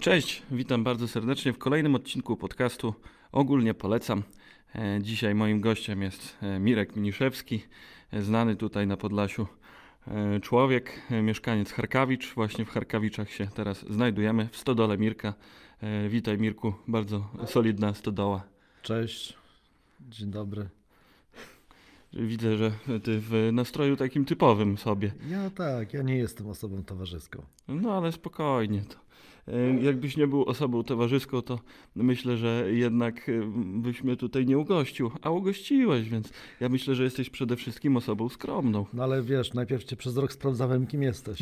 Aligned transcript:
Cześć, 0.00 0.42
witam 0.50 0.84
bardzo 0.84 1.08
serdecznie 1.08 1.52
w 1.52 1.58
kolejnym 1.58 1.94
odcinku 1.94 2.36
podcastu 2.36 2.94
Ogólnie 3.32 3.74
Polecam. 3.74 4.22
E, 4.74 4.98
Dzisiaj 5.02 5.34
moim 5.34 5.60
gościem 5.60 6.02
jest 6.02 6.36
e, 6.42 6.58
Mirek 6.60 6.96
Miniszewski, 6.96 7.62
e, 8.12 8.22
znany 8.22 8.56
tutaj 8.56 8.86
na 8.86 8.96
Podlasiu 8.96 9.46
człowiek, 10.42 11.00
mieszkaniec 11.22 11.72
Charkawicz. 11.72 12.34
Właśnie 12.34 12.64
w 12.64 12.70
Charkawiczach 12.70 13.30
się 13.30 13.46
teraz 13.46 13.84
znajdujemy, 13.90 14.48
w 14.52 14.56
stodole 14.56 14.98
Mirka. 14.98 15.34
Witaj 16.08 16.38
Mirku, 16.38 16.74
bardzo 16.88 17.28
solidna 17.46 17.94
stodoła. 17.94 18.42
Cześć, 18.82 19.36
dzień 20.00 20.30
dobry. 20.30 20.68
Widzę, 22.12 22.56
że 22.56 22.72
ty 23.02 23.20
w 23.20 23.50
nastroju 23.52 23.96
takim 23.96 24.24
typowym 24.24 24.78
sobie. 24.78 25.12
Ja 25.30 25.50
tak, 25.50 25.94
ja 25.94 26.02
nie 26.02 26.16
jestem 26.16 26.48
osobą 26.48 26.84
towarzyską. 26.84 27.42
No 27.68 27.92
ale 27.92 28.12
spokojnie. 28.12 28.82
To. 28.88 28.96
E, 29.48 29.82
Jakbyś 29.82 30.16
nie 30.16 30.26
był 30.26 30.44
osobą 30.44 30.82
towarzyską, 30.82 31.42
to 31.42 31.58
myślę, 31.96 32.36
że 32.36 32.66
jednak 32.70 33.28
e, 33.28 33.32
byś 33.56 34.04
mnie 34.04 34.16
tutaj 34.16 34.46
nie 34.46 34.58
ugościł. 34.58 35.10
A 35.22 35.30
ugościłeś, 35.30 36.08
więc 36.08 36.32
ja 36.60 36.68
myślę, 36.68 36.94
że 36.94 37.04
jesteś 37.04 37.30
przede 37.30 37.56
wszystkim 37.56 37.96
osobą 37.96 38.28
skromną. 38.28 38.86
No 38.92 39.02
ale 39.02 39.22
wiesz, 39.22 39.54
najpierw 39.54 39.84
cię 39.84 39.96
przez 39.96 40.16
rok 40.16 40.32
sprawdzałem, 40.32 40.86
kim 40.86 41.02
jesteś. 41.02 41.38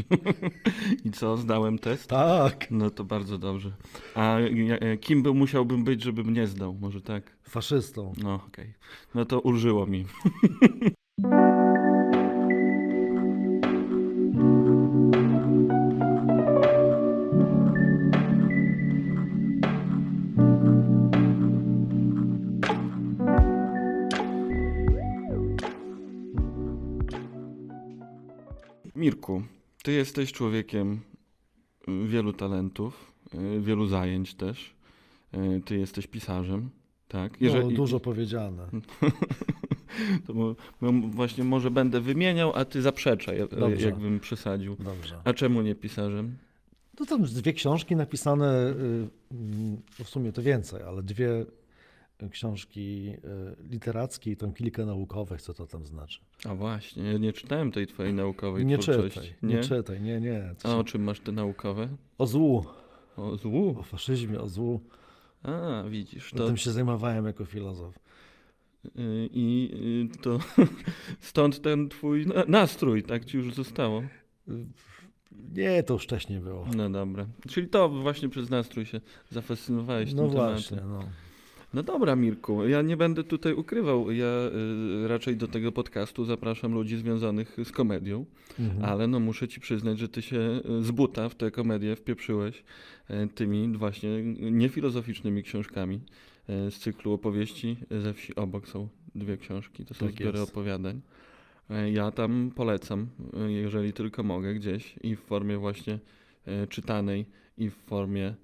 I 1.04 1.10
co, 1.10 1.36
zdałem 1.36 1.78
test? 1.78 2.06
tak. 2.10 2.70
No 2.70 2.90
to 2.90 3.04
bardzo 3.04 3.38
dobrze. 3.38 3.72
A 4.14 4.38
e, 4.38 4.96
kim 4.96 5.22
był 5.22 5.34
musiałbym 5.34 5.84
być, 5.84 6.02
żebym 6.02 6.32
nie 6.34 6.46
zdał? 6.46 6.74
Może 6.80 7.00
tak? 7.00 7.36
Faszystą. 7.42 8.12
No 8.22 8.34
okej. 8.34 8.72
No 9.14 9.24
to 9.24 9.40
ulżyło 9.40 9.86
mi. 9.86 10.04
Ty 29.82 29.92
jesteś 29.92 30.32
człowiekiem 30.32 31.00
y, 31.88 32.06
wielu 32.06 32.32
talentów, 32.32 33.12
y, 33.56 33.60
wielu 33.60 33.86
zajęć 33.86 34.34
też. 34.34 34.74
Y, 35.34 35.62
Ty 35.64 35.78
jesteś 35.78 36.06
pisarzem, 36.06 36.70
tak? 37.08 37.40
No, 37.40 37.70
dużo 37.70 38.00
powiedziane. 38.00 38.68
To 40.26 40.54
właśnie 41.10 41.44
może 41.44 41.70
będę 41.70 42.00
wymieniał, 42.00 42.52
a 42.54 42.64
ty 42.64 42.82
zaprzeczaj, 42.82 43.38
jak- 43.38 43.50
Dobrze. 43.50 43.86
jakbym 43.86 44.20
przesadził. 44.20 44.76
Dobrze. 44.76 45.20
A 45.24 45.32
czemu 45.32 45.62
nie 45.62 45.74
pisarzem? 45.74 46.36
To 46.96 47.06
tam 47.06 47.22
dwie 47.22 47.52
książki 47.52 47.96
napisane, 47.96 48.74
mm, 49.30 49.80
w 50.04 50.08
sumie 50.08 50.32
to 50.32 50.42
więcej, 50.42 50.82
ale 50.82 51.02
dwie 51.02 51.46
książki 52.30 53.08
y, 53.08 53.18
literackie 53.70 54.30
i 54.30 54.36
tam 54.36 54.52
kilka 54.52 54.86
naukowych, 54.86 55.42
co 55.42 55.54
to 55.54 55.66
tam 55.66 55.86
znaczy. 55.86 56.20
A 56.44 56.54
właśnie, 56.54 57.02
ja 57.12 57.18
nie 57.18 57.32
czytałem 57.32 57.72
tej 57.72 57.86
twojej 57.86 58.14
naukowej 58.14 58.66
Nie 58.66 58.78
twórczości. 58.78 59.20
czytaj, 59.20 59.34
nie 59.42 59.60
czytaj, 59.60 60.00
nie, 60.00 60.20
nie. 60.20 60.54
A 60.64 60.76
o 60.76 60.84
czym 60.84 61.02
masz 61.02 61.20
te 61.20 61.32
naukowe? 61.32 61.88
O 62.18 62.26
złu, 62.26 62.64
O 63.16 63.36
złu. 63.36 63.76
o 63.78 63.82
faszyzmie, 63.82 64.40
o 64.40 64.48
złu. 64.48 64.80
A, 65.42 65.82
widzisz, 65.88 66.32
to. 66.32 66.46
Tym 66.46 66.56
się 66.56 66.70
zajmowałem 66.70 67.24
jako 67.26 67.44
filozof. 67.44 67.98
y, 68.86 68.90
i 69.32 69.70
y, 70.14 70.18
to 70.22 70.38
stąd 71.20 71.62
ten 71.62 71.88
twój 71.88 72.26
na- 72.26 72.44
nastrój, 72.48 73.02
tak 73.02 73.24
ci 73.24 73.36
już 73.36 73.54
zostało. 73.54 74.02
Nie, 75.54 75.82
to 75.82 75.94
już 75.94 76.02
wcześniej 76.04 76.40
było. 76.40 76.66
No 76.76 76.90
dobra. 76.90 77.26
Czyli 77.48 77.68
to 77.68 77.88
właśnie 77.88 78.28
przez 78.28 78.50
nastrój 78.50 78.86
się 78.86 79.00
zafascynowałeś 79.30 80.14
No 80.14 80.22
tym 80.22 80.30
właśnie, 80.30 80.76
tematem. 80.76 81.08
no. 81.08 81.27
No 81.74 81.82
dobra, 81.82 82.16
Mirku, 82.16 82.68
ja 82.68 82.82
nie 82.82 82.96
będę 82.96 83.24
tutaj 83.24 83.52
ukrywał. 83.54 84.10
Ja 84.10 84.26
y, 85.04 85.08
raczej 85.08 85.36
do 85.36 85.48
tego 85.48 85.72
podcastu 85.72 86.24
zapraszam 86.24 86.74
ludzi 86.74 86.96
związanych 86.96 87.56
z 87.64 87.72
komedią, 87.72 88.24
Mhm. 88.60 88.84
ale 88.84 89.06
no 89.06 89.20
muszę 89.20 89.48
ci 89.48 89.60
przyznać, 89.60 89.98
że 89.98 90.08
ty 90.08 90.22
się 90.22 90.60
y, 90.80 90.84
z 90.84 90.90
buta 90.90 91.28
w 91.28 91.34
tę 91.34 91.50
komedię 91.50 91.96
wpieprzyłeś 91.96 92.64
y, 93.10 93.28
tymi 93.34 93.76
właśnie 93.76 94.22
niefilozoficznymi 94.50 95.42
książkami 95.42 96.00
y, 96.50 96.70
z 96.70 96.78
cyklu 96.78 97.12
opowieści 97.12 97.76
ze 97.90 98.14
wsi 98.14 98.34
obok 98.36 98.68
są 98.68 98.88
dwie 99.14 99.36
książki, 99.36 99.84
to 99.84 99.94
są 99.94 100.06
Tak 100.06 100.14
zbiory 100.14 100.38
jest. 100.38 100.50
opowiadań. 100.52 101.00
Y, 101.70 101.90
Ja 101.90 102.10
tam 102.10 102.50
polecam, 102.54 103.06
y, 103.48 103.52
jeżeli 103.52 103.92
tylko 103.92 104.22
mogę 104.22 104.54
gdzieś 104.54 104.94
i 105.02 105.16
w 105.16 105.20
formie 105.20 105.58
właśnie 105.58 105.98
czytanej 106.68 107.26
i 107.58 107.70
w 107.70 107.74
formie 107.74 108.34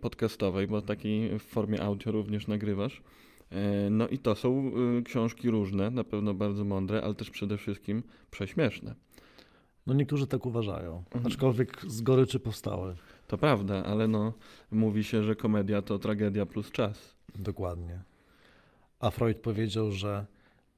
podcastowej, 0.00 0.66
bo 0.66 0.82
takiej 0.82 1.38
w 1.38 1.42
formie 1.42 1.82
audio 1.82 2.12
również 2.12 2.46
nagrywasz. 2.46 3.02
E, 3.50 3.90
No 3.90 4.08
i 4.08 4.18
to 4.18 4.34
są 4.34 4.72
e, 4.98 5.02
książki 5.02 5.50
różne, 5.50 5.90
na 5.90 6.04
pewno 6.04 6.34
bardzo 6.34 6.64
mądre, 6.64 7.02
ale 7.02 7.14
też 7.14 7.30
przede 7.30 7.58
wszystkim 7.58 8.02
prześmieszne. 8.30 8.94
No 9.86 9.94
niektórzy 9.94 10.26
tak 10.26 10.46
uważają, 10.46 10.96
Mhm. 11.04 11.26
aczkolwiek 11.26 11.82
z 11.86 12.00
goryczy 12.00 12.40
powstały. 12.40 12.96
To 13.26 13.38
prawda, 13.38 13.84
ale 13.84 14.08
no 14.08 14.32
mówi 14.70 15.04
się, 15.04 15.22
że 15.22 15.36
komedia 15.36 15.82
to 15.82 15.98
tragedia 15.98 16.46
plus 16.46 16.70
czas. 16.70 17.16
Dokładnie. 17.34 18.00
A 19.00 19.10
Freud 19.10 19.38
powiedział, 19.38 19.92
że 19.92 20.26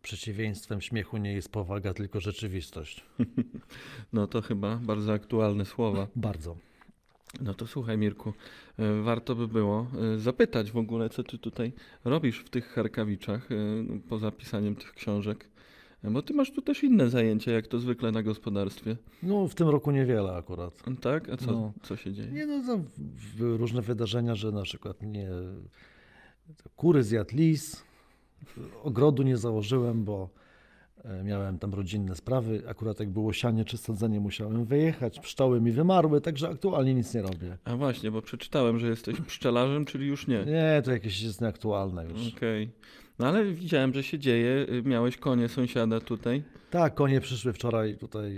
przeciwieństwem 0.03 0.81
śmiechu 0.81 1.17
nie 1.17 1.33
jest 1.33 1.53
powaga, 1.53 1.95
tylko 1.95 2.21
rzeczywistość. 2.21 3.05
No 4.13 4.27
to 4.27 4.43
chyba 4.43 4.77
bardzo 4.77 5.13
aktualne 5.13 5.65
słowa. 5.65 6.07
Bardzo. 6.17 6.57
No 7.41 7.55
to 7.55 7.67
słuchaj 7.67 7.99
Mirku, 7.99 8.33
e, 8.79 9.03
warto 9.03 9.35
by 9.35 9.49
było 9.49 9.87
e, 10.15 10.19
zapytać 10.19 10.71
w 10.73 10.77
ogóle, 10.77 11.11
co 11.11 11.23
ty 11.23 11.39
tutaj 11.39 11.73
robisz 12.05 12.39
w 12.41 12.51
tych 12.51 12.69
Charkawiczach, 12.69 13.53
e, 13.53 13.55
poza 14.09 14.31
pisaniem 14.31 14.77
tych 14.77 14.93
książek. 14.93 15.49
Bo 16.05 16.23
ty 16.23 16.35
masz 16.35 16.53
tu 16.53 16.63
też 16.63 16.85
inne 16.85 17.11
zajęcia, 17.11 17.53
jak 17.53 17.67
to 17.67 17.79
zwykle 17.79 18.13
na 18.13 18.23
gospodarstwie. 18.23 18.97
No 19.23 19.49
w 19.49 19.55
tym 19.55 19.69
roku 19.69 19.91
niewiele 19.91 20.33
akurat. 20.37 20.83
Tak? 21.01 21.29
A 21.29 21.37
co, 21.37 21.53
No. 21.53 21.73
co 21.83 21.97
się 21.97 22.13
dzieje? 22.13 22.29
Nie 22.29 22.47
no, 22.47 22.63
różne 23.39 23.83
wydarzenia, 23.83 24.35
że 24.35 24.53
na 24.53 24.63
przykład 24.63 25.03
nie 25.03 25.29
kury 26.77 27.03
zjadł 27.03 27.37
lis, 27.37 27.83
ogrodu 28.83 29.23
nie 29.23 29.37
założyłem, 29.37 30.05
bo 30.05 30.29
miałem 31.25 31.59
tam 31.59 31.75
rodzinne 31.75 32.17
sprawy. 32.17 32.63
Akurat 32.69 33.01
jak 33.01 33.09
było 33.09 33.33
sianie 33.33 33.65
czy 33.65 33.79
sadzenie, 33.79 34.21
musiałem 34.21 34.65
wyjechać. 34.65 35.21
Pszczoły 35.21 35.61
mi 35.61 35.73
wymarły, 35.73 36.21
także 36.21 36.49
aktualnie 36.49 36.95
nic 36.95 37.15
nie 37.15 37.23
robię. 37.23 37.59
A 37.65 37.77
właśnie, 37.77 38.11
bo 38.11 38.23
przeczytałem, 38.23 38.79
że 38.79 38.89
jesteś 38.89 39.21
pszczelarzem, 39.21 39.85
czyli 39.85 40.07
już 40.07 40.27
nie. 40.27 40.45
Nie, 40.45 40.83
to 40.85 40.93
jakieś 40.93 41.23
jest 41.23 41.41
nieaktualne 41.41 42.05
już. 42.05 42.35
Okej. 42.37 42.71
No 43.19 43.27
ale 43.27 43.45
widziałem, 43.45 43.95
że 43.95 44.03
się 44.03 44.19
dzieje. 44.19 44.67
Y, 44.69 44.83
Miałeś 44.83 45.17
konie 45.17 45.49
sąsiada 45.49 46.01
tutaj. 46.01 46.43
Tak, 46.71 46.95
konie 46.95 47.21
przyszły 47.21 47.53
wczoraj 47.53 47.97
tutaj, 47.97 48.37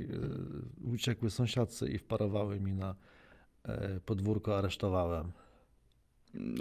y, 0.88 0.92
uciekły 0.94 1.31
sąsiadcy 1.31 1.88
i 1.88 1.98
wparowały 1.98 2.60
mi 2.60 2.72
na 2.72 2.94
y, 3.69 4.00
podwórko, 4.06 4.59
aresztowałem. 4.59 5.32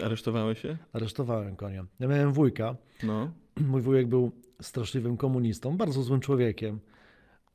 Aresztowałeś 0.04 0.62
się? 0.62 0.78
Aresztowałem 0.94 1.56
konia. 1.56 1.86
Ja 2.00 2.08
miałem 2.08 2.34
wujka. 2.34 2.76
No. 3.04 3.32
Mój 3.58 3.82
wujek 3.82 4.08
był 4.08 4.32
straszliwym 4.62 5.18
komunistą, 5.18 5.78
bardzo 5.78 6.04
złym 6.04 6.20
człowiekiem. 6.20 6.80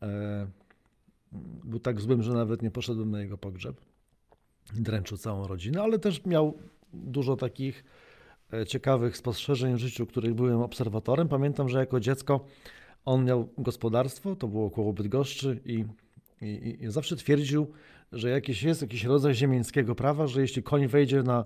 E, 0.02 0.46
był 1.64 1.78
tak 1.78 2.00
złym, 2.00 2.22
że 2.22 2.32
nawet 2.32 2.62
nie 2.62 2.70
poszedłem 2.70 3.10
na 3.10 3.20
jego 3.20 3.38
pogrzeb. 3.38 3.80
Dręczył 4.74 5.18
całą 5.18 5.46
rodzinę, 5.46 5.82
ale 5.82 5.98
też 5.98 6.24
miał 6.24 6.58
dużo 6.92 7.36
takich 7.36 7.84
e, 8.52 8.66
ciekawych 8.66 9.16
spostrzeżeń 9.16 9.74
w 9.74 9.78
życiu, 9.78 10.06
których 10.06 10.34
byłem 10.34 10.60
obserwatorem. 10.60 11.28
Pamiętam, 11.28 11.68
że 11.68 11.78
jako 11.78 12.00
dziecko 12.00 12.44
on 13.04 13.24
miał 13.24 13.48
gospodarstwo, 13.58 14.36
to 14.36 14.48
było 14.48 14.70
koło 14.70 14.92
Bydgoszczy 14.92 15.60
i, 15.64 15.84
i, 16.42 16.76
i 16.80 16.90
zawsze 16.90 17.16
twierdził, 17.16 17.66
że 18.12 18.30
jakieś 18.30 18.62
jest 18.62 18.82
jakiś 18.82 19.04
rodzaj 19.04 19.34
ziemiańskiego 19.34 19.94
prawa, 19.94 20.26
że 20.26 20.40
jeśli 20.40 20.62
koń 20.62 20.86
wejdzie 20.86 21.22
na, 21.22 21.44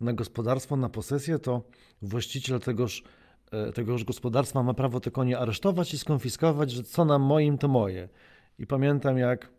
na 0.00 0.12
gospodarstwo, 0.12 0.76
na 0.76 0.88
posesję, 0.88 1.38
to 1.38 1.62
właściciel 2.02 2.60
tegoż, 2.60 3.02
tegoż 3.74 4.04
gospodarstwa 4.04 4.62
ma 4.62 4.74
prawo 4.74 5.00
te 5.00 5.10
konie 5.10 5.38
aresztować 5.38 5.94
i 5.94 5.98
skonfiskować, 5.98 6.70
że 6.70 6.82
co 6.82 7.04
nam 7.04 7.22
moim, 7.22 7.58
to 7.58 7.68
moje. 7.68 8.08
I 8.58 8.66
pamiętam, 8.66 9.18
jak 9.18 9.50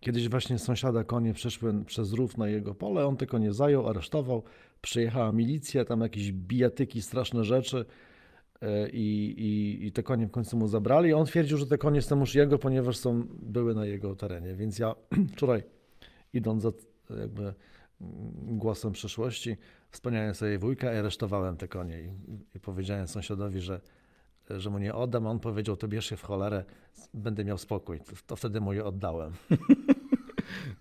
kiedyś 0.00 0.28
właśnie 0.28 0.58
sąsiada 0.58 1.04
konie 1.04 1.34
przeszły 1.34 1.84
przez 1.84 2.12
rów 2.12 2.38
na 2.38 2.48
jego 2.48 2.74
pole, 2.74 3.06
on 3.06 3.16
te 3.16 3.26
konie 3.26 3.52
zajął, 3.52 3.88
aresztował, 3.88 4.42
przyjechała 4.80 5.32
milicja, 5.32 5.84
tam 5.84 6.00
jakieś 6.00 6.32
bijatyki, 6.32 7.02
straszne 7.02 7.44
rzeczy 7.44 7.84
e, 8.62 8.90
i, 8.90 9.34
i, 9.38 9.86
i 9.86 9.92
te 9.92 10.02
konie 10.02 10.26
w 10.26 10.30
końcu 10.30 10.56
mu 10.56 10.68
zabrali. 10.68 11.12
On 11.12 11.26
twierdził, 11.26 11.58
że 11.58 11.66
te 11.66 11.78
konie 11.78 12.02
są 12.02 12.20
już 12.20 12.34
jego, 12.34 12.58
ponieważ 12.58 12.96
są, 12.96 13.26
były 13.42 13.74
na 13.74 13.86
jego 13.86 14.16
terenie. 14.16 14.54
Więc 14.54 14.78
ja 14.78 14.94
wczoraj, 15.32 15.62
idąc 16.32 16.62
za 16.62 16.70
jakby 17.20 17.42
mm, 17.42 17.54
głosem 18.58 18.92
przyszłości, 18.92 19.56
wspomniałem 19.90 20.34
sobie 20.34 20.58
wujka 20.58 20.94
i 20.94 20.96
aresztowałem 20.96 21.56
te 21.56 21.68
konie. 21.68 22.00
I, 22.00 22.10
i 22.56 22.60
powiedziałem 22.60 23.08
sąsiadowi, 23.08 23.60
że, 23.60 23.80
że 24.50 24.70
mu 24.70 24.78
nie 24.78 24.94
oddam. 24.94 25.26
A 25.26 25.30
on 25.30 25.40
powiedział, 25.40 25.76
to 25.76 25.88
bierz 25.88 26.06
się 26.06 26.16
w 26.16 26.22
cholerę, 26.22 26.64
będę 27.14 27.44
miał 27.44 27.58
spokój. 27.58 28.00
To, 28.00 28.12
to 28.26 28.36
wtedy 28.36 28.60
mu 28.60 28.72
je 28.72 28.84
oddałem. 28.84 29.32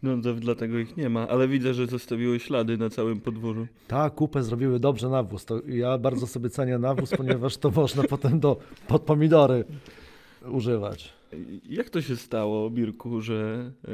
No 0.04 0.21
to 0.21 0.33
dlatego 0.33 0.80
ich 0.80 0.98
nie 0.98 1.09
ma, 1.09 1.27
ale 1.27 1.48
widzę, 1.48 1.74
że 1.74 1.88
zostawiły 1.88 2.39
ślady 2.39 2.77
na 2.77 2.89
całym 2.89 3.21
podwórzu. 3.21 3.68
Tak, 3.88 4.15
kupę 4.15 4.44
zrobiły 4.44 4.80
dobrze 4.80 5.09
nawóz. 5.09 5.45
To 5.45 5.62
ja 5.68 5.98
bardzo 5.98 6.27
sobie 6.27 6.50
cenię 6.50 6.77
nawóz, 6.77 7.12
ponieważ 7.18 7.57
to 7.57 7.71
można 7.71 8.04
potem 8.04 8.39
do, 8.39 8.57
pod 8.88 9.01
pomidory 9.01 9.65
używać. 10.51 11.17
Jak 11.69 11.89
to 11.89 12.01
się 12.01 12.15
stało, 12.15 12.69
Birku, 12.69 13.21
że 13.21 13.71
y, 13.88 13.91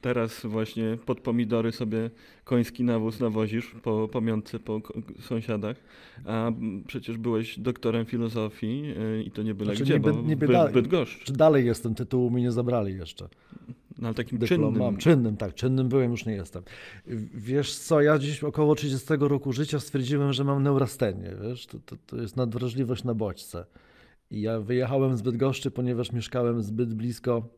teraz 0.00 0.46
właśnie 0.46 0.98
pod 1.06 1.20
pomidory 1.20 1.72
sobie 1.72 2.10
koński 2.44 2.84
nawóz 2.84 3.20
nawozisz 3.20 3.74
po 3.82 4.08
pamiątce 4.08 4.58
po 4.58 4.80
sąsiadach, 5.20 5.76
a 6.26 6.52
przecież 6.86 7.18
byłeś 7.18 7.58
doktorem 7.58 8.06
filozofii 8.06 8.84
y, 9.18 9.22
i 9.22 9.30
to 9.30 9.42
nie 9.42 9.54
byle 9.54 9.70
Znaczy, 9.70 9.84
gdzie, 9.84 9.94
niby- 9.94 10.12
bo 10.12 10.22
niby 10.22 10.46
By- 10.46 10.52
dalej. 10.52 10.74
Bydgoszcz, 10.74 11.24
Czy 11.24 11.32
dalej 11.32 11.66
jestem, 11.66 11.94
tytułu 11.94 12.30
mi 12.30 12.42
nie 12.42 12.52
zabrali 12.52 12.94
jeszcze. 12.96 13.28
no, 13.98 14.08
ale 14.08 14.14
takim 14.14 14.38
Dyplom 14.38 14.60
czynnym. 14.60 14.78
mam. 14.82 14.96
Czynnym, 14.96 15.36
tak, 15.36 15.54
czynnym 15.54 15.88
byłem, 15.88 16.10
już 16.10 16.26
nie 16.26 16.32
jestem. 16.34 16.62
Wiesz 17.34 17.74
co, 17.74 18.00
ja 18.00 18.18
dziś 18.18 18.44
około 18.44 18.74
30 18.74 19.08
roku 19.20 19.52
życia 19.52 19.80
stwierdziłem, 19.80 20.32
że 20.32 20.44
mam 20.44 20.62
neurastenię, 20.62 21.30
wiesz, 21.42 21.66
to, 21.66 21.78
to, 21.86 21.96
to 22.06 22.16
jest 22.16 22.36
nadwrażliwość 22.36 23.04
na 23.04 23.14
bodźce. 23.14 23.64
Ja 24.32 24.60
wyjechałem 24.60 25.16
z 25.16 25.22
Bydgoszczy, 25.22 25.70
ponieważ 25.70 26.12
mieszkałem 26.12 26.62
zbyt 26.62 26.94
blisko 26.94 27.48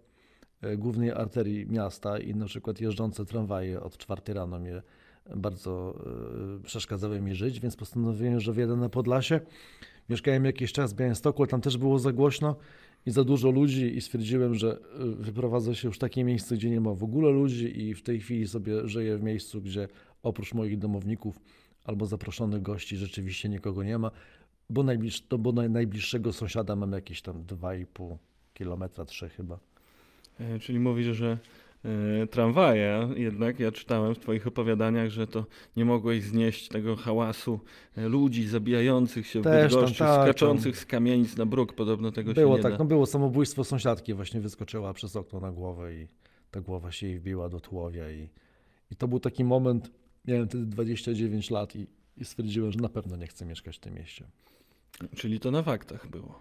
e, 0.61 0.77
głównej 0.77 1.11
arterii 1.11 1.67
miasta 1.67 2.19
i 2.19 2.35
na 2.35 2.47
przykład 2.47 2.81
jeżdżące 2.81 3.25
tramwaje 3.25 3.81
od 3.81 3.99
czwartej 3.99 4.35
rano 4.35 4.59
mnie 4.59 4.83
bardzo 5.37 5.95
e, 6.61 6.63
przeszkadzały 6.63 7.21
mi 7.21 7.35
żyć, 7.35 7.61
więc 7.61 7.77
postanowiłem, 7.77 8.41
że 8.41 8.53
wjadę 8.53 8.77
na 8.77 8.89
Podlasie. 8.89 9.41
Mieszkałem 10.09 10.45
jakiś 10.45 10.73
czas 10.73 10.93
w 10.93 10.97
Białymstoku, 10.97 11.47
tam 11.47 11.61
też 11.61 11.79
było 11.79 11.99
za 11.99 12.13
głośno 12.13 12.57
i 13.07 13.11
za 13.11 13.25
dużo 13.25 13.51
ludzi 13.51 13.97
i 13.97 14.01
stwierdziłem, 14.01 14.55
że 14.55 14.79
y, 15.01 15.15
wyprowadzę 15.15 15.75
się 15.75 15.89
już 15.89 15.97
w 15.97 16.01
takie 16.01 16.25
miejsce, 16.25 16.57
gdzie 16.57 16.71
nie 16.71 16.81
ma 16.81 16.95
w 16.95 17.05
ogóle 17.05 17.31
ludzi 17.31 17.81
i 17.81 17.95
w 17.95 18.03
tej 18.03 18.21
chwili 18.21 18.49
sobie 18.49 18.89
żyję 18.89 19.19
w 19.19 19.23
miejscu, 19.23 19.63
gdzie 19.63 19.89
oprócz 20.23 20.55
moich 20.55 20.79
domowników 20.79 21.41
albo 21.85 22.07
zaproszonych 22.07 22.63
gości 22.63 22.97
rzeczywiście 22.97 23.49
nikogo 23.49 23.83
nie 23.83 23.99
ma, 23.99 24.11
bo, 24.71 24.83
najbliż, 24.83 25.27
to, 25.27 25.39
bo 25.39 25.53
naj, 25.53 25.71
najbliższego 25.71 26.33
sąsiada 26.33 26.77
mam 26.77 26.93
jakieś 26.93 27.23
tam 27.23 27.45
2,5 27.45 28.17
kilometra, 28.55 29.05
3 29.05 29.29
chyba. 29.29 29.59
E, 30.41 30.59
Czyli 30.59 30.81
mówisz, 30.81 31.17
że 31.17 31.39
e, 32.23 32.27
tramwaje, 32.27 33.09
jednak 33.17 33.61
ja 33.61 33.73
czytałem 33.73 34.15
w 34.15 34.19
Twoich 34.19 34.47
opowiadaniach, 34.47 35.11
że 35.11 35.27
to 35.27 35.47
nie 35.77 35.85
mogłeś 35.85 36.23
znieść 36.23 36.69
tego 36.69 36.97
hałasu 36.97 37.61
e, 37.97 38.09
ludzi 38.09 38.49
zabijających 38.49 39.27
się 39.27 39.41
w 39.41 39.45
Też 39.45 39.73
tam, 39.73 39.81
Bydgoszczy, 39.81 39.99
tak, 39.99 40.23
skaczących 40.23 40.79
z 40.79 40.87
kamienic 40.87 41.37
na 41.37 41.47
bruk, 41.47 41.73
podobno 41.73 42.13
tego 42.13 42.35
Było 42.35 42.55
się 42.55 42.57
nie 42.57 42.63
tak, 42.63 42.73
da. 42.73 42.79
no 42.79 42.85
było 42.85 43.07
samobójstwo 43.07 43.65
sąsiadki, 43.65 44.15
właśnie 44.15 44.41
wyskoczyła 44.41 44.93
przez 44.93 45.17
okno 45.17 45.41
na 45.41 45.53
głowę 45.53 45.95
i 45.95 46.09
ta 46.51 46.61
głowa 46.61 46.93
się 46.93 47.07
jej 47.07 47.19
wbiła 47.19 47.49
do 47.49 47.61
tułowia 47.61 48.11
i, 48.11 48.29
i 48.91 48.97
to 48.97 49.09
był 49.09 49.21
taki 49.21 49.45
moment, 49.45 49.91
miałem 50.25 50.49
wtedy 50.49 50.67
29 50.67 51.51
lat 51.51 51.77
i, 51.77 51.87
i 52.17 52.25
stwierdziłem, 52.25 52.73
że 52.73 52.79
na 52.79 52.89
pewno 52.89 53.17
nie 53.17 53.27
chcę 53.27 53.47
mieszkać 53.47 53.77
w 53.77 53.81
tym 53.81 53.95
mieście. 53.95 54.25
Czyli 55.17 55.41
to 55.41 55.51
na 55.51 55.63
faktach 55.63 56.09
było. 56.11 56.41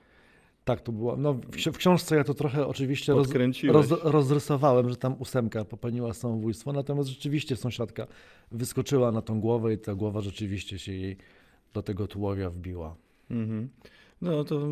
Tak, 0.66 0.82
to 0.82 0.92
było. 0.92 1.18
No, 1.18 1.34
w, 1.34 1.40
ksi- 1.50 1.72
w 1.72 1.78
książce 1.78 2.16
ja 2.16 2.24
to 2.24 2.34
trochę 2.34 2.68
oczywiście 2.68 3.14
roz, 3.14 3.28
roz, 3.74 3.90
rozrysowałem, 4.04 4.90
że 4.90 4.96
tam 4.96 5.16
ósemka 5.20 5.66
popełniła 5.66 6.14
samobójstwo, 6.14 6.74
natomiast 6.74 7.10
rzeczywiście 7.10 7.56
sąsiadka 7.56 8.08
wyskoczyła 8.52 9.12
na 9.12 9.22
tą 9.22 9.40
głowę 9.42 9.74
i 9.74 9.78
ta 9.78 9.96
głowa 9.96 10.22
rzeczywiście 10.22 10.80
się 10.80 10.92
jej 10.92 11.18
do 11.74 11.82
tego 11.82 12.08
tułowia 12.08 12.50
wbiła. 12.50 12.96
Mhm. 13.32 13.70
No 14.24 14.44
to 14.44 14.68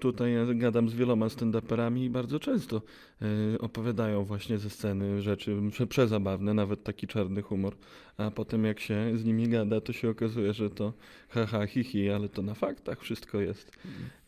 tutaj 0.00 0.32
ja 0.32 0.54
gadam 0.54 0.88
z 0.88 0.94
wieloma 0.94 1.26
stand-uperami 1.26 2.04
i 2.04 2.10
bardzo 2.10 2.38
często 2.38 2.82
e, 3.22 3.58
opowiadają 3.58 4.24
właśnie 4.24 4.58
ze 4.58 4.70
sceny 4.70 5.22
rzeczy 5.22 5.56
prze, 5.70 5.86
przezabawne, 5.86 6.54
nawet 6.54 6.84
taki 6.84 7.06
czarny 7.06 7.42
humor, 7.42 7.76
a 8.16 8.30
potem 8.30 8.64
jak 8.64 8.80
się 8.80 9.12
z 9.14 9.24
nimi 9.24 9.48
gada, 9.48 9.80
to 9.80 9.92
się 9.92 10.10
okazuje, 10.10 10.52
że 10.52 10.70
to 10.70 10.92
haha, 11.28 11.66
hi, 11.66 11.84
hi, 11.84 12.10
ale 12.10 12.28
to 12.28 12.42
na 12.42 12.54
faktach 12.54 13.00
wszystko 13.00 13.40
jest 13.40 13.72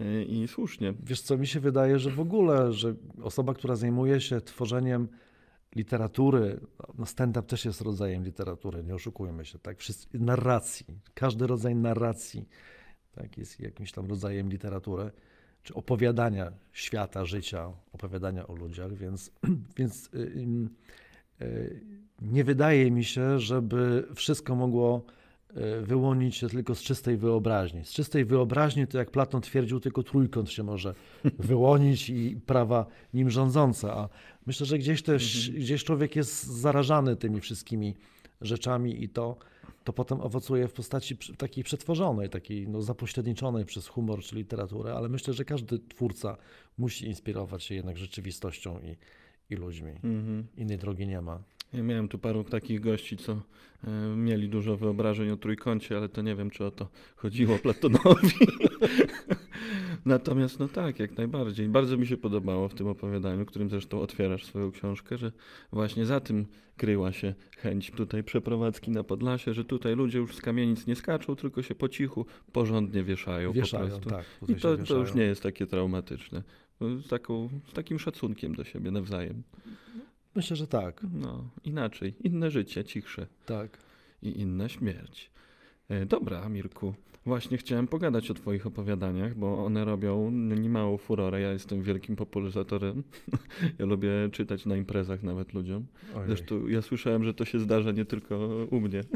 E, 0.00 0.22
i 0.22 0.48
słusznie. 0.48 0.94
Wiesz 1.02 1.20
co, 1.20 1.38
mi 1.38 1.46
się 1.46 1.60
wydaje, 1.60 1.98
że 1.98 2.10
w 2.10 2.20
ogóle, 2.20 2.72
że 2.72 2.94
osoba, 3.22 3.54
która 3.54 3.76
zajmuje 3.76 4.20
się 4.20 4.40
tworzeniem 4.40 5.08
literatury, 5.76 6.60
no 6.98 7.06
stand-up 7.06 7.46
też 7.46 7.64
jest 7.64 7.80
rodzajem 7.80 8.24
literatury, 8.24 8.84
nie 8.84 8.94
oszukujmy 8.94 9.44
się, 9.44 9.58
tak? 9.58 9.78
Wszyscy, 9.78 10.06
narracji, 10.14 10.86
każdy 11.14 11.46
rodzaj 11.46 11.74
narracji 11.74 12.48
tak, 13.14 13.38
jest 13.38 13.60
jakimś 13.60 13.92
tam 13.92 14.06
rodzajem 14.06 14.48
literatury, 14.48 15.10
czy 15.62 15.74
opowiadania 15.74 16.52
świata, 16.72 17.24
życia, 17.24 17.72
opowiadania 17.92 18.46
o 18.46 18.54
ludziach, 18.54 18.94
więc, 18.94 19.30
więc 19.78 20.10
y, 20.14 20.18
ym, 20.18 20.70
y, 21.42 21.80
nie 22.22 22.44
wydaje 22.44 22.90
mi 22.90 23.04
się, 23.04 23.38
żeby 23.38 24.08
wszystko 24.14 24.54
mogło 24.54 25.04
y, 25.50 25.80
wyłonić 25.80 26.36
się 26.36 26.48
tylko 26.48 26.74
z 26.74 26.82
czystej 26.82 27.16
wyobraźni. 27.16 27.84
Z 27.84 27.90
czystej 27.90 28.24
wyobraźni 28.24 28.86
to 28.86 28.98
jak 28.98 29.10
Platon 29.10 29.40
twierdził, 29.40 29.80
tylko 29.80 30.02
trójkąt 30.02 30.50
się 30.50 30.62
może 30.62 30.94
wyłonić 31.38 32.10
i 32.10 32.40
prawa 32.46 32.86
nim 33.14 33.30
rządzące, 33.30 33.92
a 33.92 34.08
myślę, 34.46 34.66
że 34.66 34.78
gdzieś 34.78 35.02
też, 35.02 35.50
gdzieś 35.50 35.84
człowiek 35.84 36.16
jest 36.16 36.44
zarażany 36.44 37.16
tymi 37.16 37.40
wszystkimi 37.40 37.94
rzeczami 38.40 39.04
i 39.04 39.08
to, 39.08 39.36
to 39.84 39.92
potem 39.92 40.20
owocuje 40.20 40.68
w 40.68 40.72
postaci 40.72 41.16
takiej 41.38 41.64
przetworzonej, 41.64 42.30
takiej 42.30 42.68
no, 42.68 42.82
zapośredniczonej 42.82 43.64
przez 43.64 43.88
humor 43.88 44.22
czy 44.22 44.36
literaturę, 44.36 44.94
ale 44.94 45.08
myślę, 45.08 45.34
że 45.34 45.44
każdy 45.44 45.78
twórca 45.78 46.36
musi 46.78 47.06
inspirować 47.06 47.64
się 47.64 47.74
jednak 47.74 47.96
rzeczywistością 47.96 48.80
i, 48.80 48.96
i 49.54 49.56
ludźmi. 49.56 49.90
Mhm. 49.90 50.46
Innej 50.56 50.78
drogi 50.78 51.06
nie 51.06 51.20
ma. 51.20 51.42
Ja 51.74 51.82
miałem 51.82 52.08
tu 52.08 52.18
paru 52.18 52.44
takich 52.44 52.80
gości, 52.80 53.16
co 53.16 53.32
e, 53.32 54.16
mieli 54.16 54.48
dużo 54.48 54.76
wyobrażeń 54.76 55.30
o 55.30 55.36
trójkącie, 55.36 55.96
ale 55.96 56.08
to 56.08 56.22
nie 56.22 56.36
wiem, 56.36 56.50
czy 56.50 56.64
o 56.64 56.70
to 56.70 56.88
chodziło 57.16 57.58
Platonowi. 57.58 58.46
Natomiast 60.04 60.58
no 60.58 60.68
tak, 60.68 60.98
jak 60.98 61.16
najbardziej. 61.16 61.68
Bardzo 61.68 61.96
mi 61.96 62.06
się 62.06 62.16
podobało 62.16 62.68
w 62.68 62.74
tym 62.74 62.86
opowiadaniu, 62.86 63.46
którym 63.46 63.70
zresztą 63.70 64.00
otwierasz 64.00 64.44
swoją 64.44 64.70
książkę, 64.72 65.18
że 65.18 65.32
właśnie 65.72 66.06
za 66.06 66.20
tym 66.20 66.46
kryła 66.76 67.12
się 67.12 67.34
chęć 67.56 67.90
tutaj 67.90 68.24
przeprowadzki 68.24 68.90
na 68.90 69.04
Podlasie, 69.04 69.54
że 69.54 69.64
tutaj 69.64 69.96
ludzie 69.96 70.18
już 70.18 70.36
z 70.36 70.40
kamienic 70.40 70.86
nie 70.86 70.96
skaczą, 70.96 71.36
tylko 71.36 71.62
się 71.62 71.74
po 71.74 71.88
cichu 71.88 72.26
porządnie 72.52 73.02
wieszają, 73.02 73.48
po 73.48 73.54
Wieszają, 73.54 73.88
prostu. 73.88 74.10
tak. 74.10 74.24
I 74.48 74.54
to, 74.54 74.76
to 74.76 74.96
już 74.96 75.14
nie 75.14 75.22
jest 75.22 75.42
takie 75.42 75.66
traumatyczne. 75.66 76.42
Z, 76.80 77.08
taką, 77.08 77.48
z 77.70 77.72
takim 77.72 77.98
szacunkiem 77.98 78.54
do 78.54 78.64
siebie 78.64 78.90
nawzajem. 78.90 79.42
Myślę, 80.34 80.56
że 80.56 80.66
tak, 80.66 81.06
No, 81.12 81.44
inaczej. 81.64 82.14
Inne 82.20 82.50
życie, 82.50 82.84
cichsze 82.84 83.26
tak. 83.46 83.78
i 84.22 84.40
inna 84.40 84.68
śmierć. 84.68 85.30
E, 85.88 86.06
Dobra, 86.06 86.48
Mirku. 86.48 86.94
Właśnie 87.26 87.58
chciałem 87.58 87.88
pogadać 87.88 88.30
o 88.30 88.34
Twoich 88.34 88.66
opowiadaniach, 88.66 89.34
bo 89.34 89.64
one 89.64 89.84
robią 89.84 90.30
niemałą 90.30 90.96
furorę. 90.96 91.40
Ja 91.40 91.52
jestem 91.52 91.82
wielkim 91.82 92.16
popularyzatorem. 92.16 93.02
ja 93.78 93.86
lubię 93.86 94.10
czytać 94.32 94.66
na 94.66 94.76
imprezach 94.76 95.22
nawet 95.22 95.52
ludziom. 95.52 95.86
Ojej. 96.14 96.26
Zresztą 96.26 96.66
ja 96.66 96.82
słyszałem, 96.82 97.24
że 97.24 97.34
to 97.34 97.44
się 97.44 97.58
zdarza 97.58 97.92
nie 97.92 98.04
tylko 98.04 98.38
u 98.70 98.80
mnie. 98.80 99.00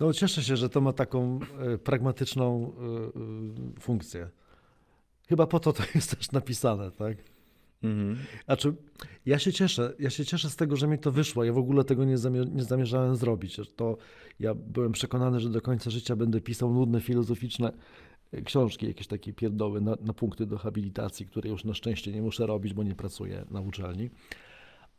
No 0.00 0.12
cieszę 0.12 0.42
się, 0.42 0.56
że 0.56 0.68
to 0.68 0.80
ma 0.80 0.92
taką 0.92 1.40
e, 1.58 1.78
pragmatyczną 1.78 2.72
e, 3.76 3.80
funkcję. 3.80 4.28
Chyba 5.28 5.46
po 5.46 5.60
to 5.60 5.72
to 5.72 5.82
jest 5.94 6.16
też 6.18 6.32
napisane, 6.32 6.90
tak? 6.90 7.16
Mhm. 7.84 8.16
Znaczy, 8.44 8.74
ja 9.26 9.38
się 9.38 9.52
cieszę, 9.52 9.92
ja 9.98 10.10
się 10.10 10.24
cieszę 10.24 10.50
z 10.50 10.56
tego, 10.56 10.76
że 10.76 10.86
mi 10.86 10.98
to 10.98 11.12
wyszło. 11.12 11.44
Ja 11.44 11.52
w 11.52 11.58
ogóle 11.58 11.84
tego 11.84 12.04
nie, 12.04 12.18
zamier- 12.18 12.54
nie 12.54 12.64
zamierzałem 12.64 13.16
zrobić. 13.16 13.60
To 13.76 13.96
ja 14.40 14.54
byłem 14.54 14.92
przekonany, 14.92 15.40
że 15.40 15.50
do 15.50 15.60
końca 15.60 15.90
życia 15.90 16.16
będę 16.16 16.40
pisał 16.40 16.74
nudne, 16.74 17.00
filozoficzne 17.00 17.72
e, 18.32 18.42
książki, 18.42 18.86
jakieś 18.86 19.06
takie 19.06 19.32
pierdoły 19.32 19.80
na, 19.80 19.96
na 20.00 20.12
punkty 20.12 20.46
do 20.46 20.58
habilitacji, 20.58 21.26
które 21.26 21.50
już 21.50 21.64
na 21.64 21.74
szczęście 21.74 22.12
nie 22.12 22.22
muszę 22.22 22.46
robić, 22.46 22.74
bo 22.74 22.82
nie 22.82 22.94
pracuję 22.94 23.44
na 23.50 23.60
uczelni. 23.60 24.10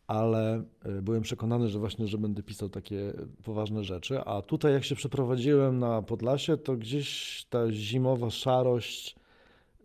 Ale 0.07 0.63
e, 0.83 1.01
byłem 1.01 1.21
przekonany, 1.21 1.69
że 1.69 1.79
właśnie, 1.79 2.07
że 2.07 2.17
będę 2.17 2.43
pisał 2.43 2.69
takie 2.69 3.13
poważne 3.43 3.83
rzeczy. 3.83 4.19
A 4.19 4.41
tutaj, 4.41 4.73
jak 4.73 4.83
się 4.83 4.95
przeprowadziłem 4.95 5.79
na 5.79 6.01
Podlasie, 6.01 6.57
to 6.57 6.75
gdzieś 6.75 7.45
ta 7.49 7.71
zimowa 7.71 8.29
szarość, 8.29 9.15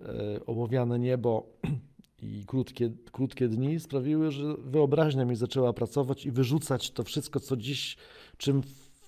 e, 0.01 0.47
ołowiane 0.47 0.99
niebo 0.99 1.47
i 2.23 2.45
krótkie, 2.47 2.91
krótkie 3.13 3.49
dni 3.49 3.81
sprawiły, 3.81 4.31
że 4.31 4.55
wyobraźnia 4.59 5.25
mi 5.25 5.37
zaczęła 5.37 5.73
pracować 5.73 6.27
i 6.27 6.31
wyrzucać 6.31 6.91
to 6.91 7.03
wszystko, 7.03 7.41
co 7.41 7.57
dziś, 7.57 7.97
czym 8.37 8.63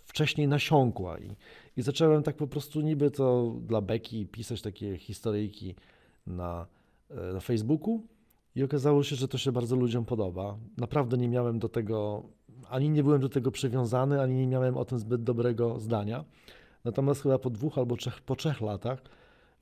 wcześniej 0.05 0.49
nasiąkła. 0.49 1.19
I, 1.19 1.37
I 1.77 1.83
zacząłem 1.83 2.23
tak 2.23 2.37
po 2.37 2.47
prostu 2.47 2.81
niby 2.81 3.11
to 3.11 3.55
dla 3.67 3.81
beki 3.81 4.27
pisać 4.27 4.63
takie 4.63 4.99
historyjki 4.99 5.75
na, 6.27 6.67
e, 7.11 7.33
na 7.33 7.41
Facebooku 7.41 8.07
i 8.55 8.63
okazało 8.63 9.03
się, 9.03 9.17
że 9.17 9.29
to 9.29 9.39
się 9.39 9.53
bardzo 9.53 9.77
ludziom 9.77 10.05
podoba. 10.05 10.57
Naprawdę 10.79 11.19
nie 11.19 11.29
miałem 11.29 11.59
do 11.59 11.69
tego, 11.69 12.23
ani 12.69 12.91
nie 12.91 13.03
byłem 13.03 13.21
do 13.21 13.29
tego 13.29 13.51
przywiązany, 13.51 14.21
ani 14.21 14.35
nie 14.35 14.47
miałem 14.47 14.77
o 14.77 14.85
tym 14.85 14.99
zbyt 14.99 15.23
dobrego 15.23 15.81
zdania. 15.81 16.25
Natomiast 16.85 17.23
chyba 17.23 17.39
po 17.39 17.51
dwóch 17.51 17.79
albo 17.79 17.97
trzech, 17.97 18.21
po 18.21 18.37
trzech 18.37 18.61
latach 18.61 19.03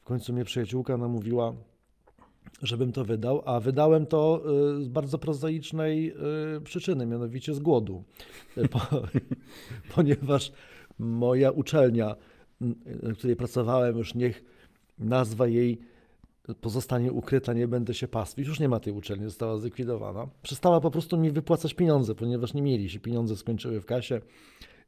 w 0.00 0.04
końcu 0.04 0.32
mnie 0.32 0.44
przyjaciółka 0.44 0.96
namówiła, 0.96 1.54
żebym 2.62 2.92
to 2.92 3.04
wydał, 3.04 3.42
a 3.44 3.60
wydałem 3.60 4.06
to 4.06 4.42
y, 4.78 4.84
z 4.84 4.88
bardzo 4.88 5.18
prozaicznej 5.18 6.12
y, 6.56 6.60
przyczyny, 6.60 7.06
mianowicie 7.06 7.54
z 7.54 7.58
głodu. 7.58 8.04
Y, 8.58 8.68
Po, 8.68 8.80
ponieważ 9.94 10.52
moja 10.98 11.50
uczelnia, 11.50 12.16
na 13.02 13.12
której 13.12 13.36
pracowałem, 13.36 13.98
już 13.98 14.14
niech 14.14 14.44
nazwa 14.98 15.46
jej 15.46 15.80
pozostanie 16.60 17.12
ukryta, 17.12 17.52
nie 17.52 17.68
będę 17.68 17.94
się 17.94 18.08
pastwić. 18.08 18.48
Już 18.48 18.60
nie 18.60 18.68
ma 18.68 18.80
tej 18.80 18.92
uczelni, 18.92 19.24
została 19.24 19.58
zlikwidowana. 19.58 20.28
Przestała 20.42 20.80
po 20.80 20.90
prostu 20.90 21.18
mi 21.18 21.30
wypłacać 21.30 21.74
pieniądze, 21.74 22.14
ponieważ 22.14 22.54
nie 22.54 22.62
mieli 22.62 22.90
się. 22.90 23.00
Pieniądze 23.00 23.36
skończyły 23.36 23.80
w 23.80 23.86
kasie 23.86 24.20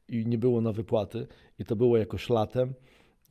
i 0.09 0.27
nie 0.27 0.39
było 0.39 0.61
na 0.61 0.73
wypłaty. 0.73 1.27
I 1.59 1.65
to 1.65 1.77
było 1.77 1.97
jakoś 1.97 2.31
latem. 2.31 2.75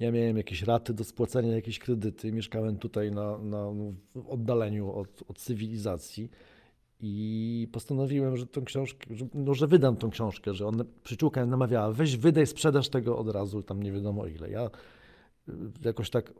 Ja 0.02 0.12
miałem 0.12 0.38
jakieś 0.38 0.62
raty 0.62 0.94
do 0.94 1.04
spłacenia, 1.04 1.56
jakieś 1.56 1.80
kredyty. 1.80 2.32
Mieszkałem 2.32 2.78
tutaj 2.78 3.12
na, 3.12 3.38
na, 3.38 3.72
w 4.16 4.30
oddaleniu 4.30 4.92
od, 4.92 5.24
od 5.28 5.38
cywilizacji. 5.38 6.30
I 7.00 7.68
postanowiłem, 7.72 8.38
że 8.38 8.48
tą 8.48 8.66
książkę, 8.66 9.16
że, 9.16 9.28
no, 9.34 9.54
że 9.54 9.68
wydam 9.68 9.96
tą 9.96 10.10
książkę, 10.10 10.54
że 10.54 10.68
ona, 10.68 10.84
przyjaciółka 11.04 11.46
namawiała, 11.46 11.92
weź 11.92 12.18
wydaj, 12.18 12.48
sprzedaż 12.48 12.90
tego 12.90 13.18
od 13.18 13.30
razu, 13.30 13.64
tam 13.64 13.84
nie 13.84 13.92
wiadomo 13.92 14.28
ile. 14.28 14.50
Ja 14.50 14.70
y, 15.50 15.52
jakoś 15.84 16.10
tak 16.10 16.34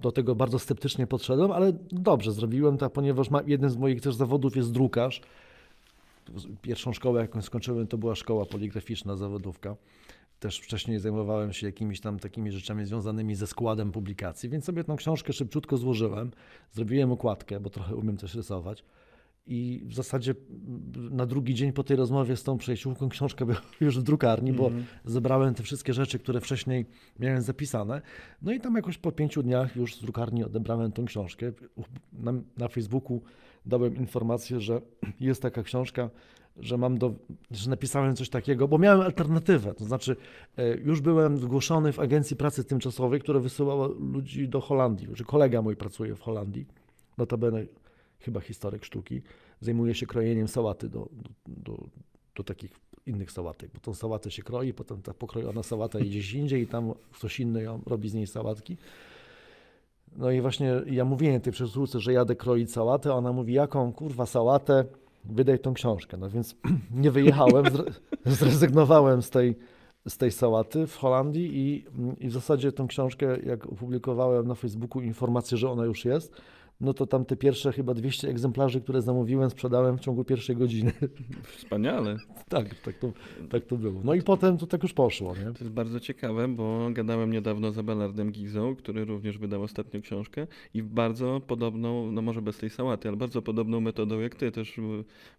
do 0.00 0.12
tego 0.12 0.34
bardzo 0.34 0.58
sceptycznie 0.58 1.06
podszedłem, 1.06 1.52
ale 1.52 1.72
dobrze 1.92 2.32
zrobiłem 2.32 2.78
to, 2.78 2.90
ponieważ 2.90 3.30
ma, 3.30 3.42
jeden 3.46 3.70
z 3.70 3.76
moich 3.76 4.00
też 4.00 4.14
zawodów 4.14 4.56
jest 4.56 4.72
drukarz. 4.72 5.20
Pierwszą 6.62 6.92
szkołę, 6.92 7.20
jaką 7.20 7.42
skończyłem, 7.42 7.86
to 7.86 7.98
była 7.98 8.14
szkoła 8.14 8.46
poligraficzna, 8.46 9.16
zawodówka. 9.16 9.76
Też 10.40 10.58
wcześniej 10.58 10.98
zajmowałem 10.98 11.52
się 11.52 11.66
jakimiś 11.66 12.00
tam 12.00 12.18
takimi 12.18 12.52
rzeczami 12.52 12.86
związanymi 12.86 13.34
ze 13.34 13.46
składem 13.46 13.92
publikacji, 13.92 14.48
więc 14.48 14.64
sobie 14.64 14.84
tą 14.84 14.96
książkę 14.96 15.32
szybciutko 15.32 15.76
złożyłem. 15.76 16.30
Zrobiłem 16.70 17.12
okładkę, 17.12 17.60
bo 17.60 17.70
trochę 17.70 17.96
umiem 17.96 18.16
też 18.16 18.34
rysować. 18.34 18.84
I 19.46 19.82
w 19.86 19.94
zasadzie 19.94 20.34
na 21.10 21.26
drugi 21.26 21.54
dzień 21.54 21.72
po 21.72 21.84
tej 21.84 21.96
rozmowie 21.96 22.36
z 22.36 22.42
tą 22.42 22.58
przyjaciółką 22.58 23.08
książka 23.08 23.46
była 23.46 23.60
już 23.80 23.98
w 23.98 24.02
drukarni, 24.02 24.52
bo 24.52 24.70
zebrałem 25.04 25.54
te 25.54 25.62
wszystkie 25.62 25.92
rzeczy, 25.92 26.18
które 26.18 26.40
wcześniej 26.40 26.86
miałem 27.18 27.42
zapisane. 27.42 28.02
No 28.42 28.52
i 28.52 28.60
tam 28.60 28.74
jakoś 28.74 28.98
po 28.98 29.12
pięciu 29.12 29.42
dniach 29.42 29.76
już 29.76 29.96
z 29.96 30.00
drukarni 30.00 30.44
odebrałem 30.44 30.92
tą 30.92 31.04
książkę. 31.04 31.52
Na, 32.12 32.32
na 32.58 32.68
Facebooku 32.68 33.22
dałem 33.66 33.96
informację, 33.96 34.60
że 34.60 34.80
jest 35.20 35.42
taka 35.42 35.62
książka, 35.62 36.10
że 36.56 36.78
mam 36.78 36.98
do, 36.98 37.14
że 37.50 37.70
napisałem 37.70 38.16
coś 38.16 38.28
takiego, 38.28 38.68
bo 38.68 38.78
miałem 38.78 39.00
alternatywę. 39.00 39.74
To 39.74 39.84
znaczy, 39.84 40.16
e, 40.56 40.76
już 40.76 41.00
byłem 41.00 41.38
zgłoszony 41.38 41.92
w 41.92 42.00
Agencji 42.00 42.36
Pracy 42.36 42.64
Tymczasowej, 42.64 43.20
która 43.20 43.40
wysyłała 43.40 43.88
ludzi 43.88 44.48
do 44.48 44.60
Holandii. 44.60 45.08
Że 45.12 45.24
kolega 45.24 45.62
mój 45.62 45.76
pracuje 45.76 46.14
w 46.14 46.20
Holandii, 46.20 46.66
notabene 47.18 47.64
chyba 48.18 48.40
historyk 48.40 48.84
sztuki, 48.84 49.22
zajmuje 49.60 49.94
się 49.94 50.06
krojeniem 50.06 50.48
sałaty 50.48 50.88
do, 50.88 51.08
do, 51.12 51.30
do, 51.46 51.86
do 52.34 52.44
takich 52.44 52.70
innych 53.06 53.32
sałatek, 53.32 53.70
bo 53.74 53.80
tą 53.80 53.94
sałatę 53.94 54.30
się 54.30 54.42
kroi, 54.42 54.74
potem 54.74 55.02
ta 55.02 55.14
pokrojona 55.14 55.62
sałata 55.62 55.98
idzie 55.98 56.08
gdzieś 56.08 56.32
indziej 56.32 56.62
i 56.62 56.66
tam 56.66 56.92
ktoś 57.12 57.40
inny 57.40 57.62
ją 57.62 57.82
robi 57.86 58.08
z 58.08 58.14
niej 58.14 58.26
sałatki. 58.26 58.76
No 60.16 60.30
i 60.30 60.40
właśnie 60.40 60.82
ja 60.86 61.04
mówiłem 61.04 61.40
tej 61.40 61.52
przyjaciółce, 61.52 62.00
że 62.00 62.12
jadę 62.12 62.36
kroić 62.36 62.72
sałatę, 62.72 63.10
a 63.10 63.14
ona 63.14 63.32
mówi, 63.32 63.52
jaką 63.52 63.92
kurwa 63.92 64.26
sałatę, 64.26 64.84
wydaj 65.24 65.58
tą 65.58 65.74
książkę. 65.74 66.16
No 66.16 66.30
więc 66.30 66.56
nie 67.02 67.10
wyjechałem, 67.10 67.64
zre- 67.64 67.92
zrezygnowałem 68.26 69.22
z 69.22 69.30
tej, 69.30 69.56
z 70.08 70.16
tej 70.16 70.30
sałaty 70.30 70.86
w 70.86 70.96
Holandii 70.96 71.58
i, 71.58 71.84
i 72.24 72.28
w 72.28 72.32
zasadzie 72.32 72.72
tą 72.72 72.86
książkę, 72.86 73.40
jak 73.40 73.66
opublikowałem 73.66 74.46
na 74.48 74.54
Facebooku 74.54 75.02
informację, 75.02 75.58
że 75.58 75.70
ona 75.70 75.84
już 75.84 76.04
jest, 76.04 76.40
no 76.84 76.94
to 76.94 77.06
tam 77.06 77.24
te 77.24 77.36
pierwsze 77.36 77.72
chyba 77.72 77.94
200 77.94 78.28
egzemplarzy, 78.28 78.80
które 78.80 79.02
zamówiłem, 79.02 79.50
sprzedałem 79.50 79.98
w 79.98 80.00
ciągu 80.00 80.24
pierwszej 80.24 80.56
godziny. 80.56 80.92
Wspaniale. 81.56 82.16
tak, 82.48 82.74
tak 82.74 82.98
to, 82.98 83.12
tak 83.50 83.64
to 83.66 83.76
było. 83.76 84.00
No 84.04 84.14
i 84.14 84.22
potem 84.22 84.58
to 84.58 84.66
tak 84.66 84.82
już 84.82 84.92
poszło, 84.92 85.34
nie? 85.36 85.44
To 85.52 85.64
jest 85.64 85.70
bardzo 85.70 86.00
ciekawe, 86.00 86.48
bo 86.48 86.88
gadałem 86.90 87.32
niedawno 87.32 87.72
z 87.72 87.78
Abelardem 87.78 88.32
Gizą, 88.32 88.76
który 88.76 89.04
również 89.04 89.38
wydał 89.38 89.62
ostatnią 89.62 90.00
książkę 90.00 90.46
i 90.74 90.82
bardzo 90.82 91.40
podobną, 91.46 92.12
no 92.12 92.22
może 92.22 92.42
bez 92.42 92.58
tej 92.58 92.70
sałaty, 92.70 93.08
ale 93.08 93.16
bardzo 93.16 93.42
podobną 93.42 93.80
metodą 93.80 94.20
jak 94.20 94.34
ty, 94.34 94.50
też 94.52 94.80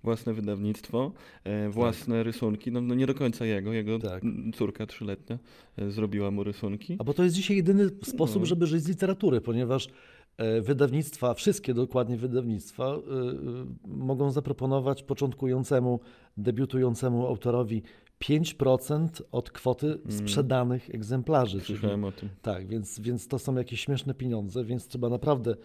własne 0.04 0.34
wydawnictwo, 0.34 1.12
e, 1.44 1.70
własne 1.70 2.24
rysunki, 2.24 2.72
no, 2.72 2.82
no 2.82 2.96
nie 2.96 3.06
do 3.08 3.14
końca 3.14 3.46
jego, 3.46 3.74
jego 3.74 4.00
Tak. 4.00 4.24
córka 4.56 4.86
trzyletnia 4.86 5.40
e, 5.78 5.92
zrobiła 5.92 6.32
mu 6.32 6.44
rysunki. 6.44 6.96
A 7.00 7.04
bo 7.04 7.14
to 7.14 7.24
jest 7.24 7.36
dzisiaj 7.36 7.58
jedyny 7.58 7.90
sposób, 8.04 8.40
No. 8.42 8.46
żeby 8.46 8.68
żyć 8.68 8.84
z 8.84 8.88
literatury, 8.90 9.42
ponieważ 9.42 9.88
wydawnictwa, 10.62 11.34
wszystkie 11.34 11.74
dokładnie 11.74 12.18
wydawnictwa, 12.18 12.96
y, 12.96 12.98
y, 12.98 13.66
mogą 13.88 14.32
zaproponować 14.32 15.04
początkującemu, 15.04 16.00
debiutującemu 16.38 17.28
autorowi 17.28 17.84
5% 18.20 19.24
od 19.32 19.52
kwoty 19.52 20.00
sprzedanych 20.10 20.90
egzemplarzy. 20.90 21.62
Czyli, 21.62 21.80
Słyszałem 21.80 22.04
o 22.04 22.12
tym. 22.12 22.30
tak, 22.42 22.68
więc, 22.68 23.00
więc 23.00 23.28
to 23.28 23.40
są 23.40 23.56
jakieś 23.56 23.82
śmieszne 23.82 24.14
pieniądze, 24.14 24.64
więc 24.64 24.88
trzeba 24.88 25.10
naprawdę 25.10 25.56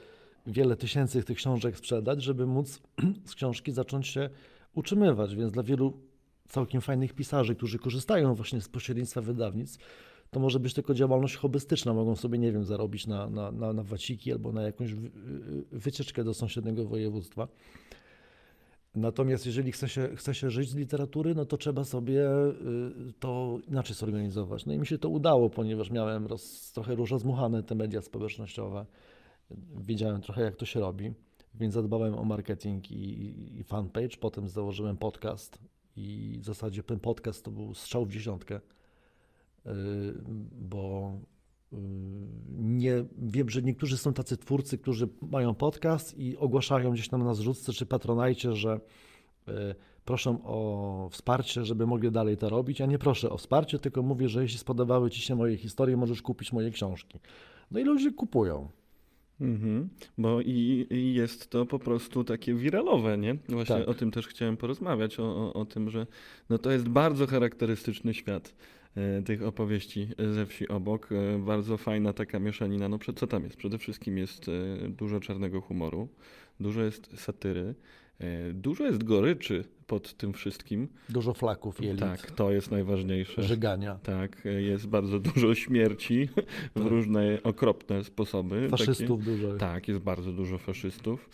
wiele 0.46 0.76
tysięcy 0.76 1.22
tych 1.22 1.36
książek 1.36 1.76
sprzedać, 1.76 2.22
żeby 2.22 2.46
móc 2.46 2.80
z 3.30 3.34
książki 3.34 3.72
zacząć 3.72 4.06
się 4.06 4.30
utrzymywać. 4.74 5.36
Więc 5.36 5.52
dla 5.52 5.62
wielu 5.62 5.92
całkiem 6.48 6.80
fajnych 6.80 7.12
pisarzy, 7.12 7.54
którzy 7.54 7.78
korzystają 7.78 8.34
właśnie 8.34 8.60
z 8.60 8.68
pośrednictwa 8.68 9.20
wydawnictw, 9.20 9.84
to 10.30 10.40
może 10.40 10.60
być 10.60 10.74
tylko 10.74 10.94
działalność 10.94 11.36
hobbystyczna. 11.36 11.94
Mogą 11.94 12.16
sobie, 12.16 12.38
nie 12.38 12.52
wiem, 12.52 12.64
zarobić 12.64 13.06
na, 13.06 13.30
na, 13.30 13.52
na, 13.52 13.72
na 13.72 13.82
waciki 13.82 14.32
albo 14.32 14.52
na 14.52 14.62
jakąś 14.62 14.94
wy- 14.94 15.10
wycieczkę 15.72 16.24
do 16.24 16.34
sąsiedniego 16.34 16.84
województwa. 16.84 17.48
Natomiast 18.94 19.46
jeżeli 19.46 19.72
chce 19.72 19.88
się, 19.88 20.08
chce 20.16 20.34
się 20.34 20.50
żyć 20.50 20.70
z 20.70 20.74
literatury, 20.74 21.34
no 21.34 21.44
to 21.44 21.56
trzeba 21.56 21.84
sobie 21.84 22.30
y, 22.30 23.12
to 23.20 23.58
inaczej 23.68 23.96
zorganizować. 23.96 24.66
No 24.66 24.72
i 24.72 24.78
mi 24.78 24.86
się 24.86 24.98
to 24.98 25.08
udało, 25.08 25.50
ponieważ 25.50 25.90
miałem 25.90 26.26
roz, 26.26 26.72
trochę 26.72 26.94
rozmuchane 26.94 27.62
te 27.62 27.74
media 27.74 28.02
społecznościowe. 28.02 28.86
Wiedziałem 29.80 30.20
trochę, 30.20 30.42
jak 30.42 30.56
to 30.56 30.66
się 30.66 30.80
robi, 30.80 31.12
więc 31.54 31.74
zadbałem 31.74 32.14
o 32.14 32.24
marketing 32.24 32.90
i, 32.90 33.58
i 33.60 33.64
fanpage. 33.64 34.16
Potem 34.20 34.48
założyłem 34.48 34.96
podcast 34.96 35.58
i 35.96 36.36
w 36.40 36.44
zasadzie 36.44 36.82
ten 36.82 37.00
podcast 37.00 37.44
to 37.44 37.50
był 37.50 37.74
strzał 37.74 38.06
w 38.06 38.12
dziesiątkę, 38.12 38.56
y, 38.56 38.60
bo 40.52 41.12
y, 41.72 41.76
nie, 42.58 43.04
wiem, 43.18 43.50
że 43.50 43.62
niektórzy 43.62 43.98
są 43.98 44.12
tacy 44.12 44.36
twórcy, 44.36 44.78
którzy 44.78 45.08
mają 45.22 45.54
podcast 45.54 46.18
i 46.18 46.36
ogłaszają 46.36 46.92
gdzieś 46.92 47.08
tam 47.08 47.24
na 47.24 47.34
zrzutce 47.34 47.72
czy 47.72 47.86
patronajcie, 47.86 48.52
że 48.54 48.80
y, 49.48 49.52
proszą 50.04 50.44
o 50.44 51.08
wsparcie, 51.12 51.64
żeby 51.64 51.86
mogli 51.86 52.10
dalej 52.10 52.36
to 52.36 52.48
robić. 52.48 52.80
Ja 52.80 52.86
nie 52.86 52.98
proszę 52.98 53.30
o 53.30 53.36
wsparcie, 53.36 53.78
tylko 53.78 54.02
mówię, 54.02 54.28
że 54.28 54.42
jeśli 54.42 54.58
spodobały 54.58 55.10
Ci 55.10 55.20
się 55.20 55.34
moje 55.34 55.56
historie, 55.56 55.96
możesz 55.96 56.22
kupić 56.22 56.52
moje 56.52 56.70
książki. 56.70 57.18
No 57.70 57.80
i 57.80 57.84
ludzie 57.84 58.12
kupują. 58.12 58.68
Mhm, 59.40 59.88
bo 60.18 60.40
i, 60.40 60.86
i 60.90 61.14
jest 61.14 61.50
to 61.50 61.66
po 61.66 61.78
prostu 61.78 62.24
takie 62.24 62.54
wiralowe, 62.54 63.18
nie? 63.18 63.36
Właśnie 63.48 63.76
Tak. 63.76 63.88
o 63.88 63.94
tym 63.94 64.10
też 64.10 64.26
chciałem 64.26 64.56
porozmawiać, 64.56 65.20
o, 65.20 65.24
o, 65.24 65.52
o 65.52 65.64
tym, 65.64 65.90
że 65.90 66.06
no 66.50 66.58
to 66.58 66.70
jest 66.70 66.88
bardzo 66.88 67.26
charakterystyczny 67.26 68.14
świat 68.14 68.54
tych 69.24 69.42
opowieści 69.42 70.08
ze 70.34 70.46
wsi 70.46 70.68
obok. 70.68 71.08
E, 71.12 71.38
bardzo 71.38 71.76
fajna 71.76 72.12
taka 72.12 72.38
mieszanina. 72.38 72.88
No 72.88 72.98
co 73.16 73.26
tam 73.26 73.44
jest? 73.44 73.56
Przede 73.56 73.78
wszystkim 73.78 74.18
jest 74.18 74.46
e, 74.48 74.88
dużo 74.88 75.20
czarnego 75.20 75.60
humoru, 75.60 76.08
dużo 76.60 76.82
jest 76.82 77.20
satyry, 77.20 77.74
e, 78.18 78.52
dużo 78.52 78.84
jest 78.84 79.04
goryczy 79.04 79.64
pod 79.86 80.14
tym 80.14 80.32
wszystkim. 80.32 80.88
Dużo 81.08 81.34
flaków, 81.34 81.82
jelit, 81.82 82.00
Tak, 82.00 82.30
to 82.30 82.50
jest 82.50 82.70
najważniejsze. 82.70 83.42
żegania, 83.42 83.94
Tak, 83.94 84.46
e, 84.46 84.62
jest 84.62 84.86
bardzo 84.86 85.18
dużo 85.20 85.54
śmierci 85.54 86.28
w 86.74 86.80
Tak. 86.82 86.86
różne 86.90 87.38
okropne 87.42 88.04
sposoby. 88.04 88.68
takie- 88.70 88.84
faszystów 88.84 89.24
dużo. 89.24 89.54
tak, 89.56 89.88
jest 89.88 90.00
bardzo 90.00 90.32
dużo 90.32 90.58
faszystów. 90.58 91.30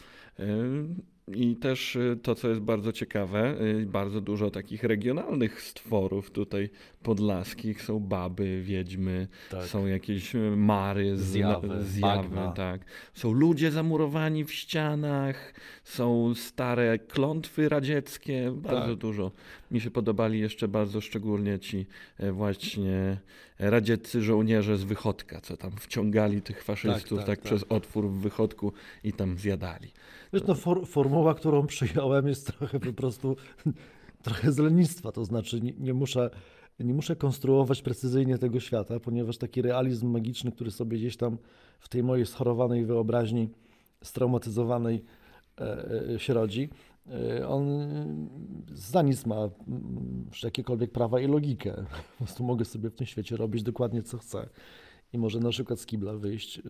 I 1.35 1.56
też 1.56 1.97
y, 1.97 2.18
to, 2.23 2.35
co 2.35 2.49
jest 2.49 2.61
bardzo 2.61 2.92
ciekawe, 2.92 3.61
y, 3.61 3.87
bardzo 3.87 4.21
dużo 4.21 4.50
takich 4.50 4.83
regionalnych 4.85 5.62
stworów 5.62 6.30
tutaj 6.30 6.71
podlaskich. 7.02 7.83
Są 7.83 8.00
baby, 8.00 8.62
wiedźmy, 8.62 9.28
Tak. 9.50 9.64
są 9.64 9.87
jakieś 9.87 10.35
y, 10.35 10.38
mary, 10.56 11.16
Zjawy, 11.16 11.85
zjawy 11.85 12.37
tak. 12.54 12.80
Są 13.14 13.33
ludzie 13.33 13.71
zamurowani 13.71 14.45
w 14.45 14.52
ścianach, 14.52 15.54
są 15.85 16.35
stare 16.35 16.99
klątwy 16.99 17.68
radzieckie, 17.68 18.52
bardzo 18.56 18.88
Tak. 18.88 18.99
dużo. 18.99 19.33
Mi 19.71 19.80
się 19.80 19.90
podobali 19.90 20.40
jeszcze 20.40 20.68
bardzo 20.68 21.00
szczególnie 21.00 21.59
ci 21.59 21.87
e, 22.18 22.33
właśnie 22.33 23.18
radzieccy 23.59 24.23
żołnierze 24.23 24.77
z 24.77 24.85
wychodka, 24.85 25.41
co 25.41 25.57
tam 25.57 25.71
wciągali 25.71 26.43
tych 26.43 26.65
faszystów 26.65 27.19
tak, 27.19 27.27
tak, 27.27 27.39
tak. 27.39 27.45
przez 27.45 27.65
otwór 27.69 28.09
w 28.09 28.15
wychodku 28.15 28.73
i 29.05 29.13
tam 29.13 29.39
zjadali. 29.39 29.93
Wiesz, 30.33 30.43
no, 30.47 30.55
for, 30.55 30.87
formuła, 30.87 31.35
którą 31.35 31.67
przyjąłem, 31.77 32.29
jest 32.29 32.47
trochę 32.47 32.81
po 32.81 32.93
prostu 32.93 33.37
trochę 34.23 34.53
z 34.53 34.59
lenistwa. 34.59 35.13
To 35.13 35.25
znaczy, 35.25 35.61
nie, 35.61 35.73
nie, 35.79 35.95
muszę, 35.95 36.31
nie 36.81 36.95
muszę 36.95 37.17
konstruować 37.17 37.83
precyzyjnie 37.83 38.39
tego 38.39 38.61
świata, 38.61 39.01
ponieważ 39.01 39.39
taki 39.39 39.63
realizm 39.63 40.11
magiczny, 40.11 40.53
który 40.53 40.71
sobie 40.71 40.99
gdzieś 40.99 41.17
tam 41.17 41.39
w 41.81 41.89
tej 41.89 42.03
mojej 42.03 42.27
schorowanej 42.27 42.85
wyobraźni 42.85 43.49
straumatyzowanej 44.03 45.05
e, 45.61 46.15
e, 46.15 46.19
się 46.19 46.35
rodzi, 46.35 46.69
on 47.49 47.67
za 48.73 49.03
nic 49.03 49.27
ma 49.27 49.37
mm, 49.37 50.31
jakiekolwiek 50.43 50.93
prawa 50.93 51.21
i 51.21 51.27
logikę. 51.27 51.73
Po 52.19 52.25
prostu 52.25 52.45
mogę 52.45 52.65
sobie 52.65 52.91
w 52.91 52.95
tym 52.95 53.07
świecie 53.07 53.37
robić 53.37 53.63
dokładnie 53.63 54.03
co 54.03 54.19
chcę. 54.19 54.49
I 55.13 55.19
może 55.19 55.41
na 55.41 55.51
przykład 55.51 55.81
z 55.81 55.87
kibla 55.87 56.15
wyjść 56.15 56.59
y, 56.59 56.61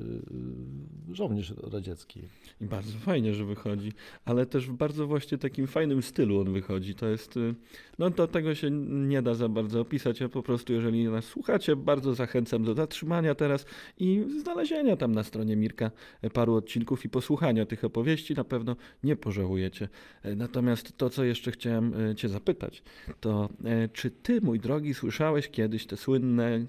y, 1.11 1.15
żołnierz 1.15 1.55
radziecki. 1.73 2.23
I 2.61 2.65
bardzo 2.65 2.99
fajnie, 2.99 3.35
że 3.35 3.45
wychodzi, 3.45 3.93
ale 4.25 4.47
też 4.47 4.67
w 4.67 4.73
bardzo 4.73 5.07
właśnie 5.07 5.39
takim 5.39 5.67
fajnym 5.67 6.03
stylu 6.03 6.41
on 6.41 6.53
wychodzi. 6.53 6.95
To 6.95 7.07
jest, 7.07 7.37
y, 7.37 7.55
no 7.99 8.11
to 8.11 8.27
tego 8.27 8.55
się 8.55 8.71
nie 8.71 9.23
da 9.23 9.35
za 9.35 9.49
bardzo 9.49 9.81
opisać. 9.81 10.21
Ja 10.21 10.29
po 10.29 10.43
prostu, 10.43 10.73
jeżeli 10.73 11.05
nas 11.05 11.25
słuchacie, 11.25 11.77
bardzo 11.77 12.15
zachęcam 12.15 12.65
do 12.65 12.75
zatrzymania 12.75 13.35
teraz 13.35 13.67
i 13.99 14.25
znalezienia 14.41 14.97
tam 14.97 15.13
na 15.13 15.23
stronie 15.23 15.57
Mirka 15.57 15.91
e, 16.23 16.31
paru 16.31 16.55
odcinków 16.55 17.05
i 17.05 17.09
posłuchania 17.09 17.67
tych 17.67 17.85
opowieści. 17.85 18.35
Na 18.35 18.45
pewno 18.45 18.77
nie 19.05 19.17
pożałujecie. 19.17 19.89
E, 20.23 20.37
Natomiast 20.37 20.97
to, 20.97 21.11
co 21.11 21.25
jeszcze 21.25 21.51
chciałem 21.51 21.95
e, 21.95 22.15
Cię 22.15 22.29
zapytać, 22.29 22.83
to 23.21 23.49
czy 23.93 24.11
Ty, 24.11 24.41
mój 24.41 24.61
drogi, 24.61 24.95
słyszałeś 24.95 25.49
kiedyś 25.49 25.87
te 25.87 25.97
słynne 25.97 26.67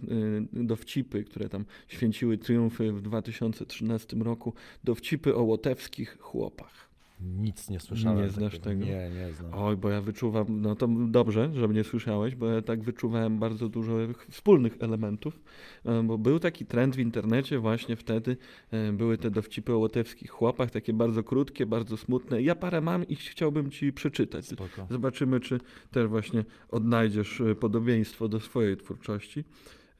dowcipy, 0.53 1.23
które 1.23 1.49
tam 1.49 1.56
święciły 1.87 2.37
triumfy 2.37 2.91
w 2.91 3.01
2013 3.01 4.17
roku, 4.17 4.53
dowcipy 4.83 5.35
o 5.35 5.43
łotewskich 5.43 6.17
chłopach. 6.19 6.87
Nic 7.21 7.69
nie 7.69 7.79
słyszałem. 7.79 8.23
Nie 8.23 8.29
znasz 8.29 8.59
tego? 8.59 8.85
Nie, 8.85 9.09
nie 9.09 9.33
znam. 9.33 9.51
Oj, 9.53 9.77
bo 9.77 9.89
ja 9.89 10.01
wyczuwam, 10.01 10.61
no 10.61 10.75
to 10.75 10.87
dobrze, 11.07 11.51
że 11.53 11.67
mnie 11.67 11.83
słyszałeś, 11.83 12.35
bo 12.35 12.47
ja 12.47 12.61
tak 12.61 12.83
wyczuwałem 12.83 13.39
bardzo 13.39 13.69
dużo 13.69 13.93
wspólnych 14.29 14.77
elementów, 14.79 15.39
e, 15.85 16.03
bo 16.03 16.17
był 16.17 16.39
taki 16.39 16.65
trend 16.65 16.95
w 16.95 16.99
internecie 16.99 17.59
właśnie 17.59 17.95
wtedy, 17.95 18.37
e, 18.71 18.93
były 18.93 19.17
te 19.17 19.31
dowcipy 19.31 19.73
o 19.73 19.77
łotewskich 19.77 20.31
chłopach, 20.31 20.71
takie 20.71 20.93
bardzo 20.93 21.23
krótkie, 21.23 21.65
bardzo 21.65 21.97
smutne. 21.97 22.41
Ja 22.41 22.55
parę 22.55 22.81
mam 22.81 23.07
i 23.07 23.15
chciałbym 23.15 23.71
ci 23.71 23.93
przeczytać. 23.93 24.45
Spoko. 24.45 24.87
Zobaczymy, 24.89 25.39
czy 25.39 25.59
też 25.91 26.07
właśnie 26.07 26.45
odnajdziesz 26.69 27.41
e, 27.41 27.55
podobieństwo 27.55 28.27
do 28.27 28.39
swojej 28.39 28.77
twórczości. 28.77 29.43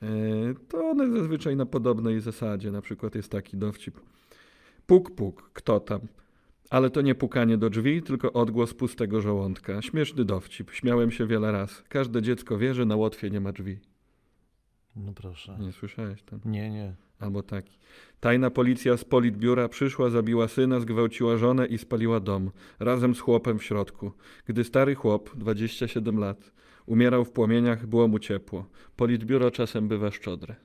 E, 0.02 0.08
To 0.68 0.90
one 0.90 1.12
zazwyczaj 1.12 1.56
na 1.56 1.66
podobnej 1.66 2.20
zasadzie. 2.22 2.72
Na 2.72 2.82
przykład 2.82 3.16
jest 3.16 3.32
taki 3.32 3.58
dowcip. 3.58 4.00
Puk, 4.88 5.12
puk, 5.16 5.50
kto 5.54 5.80
tam? 5.80 6.00
Ale 6.70 6.90
to 6.90 7.02
nie 7.02 7.16
pukanie 7.16 7.58
do 7.58 7.70
drzwi, 7.70 8.04
tylko 8.04 8.34
odgłos 8.34 8.74
pustego 8.74 9.22
żołądka. 9.22 9.82
Śmieszny 9.82 10.26
dowcip. 10.26 10.72
Śmiałem 10.72 11.12
się 11.12 11.28
wiele 11.28 11.52
raz. 11.52 11.84
Każde 11.90 12.22
dziecko 12.22 12.58
wie, 12.58 12.74
że 12.74 12.86
na 12.86 12.96
Łotwie 12.96 13.30
nie 13.30 13.40
ma 13.40 13.52
drzwi. 13.52 13.80
No 14.96 15.14
proszę. 15.14 15.58
Nie 15.60 15.72
słyszałeś 15.72 16.24
tam? 16.24 16.40
Nie, 16.46 16.70
nie. 16.70 16.94
Albo 17.20 17.44
taki. 17.44 17.78
Tajna 18.20 18.50
policja 18.50 18.98
z 18.98 19.06
politbiura 19.06 19.70
przyszła, 19.70 20.10
zabiła 20.10 20.48
syna, 20.48 20.80
zgwałciła 20.80 21.38
żonę 21.38 21.66
i 21.66 21.78
spaliła 21.78 22.20
dom, 22.20 22.52
razem 22.80 23.16
z 23.16 23.20
chłopem 23.20 23.60
w 23.60 23.64
środku. 23.64 24.12
Gdy 24.46 24.64
stary 24.64 24.96
chłop, 24.96 25.36
27 25.36 26.20
lat, 26.20 26.52
umierał 26.88 27.26
w 27.26 27.32
płomieniach, 27.32 27.88
było 27.88 28.08
mu 28.08 28.20
ciepło. 28.20 28.66
Politbiuro 28.96 29.52
czasem 29.52 29.88
bywa 29.88 30.12
szczodre. 30.12 30.56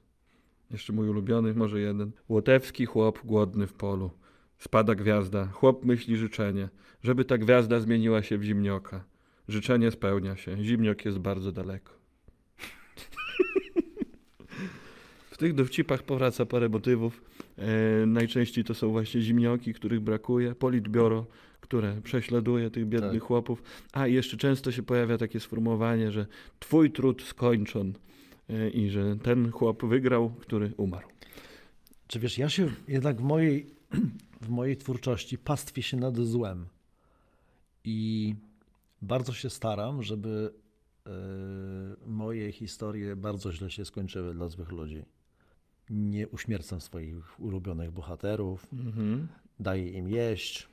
Jeszcze 0.71 0.93
mój 0.93 1.09
ulubiony, 1.09 1.55
może 1.55 1.81
jeden. 1.81 2.11
Łotewski 2.29 2.87
chłop 2.87 3.19
głodny 3.25 3.67
w 3.67 3.73
polu. 3.73 4.11
Spada 4.59 4.95
gwiazda, 4.95 5.47
chłop 5.47 5.85
myśli 5.85 6.17
życzenie, 6.17 6.69
żeby 7.03 7.25
ta 7.25 7.39
gwiazda 7.39 7.81
zmieniła 7.81 8.23
się 8.23 8.39
w 8.39 8.43
zimnioka. 8.43 9.05
Życzenie 9.49 9.91
spełnia 9.91 10.37
się, 10.37 10.65
zimniok 10.65 11.05
jest 11.05 11.19
bardzo 11.19 11.53
daleko. 11.53 11.93
W 15.31 15.39
tych 15.39 15.55
dowcipach 15.55 16.03
powraca 16.03 16.47
parę 16.47 16.69
motywów. 16.69 17.23
E, 17.59 18.07
najczęściej 18.07 18.65
to 18.65 18.75
są 18.75 18.91
właśnie 18.91 19.21
zimnioki, 19.21 19.75
których 19.75 20.01
brakuje, 20.01 20.55
politbiuro, 20.55 21.27
które 21.73 22.01
prześladuje 22.03 22.71
tych 22.71 22.87
biednych 22.87 23.13
Tak. 23.13 23.23
chłopów. 23.23 23.63
A 23.93 24.07
jeszcze 24.07 24.37
często 24.37 24.73
się 24.73 24.83
pojawia 24.83 25.19
takie 25.19 25.41
sformułowanie, 25.41 26.13
że 26.13 26.27
twój 26.61 26.91
trud 26.91 27.23
skończon 27.23 27.93
e, 28.49 28.71
i 28.71 28.91
że 28.91 29.17
ten 29.17 29.51
chłop 29.51 29.85
wygrał, 29.85 30.31
który 30.31 30.73
umarł. 30.77 31.09
Czy 32.07 32.21
wiesz, 32.21 32.39
ja 32.39 32.49
się 32.49 32.69
jednak 32.89 33.17
w 33.21 33.23
mojej, 33.23 33.67
w 34.41 34.49
mojej 34.49 34.77
twórczości 34.77 35.39
pastwię 35.39 35.83
się 35.83 35.97
nad 35.97 36.17
złem. 36.17 36.67
I 37.85 38.35
bardzo 39.03 39.33
się 39.33 39.51
staram, 39.51 40.03
żeby 40.03 40.53
e, 41.07 41.11
moje 42.07 42.53
historie 42.53 43.17
bardzo 43.17 43.53
źle 43.53 43.71
się 43.71 43.85
skończyły 43.85 44.35
dla 44.35 44.49
złych 44.49 44.71
ludzi. 44.73 45.03
Nie 45.91 46.29
uśmiercam 46.29 46.81
swoich 46.81 47.41
ulubionych 47.41 47.91
bohaterów, 47.91 48.67
Mhm. 48.73 49.29
daję 49.61 49.91
im 49.91 50.09
jeść, 50.09 50.69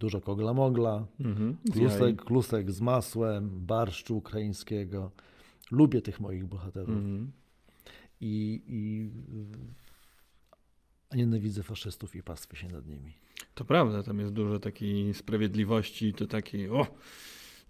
dużo 0.00 0.20
kogla-mogla, 0.20 1.06
Mhm. 1.20 1.56
Z 1.64 1.76
jaj. 1.76 1.86
klusek, 1.88 2.24
klusek 2.24 2.70
z 2.70 2.80
masłem, 2.80 3.50
barszczu 3.66 4.16
ukraińskiego. 4.16 5.10
Lubię 5.70 6.02
tych 6.02 6.20
moich 6.20 6.46
bohaterów. 6.46 6.88
Mhm. 6.96 7.32
I, 8.20 8.62
i 8.66 9.10
a 11.10 11.16
nienawidzę 11.16 11.62
faszystów 11.62 12.16
i 12.16 12.22
pastwię 12.22 12.56
się 12.56 12.68
nad 12.68 12.86
nimi. 12.86 13.12
To 13.54 13.64
prawda, 13.64 14.02
tam 14.02 14.18
jest 14.20 14.32
dużo 14.32 14.58
takiej 14.58 15.14
sprawiedliwości, 15.14 16.12
to 16.14 16.26
takiej, 16.26 16.68
o, 16.70 16.86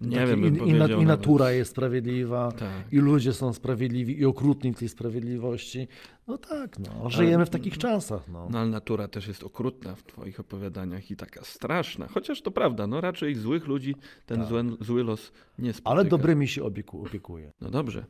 nie 0.01 0.17
Taki- 0.17 0.29
wiem, 0.43 0.67
i, 0.67 0.71
i, 0.71 1.03
I 1.03 1.05
natura 1.07 1.51
jest 1.53 1.71
sprawiedliwa, 1.71 2.53
Tak. 2.53 2.93
i 2.93 2.99
ludzie 2.99 3.33
są 3.33 3.53
sprawiedliwi, 3.53 4.21
i 4.21 4.25
okrutni 4.25 4.73
w 4.73 4.79
tej 4.79 4.89
sprawiedliwości. 4.89 5.89
No 6.29 6.39
tak, 6.39 6.79
no, 6.79 7.11
żyjemy 7.11 7.47
w 7.47 7.51
takich 7.51 7.79
czasach. 7.79 8.29
No. 8.29 8.49
No 8.51 8.59
ale 8.59 8.71
natura 8.71 9.09
też 9.09 9.29
jest 9.29 9.43
okrutna 9.45 9.95
w 9.95 10.03
twoich 10.03 10.41
opowiadaniach 10.41 11.11
i 11.11 11.17
taka 11.17 11.45
straszna. 11.45 12.07
Chociaż 12.09 12.43
to 12.43 12.51
prawda, 12.51 12.87
no 12.87 13.01
raczej 13.01 13.35
złych 13.35 13.67
ludzi 13.67 13.95
ten 14.27 14.39
Tak. 14.41 14.49
zły, 14.49 14.65
zły 14.81 15.05
los 15.05 15.33
nie 15.59 15.73
spotyka. 15.73 15.91
Ale 15.91 16.05
dobrymi 16.05 16.49
się 16.49 16.63
opieku, 16.65 17.03
opiekuje. 17.07 17.53
No 17.61 17.71
dobrze. 17.71 18.05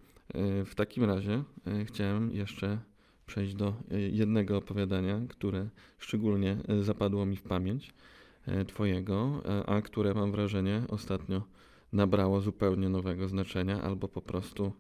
Y, 0.61 0.65
W 0.65 0.75
takim 0.75 1.05
razie 1.05 1.43
y, 1.81 1.85
chciałem 1.85 2.31
jeszcze 2.35 2.79
przejść 3.27 3.55
do 3.55 3.75
y, 3.93 4.01
jednego 4.01 4.57
opowiadania, 4.57 5.21
które 5.29 5.69
szczególnie 5.99 6.57
zapadło 6.83 7.27
mi 7.27 7.37
w 7.37 7.43
pamięć 7.43 7.93
twojego, 8.67 9.43
a 9.67 9.83
które 9.83 10.15
mam 10.15 10.33
wrażenie 10.33 10.83
ostatnio 10.89 11.43
nabrało 11.93 12.41
zupełnie 12.41 12.89
nowego 12.89 13.29
znaczenia, 13.29 13.83
albo 13.83 14.09
po 14.09 14.23
prostu 14.23 14.73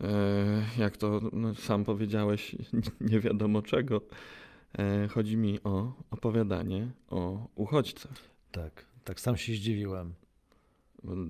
y, 0.00 0.04
jak 0.78 0.96
to 0.96 1.20
no, 1.32 1.54
sam 1.54 1.84
powiedziałeś, 1.84 2.56
nie 3.10 3.20
wiadomo 3.20 3.62
czego. 3.62 4.00
Y, 5.04 5.08
Chodzi 5.08 5.36
mi 5.36 5.62
o 5.62 5.92
opowiadanie 6.10 6.90
o 7.10 7.48
uchodźcach. 7.54 8.14
Tak, 8.52 8.84
tak 9.04 9.20
sam 9.20 9.36
się 9.36 9.52
zdziwiłem 9.52 10.14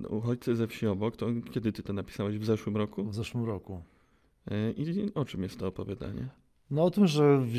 Uchodźcy 0.09 0.57
ze 0.57 0.67
wsi 0.67 0.87
obok, 0.87 1.17
to 1.17 1.27
kiedy 1.53 1.73
ty 1.73 1.83
to 1.83 1.93
napisałeś? 1.93 2.39
W 2.39 2.45
zeszłym 2.45 2.77
roku? 2.77 3.05
w 3.05 3.15
zeszłym 3.15 3.45
roku. 3.45 3.83
E, 4.51 4.71
I 4.71 5.15
o 5.15 5.25
czym 5.25 5.43
jest 5.43 5.59
to 5.59 5.67
opowiadanie? 5.67 6.29
No 6.71 6.85
o 6.85 6.91
tym, 6.91 7.07
że 7.07 7.39
w, 7.39 7.55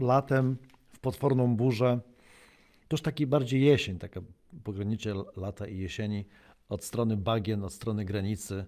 latem 0.00 0.56
w 0.88 0.98
potworną 0.98 1.56
burzę, 1.56 2.00
to 2.88 2.94
już 2.94 3.02
taki 3.02 3.26
bardziej 3.26 3.62
jesień, 3.62 3.98
taka 3.98 4.20
pogranicze 4.64 5.14
lata 5.36 5.66
i 5.66 5.78
jesieni, 5.78 6.24
od 6.68 6.84
strony 6.84 7.16
bagien, 7.16 7.64
od 7.64 7.72
strony 7.72 8.04
granicy, 8.04 8.66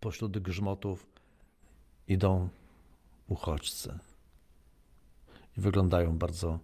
pośród 0.00 0.38
grzmotów 0.38 1.06
idą 2.08 2.48
uchodźcy. 3.28 3.98
I 5.58 5.60
wyglądają 5.60 6.18
bardzo, 6.18 6.58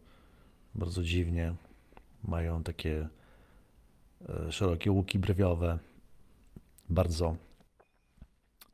bardzo 0.75 1.03
dziwnie. 1.03 1.55
Mają 2.25 2.63
takie 2.63 3.09
e, 4.29 4.53
szerokie 4.53 4.93
łuki 4.93 5.19
brwiowe, 5.19 5.79
bardzo 6.89 7.37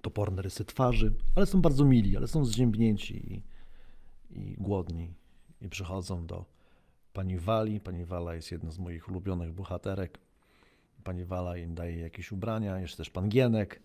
toporne 0.02 0.42
rysy 0.42 0.64
twarzy, 0.64 1.14
ale 1.34 1.46
są 1.46 1.62
bardzo 1.62 1.84
mili, 1.84 2.16
ale 2.16 2.28
są 2.28 2.44
zziębnięci 2.44 3.34
i, 3.34 3.42
i 4.30 4.54
głodni. 4.58 5.14
I 5.60 5.68
przychodzą 5.68 6.26
do 6.26 6.55
pani 7.16 7.38
Wali. 7.38 7.80
Pani 7.80 8.04
Wala 8.04 8.34
jest 8.34 8.52
jedną 8.52 8.70
z 8.70 8.78
moich 8.78 9.08
ulubionych 9.08 9.52
bohaterek. 9.52 10.18
Pani 11.04 11.24
Wala 11.24 11.56
im 11.56 11.74
daje 11.74 11.98
jakieś 11.98 12.32
ubrania, 12.32 12.78
jest 12.78 12.96
też 12.96 13.10
pan 13.10 13.28
Gienek. 13.28 13.80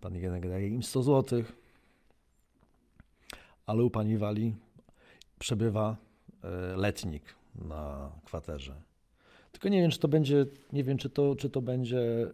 Pan 0.00 0.12
Gienek 0.12 0.48
daje 0.48 0.68
im 0.68 0.82
100 0.82 1.02
złotych. 1.02 1.52
Ale 3.66 3.84
u 3.84 3.90
pani 3.90 4.18
Wali 4.18 4.54
przebywa 5.38 5.96
e, 6.42 6.76
letnik 6.76 7.22
na 7.54 8.10
kwaterze. 8.24 8.74
Tylko 9.52 9.68
nie 9.68 9.80
wiem, 9.80 9.90
czy 9.90 9.98
to 9.98 10.08
będzie, 10.08 10.46
nie 10.72 10.84
wiem, 10.84 10.98
czy 10.98 11.10
to, 11.10 11.36
czy 11.36 11.50
to 11.50 11.62
będzie 11.62 12.00
e, 12.00 12.28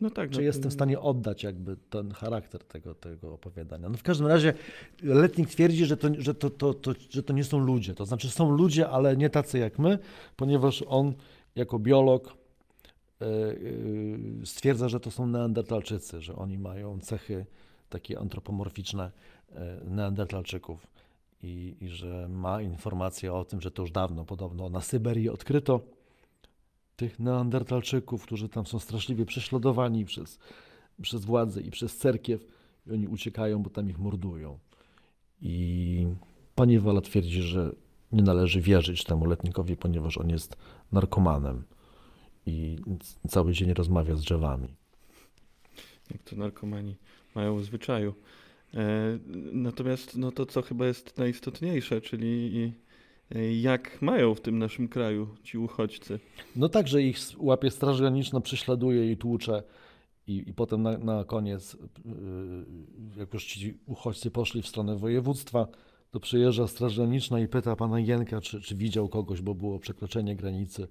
No 0.00 0.10
tak. 0.10 0.30
czy 0.30 0.36
no, 0.36 0.42
jestem 0.42 0.70
w 0.70 0.74
stanie 0.74 1.00
oddać 1.00 1.42
jakby 1.42 1.76
ten 1.90 2.10
charakter 2.12 2.64
tego, 2.64 2.94
tego 2.94 3.34
opowiadania. 3.34 3.88
No 3.88 3.96
w 3.96 4.02
każdym 4.02 4.26
razie 4.26 4.54
Letnik 5.02 5.48
twierdzi, 5.48 5.86
że 5.86 5.96
to, 5.96 6.08
że, 6.18 6.34
to, 6.34 6.50
to, 6.50 6.74
to, 6.74 6.92
że 7.10 7.22
to 7.22 7.32
nie 7.32 7.44
są 7.44 7.58
ludzie. 7.58 7.94
To 7.94 8.06
znaczy 8.06 8.30
są 8.30 8.50
ludzie, 8.50 8.88
ale 8.88 9.16
nie 9.16 9.30
tacy 9.30 9.58
jak 9.58 9.78
my, 9.78 9.98
ponieważ 10.36 10.84
on 10.88 11.14
jako 11.56 11.78
biolog 11.78 12.28
e, 13.20 13.26
e, 13.26 14.46
stwierdza, 14.46 14.88
że 14.88 15.00
to 15.00 15.10
są 15.10 15.26
neandertalczycy, 15.26 16.20
że 16.20 16.36
oni 16.36 16.58
mają 16.58 17.00
cechy 17.00 17.46
takie 17.88 18.18
antropomorficzne 18.18 19.10
e, 19.54 19.80
neandertalczyków. 19.84 20.86
i, 21.42 21.76
i 21.80 21.88
że 21.88 22.28
ma 22.28 22.62
informację 22.62 23.32
o 23.32 23.44
tym, 23.44 23.60
że 23.60 23.70
to 23.70 23.82
już 23.82 23.90
dawno 23.90 24.24
podobno 24.24 24.68
na 24.68 24.80
Syberii 24.80 25.28
odkryto 25.28 25.80
tych 26.98 27.18
neandertalczyków, 27.18 28.22
którzy 28.22 28.48
tam 28.48 28.66
są 28.66 28.78
straszliwie 28.78 29.26
prześladowani 29.26 30.04
przez, 30.04 30.38
przez 31.02 31.24
władze 31.24 31.60
i 31.60 31.70
przez 31.70 31.96
cerkiew 31.96 32.46
i 32.86 32.92
oni 32.92 33.08
uciekają, 33.08 33.62
bo 33.62 33.70
tam 33.70 33.90
ich 33.90 33.98
mordują. 33.98 34.58
I 35.40 36.06
pani 36.54 36.78
Wala 36.78 37.00
twierdzi, 37.00 37.42
że 37.42 37.72
nie 38.12 38.22
należy 38.22 38.60
wierzyć 38.60 39.04
temu 39.04 39.26
letnikowi, 39.26 39.76
ponieważ 39.76 40.18
on 40.18 40.30
jest 40.30 40.56
narkomanem 40.92 41.64
i 42.46 42.76
cały 43.28 43.52
dzień 43.52 43.74
rozmawia 43.74 44.16
z 44.16 44.20
drzewami. 44.20 44.68
jak 46.10 46.22
to 46.22 46.36
narkomani 46.36 46.96
mają 47.34 47.56
w 47.56 47.64
zwyczaju. 47.64 48.14
E, 48.74 49.18
natomiast 49.52 50.16
no 50.16 50.32
to, 50.32 50.46
co 50.46 50.62
chyba 50.62 50.86
jest 50.86 51.18
najistotniejsze, 51.18 52.00
czyli 52.00 52.72
jak 53.60 54.02
mają 54.02 54.34
w 54.34 54.40
tym 54.40 54.58
naszym 54.58 54.88
kraju 54.88 55.28
ci 55.42 55.58
uchodźcy. 55.58 56.20
No 56.56 56.68
tak, 56.68 56.88
że 56.88 57.02
ich 57.02 57.18
łapie 57.38 57.70
Straż 57.70 58.00
Graniczna, 58.00 58.40
prześladuje 58.40 59.12
i 59.12 59.16
tłucze. 59.16 59.62
I, 60.26 60.44
i 60.46 60.54
potem 60.54 60.82
na, 60.82 60.98
na 60.98 61.24
koniec, 61.24 61.76
yy, 62.04 62.66
jak 63.16 63.34
już 63.34 63.44
ci 63.46 63.78
uchodźcy 63.86 64.30
poszli 64.30 64.62
w 64.62 64.66
stronę 64.66 64.96
województwa, 64.96 65.68
to 66.10 66.20
przyjeżdża 66.20 66.66
Straż 66.66 66.96
Graniczna 66.96 67.40
i 67.40 67.48
pyta 67.48 67.76
pana 67.76 68.00
Jenka, 68.00 68.40
czy, 68.40 68.60
czy 68.60 68.74
widział 68.74 69.08
kogoś, 69.08 69.42
bo 69.42 69.54
było 69.54 69.78
przekroczenie 69.78 70.36
granicy. 70.36 70.88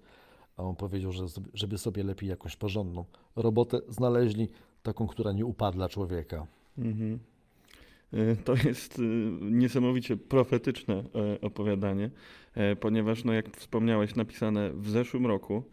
A 0.57 0.63
on 0.63 0.75
powiedział, 0.75 1.11
że 1.11 1.25
żeby 1.53 1.77
sobie 1.77 2.03
lepiej 2.03 2.29
jakąś 2.29 2.55
porządną 2.55 3.05
robotę 3.35 3.79
znaleźli, 3.89 4.47
taką, 4.83 5.07
która 5.07 5.31
nie 5.31 5.45
upadla 5.45 5.89
człowieka. 5.89 6.47
Mhm. 6.77 7.19
E, 8.13 8.35
To 8.35 8.53
jest 8.67 8.99
e, 8.99 9.01
niesamowicie 9.41 10.17
profetyczne 10.17 10.93
e, 10.95 11.41
opowiadanie, 11.41 12.09
ponieważ, 12.79 13.23
no, 13.23 13.33
jak 13.33 13.57
wspomniałeś, 13.57 14.15
napisane 14.15 14.71
w 14.73 14.89
zeszłym 14.89 15.25
roku, 15.25 15.63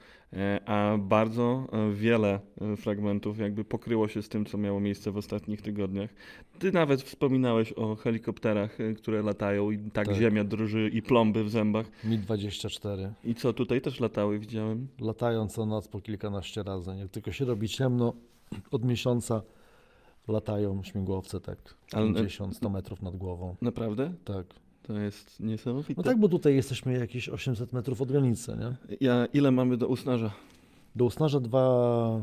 a 0.67 0.97
bardzo 1.01 1.69
wiele 1.93 2.41
fragmentów 2.77 3.39
jakby 3.39 3.65
pokryło 3.65 4.09
się 4.09 4.23
z 4.23 4.29
tym, 4.29 4.45
co 4.45 4.59
miało 4.59 4.81
miejsce 4.81 5.11
w 5.11 5.17
ostatnich 5.17 5.63
tygodniach. 5.63 6.11
Ty 6.59 6.73
nawet 6.73 7.03
wspominałeś 7.03 7.73
o 7.73 7.97
helikopterach, 7.97 8.79
które 8.97 9.23
latają 9.23 9.71
i 9.71 9.79
tak, 9.91 10.07
Tak. 10.07 10.17
ziemia 10.17 10.45
drży 10.45 10.91
i 10.93 11.03
plomby 11.03 11.45
w 11.45 11.51
zębach. 11.51 11.87
Mi-24. 12.05 13.11
I 13.25 13.35
co, 13.35 13.53
tutaj 13.53 13.81
też 13.81 14.01
latały, 14.01 14.39
widziałem. 14.39 14.89
Latają 15.01 15.49
co 15.49 15.67
noc 15.67 15.89
po 15.89 16.01
kilkanaście 16.01 16.63
razy. 16.63 16.91
Jak 16.99 17.11
tylko 17.11 17.33
się 17.33 17.45
robi 17.45 17.69
ciemno, 17.69 18.15
od 18.71 18.85
miesiąca 18.85 19.43
latają 20.29 20.83
śmigłowce 20.83 21.41
tak 21.41 21.59
Ale- 21.93 22.07
50-100 22.07 22.71
metrów 22.71 23.03
nad 23.03 23.17
głową. 23.17 23.57
Naprawdę? 23.63 24.13
Tak. 24.25 24.47
To 24.83 24.99
jest 24.99 25.41
niesamowite. 25.41 25.95
No 25.97 26.03
tak, 26.03 26.19
bo 26.19 26.29
tutaj 26.29 26.55
jesteśmy 26.55 26.99
jakieś 26.99 27.29
800 27.29 27.73
metrów 27.73 28.01
od 28.03 28.09
granicy, 28.09 28.57
nie? 28.57 28.97
Ja, 29.01 29.27
ile 29.27 29.51
mamy 29.51 29.77
do 29.77 29.89
Usnarza? 29.89 30.33
Do 30.97 31.05
Usnarza 31.05 31.41
dwa 31.41 32.21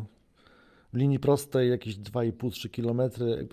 w 0.94 0.98
linii 0.98 1.20
prostej 1.20 1.70
jakieś 1.70 1.96
2,5-3 1.98 2.70
km, 2.70 3.02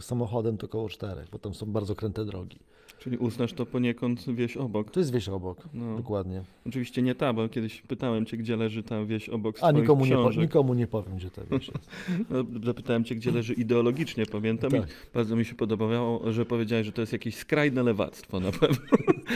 samochodem 0.00 0.56
to 0.56 0.66
około 0.66 0.88
4, 0.88 1.24
bo 1.32 1.38
tam 1.38 1.54
są 1.54 1.66
bardzo 1.66 1.94
kręte 1.94 2.24
drogi. 2.24 2.58
Czyli 2.98 3.18
Usnarz 3.18 3.52
to 3.52 3.66
poniekąd 3.66 4.30
wieś 4.34 4.56
obok. 4.56 4.90
To 4.90 5.00
jest 5.00 5.12
wieś 5.12 5.28
obok, 5.28 5.68
No. 5.74 5.96
dokładnie. 5.96 6.42
Oczywiście 6.66 7.02
nie 7.02 7.14
ta, 7.14 7.32
bo 7.32 7.48
kiedyś 7.48 7.82
pytałem 7.82 8.26
cię, 8.26 8.36
gdzie 8.36 8.56
leży 8.56 8.82
ta 8.82 9.04
wieś 9.04 9.28
obok 9.28 9.56
A 9.56 9.58
swoich 9.58 9.76
nikomu 9.82 10.04
nie, 10.06 10.10
po, 10.14 10.16
książek. 10.22 10.42
nikomu 10.42 10.74
nie 10.74 10.86
powiem, 10.86 11.16
gdzie 11.16 11.30
ta 11.30 11.42
wieś 11.50 11.68
jest. 11.68 11.90
No, 12.30 12.44
zapytałem 12.64 13.04
cię, 13.04 13.14
gdzie 13.14 13.30
leży 13.30 13.54
ideologicznie, 13.54 14.26
pamiętam. 14.26 14.70
Tak. 14.70 14.82
I 14.82 15.14
bardzo 15.14 15.36
mi 15.36 15.44
się 15.44 15.54
podobało, 15.54 16.32
że 16.32 16.46
powiedziałeś, 16.46 16.86
że 16.86 16.92
to 16.92 17.00
jest 17.02 17.12
jakieś 17.12 17.34
skrajne 17.34 17.82
lewactwo 17.82 18.40
na 18.40 18.52
pewno. 18.52 18.76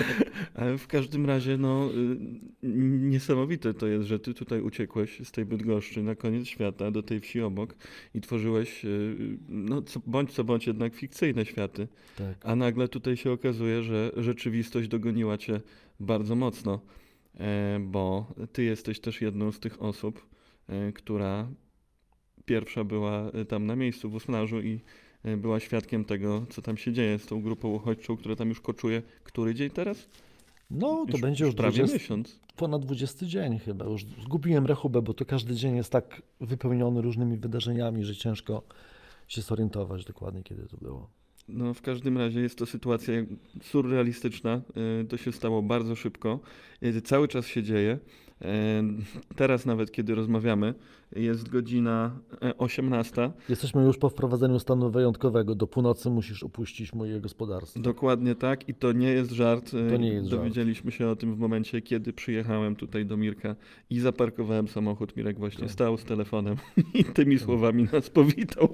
Ale 0.55 0.79
w 0.79 0.87
każdym 0.87 1.27
razie, 1.27 1.57
no, 1.57 1.91
y, 2.63 2.69
niesamowite 2.99 3.75
to 3.75 3.87
jest, 3.87 4.09
że 4.09 4.19
ty 4.19 4.35
tutaj 4.35 4.61
uciekłeś 4.61 5.21
z 5.25 5.33
tej 5.33 5.45
Bydgoszczy 5.45 6.03
na 6.03 6.15
koniec 6.15 6.47
świata 6.47 6.91
do 6.91 7.03
tej 7.03 7.21
wsi 7.21 7.41
obok 7.41 7.75
i 8.15 8.21
tworzyłeś, 8.21 8.85
y, 8.85 9.17
no, 9.49 9.83
co, 9.83 10.01
bądź 10.07 10.33
co 10.33 10.45
bądź 10.45 10.67
jednak 10.67 10.95
fikcyjne 10.95 11.45
światy. 11.45 11.89
Tak. 12.17 12.37
A 12.43 12.57
nagle 12.57 12.89
tutaj 12.89 13.17
się 13.17 13.33
okazuje, 13.33 13.83
że 13.83 14.13
rzeczywistość 14.17 14.89
dogoniła 14.89 15.39
cię 15.39 15.61
bardzo 16.01 16.35
mocno, 16.35 16.81
e, 17.35 17.79
bo 17.81 18.35
ty 18.53 18.63
jesteś 18.63 19.01
też 19.01 19.21
jedną 19.21 19.53
z 19.53 19.61
tych 19.61 19.83
osób, 19.83 20.27
e, 20.69 20.93
która 20.93 21.49
pierwsza 22.45 22.85
była 22.85 23.31
e, 23.31 23.45
tam 23.45 23.67
na 23.67 23.77
miejscu 23.77 24.11
w 24.11 24.15
Usnarzu 24.15 24.61
i 24.61 24.81
była 25.37 25.61
świadkiem 25.61 26.05
tego, 26.05 26.47
co 26.51 26.63
tam 26.63 26.77
się 26.77 26.93
dzieje 26.93 27.19
z 27.19 27.27
tą 27.27 27.43
grupą 27.43 27.69
uchodźczą, 27.69 28.17
która 28.17 28.37
tam 28.37 28.49
już 28.49 28.61
koczuje. 28.61 29.03
Który 29.25 29.55
dzień 29.55 29.71
teraz? 29.71 30.09
No, 30.71 31.07
to 31.13 31.19
będzie 31.19 31.45
już 31.45 31.55
prawie 31.55 31.77
20, 31.77 31.95
miesiąc. 31.99 32.41
ponad 32.57 32.83
20 32.85 33.27
dzień 33.27 33.59
chyba. 33.59 33.85
Już 33.85 34.05
zgubiłem 34.05 34.67
rachubę, 34.67 35.03
bo 35.03 35.15
to 35.15 35.25
każdy 35.25 35.55
dzień 35.55 35.77
jest 35.77 35.91
tak 35.93 36.23
wypełniony 36.41 37.03
różnymi 37.03 37.37
wydarzeniami, 37.37 38.05
że 38.05 38.17
ciężko 38.17 38.63
się 39.29 39.43
zorientować 39.43 40.05
dokładnie, 40.05 40.43
kiedy 40.43 40.67
to 40.69 40.77
było. 40.77 41.11
No, 41.49 41.75
w 41.75 41.83
każdym 41.83 42.19
razie 42.19 42.41
jest 42.41 42.59
to 42.59 42.67
sytuacja 42.67 43.15
surrealistyczna. 43.63 44.61
e, 45.01 45.05
To 45.05 45.17
się 45.17 45.33
stało 45.33 45.63
bardzo 45.63 45.97
szybko. 45.97 46.41
E, 46.83 47.01
Cały 47.03 47.29
czas 47.29 47.47
się 47.47 47.63
dzieje. 47.63 47.99
E, 48.43 48.83
Teraz 49.37 49.67
nawet, 49.67 49.93
kiedy 49.93 50.15
rozmawiamy, 50.15 50.75
jest 51.17 51.49
godzina 51.49 52.11
e, 52.43 52.59
18. 52.59 53.31
Jesteśmy 53.49 53.85
już 53.85 53.99
po 53.99 54.09
wprowadzeniu 54.09 54.59
stanu 54.59 54.91
wyjątkowego. 54.91 55.55
Do 55.55 55.67
północy 55.67 56.11
musisz 56.11 56.43
opuścić 56.43 56.93
moje 56.93 57.21
gospodarstwo. 57.21 57.81
Dokładnie 57.81 58.35
tak 58.35 58.69
i 58.69 58.75
to 58.75 58.93
nie 58.93 59.09
jest 59.09 59.31
żart. 59.31 59.75
E, 59.75 59.91
To 59.91 59.97
nie 59.97 60.09
jest 60.09 60.29
żart. 60.29 60.41
Dowiedzieliśmy 60.43 60.93
się 60.93 61.09
o 61.09 61.17
tym 61.17 61.35
w 61.35 61.39
momencie, 61.39 61.81
kiedy 61.83 62.13
przyjechałem 62.13 62.77
tutaj 62.77 63.07
do 63.07 63.17
Mirka 63.17 63.57
i 63.91 64.01
zaparkowałem 64.01 64.69
samochód. 64.69 65.17
Mirek 65.17 65.39
właśnie 65.39 65.61
Tak. 65.65 65.71
stał 65.73 65.97
z 65.97 66.05
telefonem 66.05 66.57
i 66.95 67.05
tymi 67.05 67.39
słowami 67.39 67.89
nas 67.93 68.11
powitał. 68.11 68.69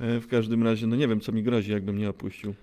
E, 0.00 0.20
w 0.20 0.26
każdym 0.28 0.62
razie, 0.62 0.86
no 0.86 0.96
nie 0.96 1.08
wiem, 1.08 1.20
co 1.20 1.32
mi 1.32 1.42
grozi, 1.42 1.72
jakbym 1.72 1.98
nie 1.98 2.10
opuścił. 2.10 2.54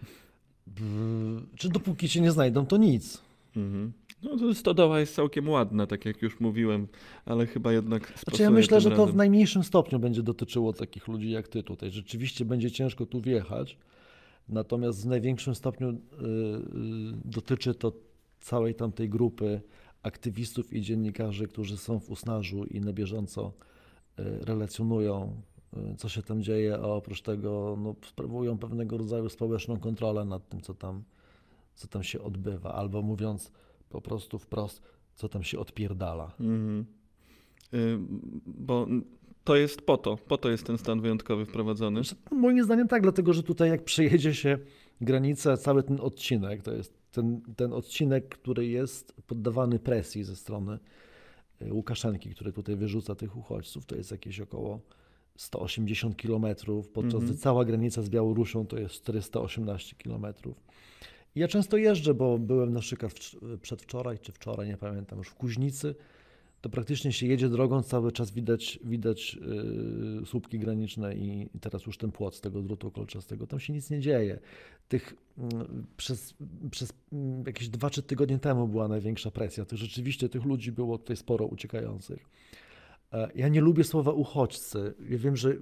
Czy 1.56 1.70
dopóki 1.70 2.10
cię 2.10 2.22
nie 2.22 2.32
znajdą, 2.32 2.66
to 2.66 2.78
nic. 2.78 3.22
Mhm. 3.56 3.92
No 4.24 4.38
to 4.38 4.54
stodoła 4.56 5.00
jest 5.00 5.16
całkiem 5.16 5.50
ładna, 5.50 5.88
tak 5.88 6.06
jak 6.06 6.22
już 6.22 6.40
mówiłem, 6.40 6.88
ale 7.26 7.48
chyba 7.48 7.74
jednak 7.74 8.14
Znaczy 8.20 8.44
ja 8.44 8.50
myślę, 8.50 8.82
że 8.82 8.90
to 8.90 8.96
w 8.96 9.00
razem. 9.00 9.18
najmniejszym 9.18 9.64
stopniu 9.64 10.00
będzie 10.00 10.24
dotyczyło 10.24 10.74
takich 10.74 11.08
ludzi 11.08 11.32
jak 11.32 11.48
ty 11.48 11.64
tutaj. 11.64 11.92
Rzeczywiście 11.92 12.46
będzie 12.46 12.72
ciężko 12.72 13.06
tu 13.06 13.22
wjechać, 13.22 13.78
natomiast 14.50 15.04
w 15.04 15.06
największym 15.06 15.56
stopniu 15.56 15.90
y, 15.90 15.94
y, 15.94 15.98
dotyczy 17.26 17.76
to 17.76 17.94
całej 18.40 18.76
tamtej 18.76 19.10
grupy 19.10 19.62
aktywistów 20.04 20.74
i 20.74 20.82
dziennikarzy, 20.82 21.48
którzy 21.48 21.78
są 21.78 22.00
w 22.00 22.10
Usnarzu 22.10 22.64
i 22.64 22.82
na 22.82 22.94
bieżąco 22.94 23.54
y, 24.20 24.24
relacjonują, 24.46 25.42
co 25.98 26.10
się 26.10 26.22
tam 26.22 26.44
dzieje, 26.44 26.76
a 26.76 26.82
oprócz 26.82 27.22
tego 27.22 27.78
no, 27.80 27.96
sprawują 28.06 28.58
pewnego 28.58 28.98
rodzaju 28.98 29.30
społeczną 29.30 29.78
kontrolę 29.80 30.26
nad 30.26 30.50
tym, 30.50 30.62
co 30.62 30.74
tam, 30.74 31.04
co 31.76 31.88
tam 31.88 32.04
się 32.04 32.22
odbywa, 32.22 32.74
albo 32.74 33.02
mówiąc 33.02 33.52
po 33.92 34.02
prostu 34.02 34.40
wprost, 34.40 34.82
co 35.16 35.30
tam 35.30 35.44
się 35.44 35.60
odpierdala. 35.60 36.32
Mhm. 36.40 36.86
Y, 37.74 37.98
Bo 38.46 38.88
to 39.44 39.56
jest 39.56 39.82
po 39.82 39.98
to, 39.98 40.18
po 40.18 40.38
to 40.38 40.50
jest 40.50 40.66
ten 40.66 40.78
stan 40.78 41.02
wyjątkowy 41.02 41.46
wprowadzony. 41.46 42.04
Znaczy, 42.04 42.22
no, 42.32 42.38
moim 42.38 42.64
zdaniem 42.64 42.88
tak, 42.88 43.02
dlatego 43.02 43.34
że 43.34 43.44
tutaj 43.44 43.70
jak 43.70 43.84
przejedzie 43.84 44.34
się 44.34 44.58
granicę, 45.02 45.58
cały 45.58 45.84
ten 45.84 46.00
odcinek, 46.00 46.62
to 46.62 46.74
jest 46.74 46.94
ten, 47.12 47.42
ten 47.56 47.74
odcinek, 47.74 48.30
który 48.30 48.68
jest 48.68 49.14
poddawany 49.28 49.80
presji 49.80 50.24
ze 50.24 50.36
strony 50.36 50.80
y, 51.62 51.74
Łukaszenki, 51.74 52.30
który 52.30 52.54
tutaj 52.54 52.76
wyrzuca 52.76 53.16
tych 53.16 53.38
uchodźców, 53.38 53.86
to 53.86 53.96
jest 53.96 54.12
jakieś 54.12 54.40
około 54.40 54.80
180 55.36 56.18
kilometrów, 56.18 56.90
podczas 56.90 57.14
Mhm. 57.14 57.32
gdy 57.32 57.42
cała 57.42 57.66
granica 57.66 58.02
z 58.02 58.10
Białorusią 58.10 58.66
to 58.68 58.80
jest 58.80 58.96
418 58.96 59.96
kilometrów. 59.96 60.64
Ja 61.36 61.48
często 61.48 61.78
jeżdżę, 61.78 62.14
bo 62.14 62.40
byłem 62.40 62.74
na 62.74 62.80
przykład 62.80 63.14
wcz- 63.14 63.58
przedwczoraj 63.58 64.20
czy 64.20 64.32
wczoraj, 64.32 64.68
nie 64.68 64.78
pamiętam, 64.78 65.18
już 65.18 65.28
w 65.28 65.36
Kuźnicy, 65.36 65.96
to 66.62 66.70
praktycznie 66.70 67.14
się 67.14 67.28
jedzie 67.28 67.50
drogą, 67.50 67.84
cały 67.84 68.12
czas 68.12 68.32
widać, 68.32 68.80
widać 68.84 69.34
yy, 69.34 70.26
słupki 70.26 70.60
graniczne 70.60 71.16
i, 71.16 71.50
teraz 71.62 71.86
już 71.86 71.98
ten 71.98 72.12
płot 72.12 72.36
z 72.36 72.42
tego 72.42 72.62
drutu 72.62 72.92
kolczastego. 72.92 73.48
Tam 73.48 73.60
się 73.60 73.74
nic 73.74 73.90
nie 73.90 74.00
dzieje. 74.00 74.40
Tych, 74.88 75.14
mm, 75.38 75.86
przez, 75.98 76.34
przez 76.72 76.94
mm, 77.14 77.44
jakieś 77.48 77.70
dwa, 77.70 77.90
trzy 77.90 78.04
tygodnie 78.04 78.40
temu 78.40 78.68
była 78.68 78.88
największa 78.88 79.32
presja. 79.32 79.66
To 79.66 79.78
rzeczywiście 79.78 80.30
tych 80.30 80.46
ludzi 80.46 80.72
było 80.72 80.98
tutaj 80.98 81.18
sporo 81.18 81.46
uciekających. 81.46 82.26
E, 83.14 83.30
Ja 83.36 83.48
nie 83.48 83.62
lubię 83.62 83.84
słowa 83.84 84.12
uchodźcy. 84.12 84.94
Ja 85.10 85.18
wiem, 85.18 85.36
że 85.36 85.54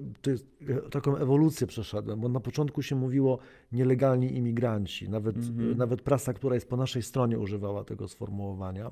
taką 0.91 1.17
ewolucję 1.17 1.67
przeszedłem, 1.67 2.19
bo 2.19 2.29
na 2.29 2.39
początku 2.39 2.81
się 2.81 2.95
mówiło 2.95 3.39
nielegalni 3.71 4.37
imigranci. 4.37 5.09
Nawet, 5.09 5.35
Mhm. 5.37 5.77
nawet 5.77 6.01
prasa, 6.01 6.33
która 6.33 6.55
jest 6.55 6.69
po 6.69 6.77
naszej 6.77 7.03
stronie, 7.03 7.39
używała 7.39 7.83
tego 7.83 8.07
sformułowania. 8.07 8.91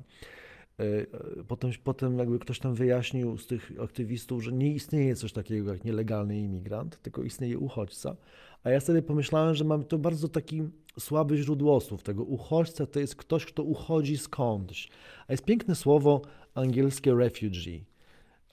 E, 0.80 0.82
e, 0.84 1.06
Potem, 1.48 1.70
potem 1.84 2.18
jakby 2.18 2.38
ktoś 2.38 2.58
tam 2.58 2.74
wyjaśnił 2.74 3.38
z 3.38 3.46
tych 3.46 3.72
aktywistów, 3.84 4.44
że 4.44 4.52
nie 4.52 4.72
istnieje 4.74 5.14
coś 5.16 5.32
takiego 5.32 5.72
jak 5.72 5.84
nielegalny 5.84 6.38
imigrant, 6.38 7.02
tylko 7.02 7.22
istnieje 7.22 7.58
uchodźca. 7.58 8.16
A 8.64 8.70
ja 8.70 8.80
sobie 8.80 9.02
pomyślałem, 9.02 9.54
że 9.54 9.64
mamy 9.64 9.84
to 9.84 9.98
bardzo 9.98 10.28
taki 10.28 10.62
słaby 10.98 11.36
źródłosłów 11.36 12.02
tego. 12.02 12.24
Uchodźca 12.24 12.86
to 12.86 13.00
jest 13.00 13.16
ktoś, 13.16 13.46
kto 13.46 13.62
uchodzi 13.62 14.16
skądś. 14.18 14.88
A 15.28 15.32
jest 15.32 15.44
piękne 15.44 15.74
słowo 15.74 16.22
angielskie 16.54 17.14
refugee, 17.14 17.84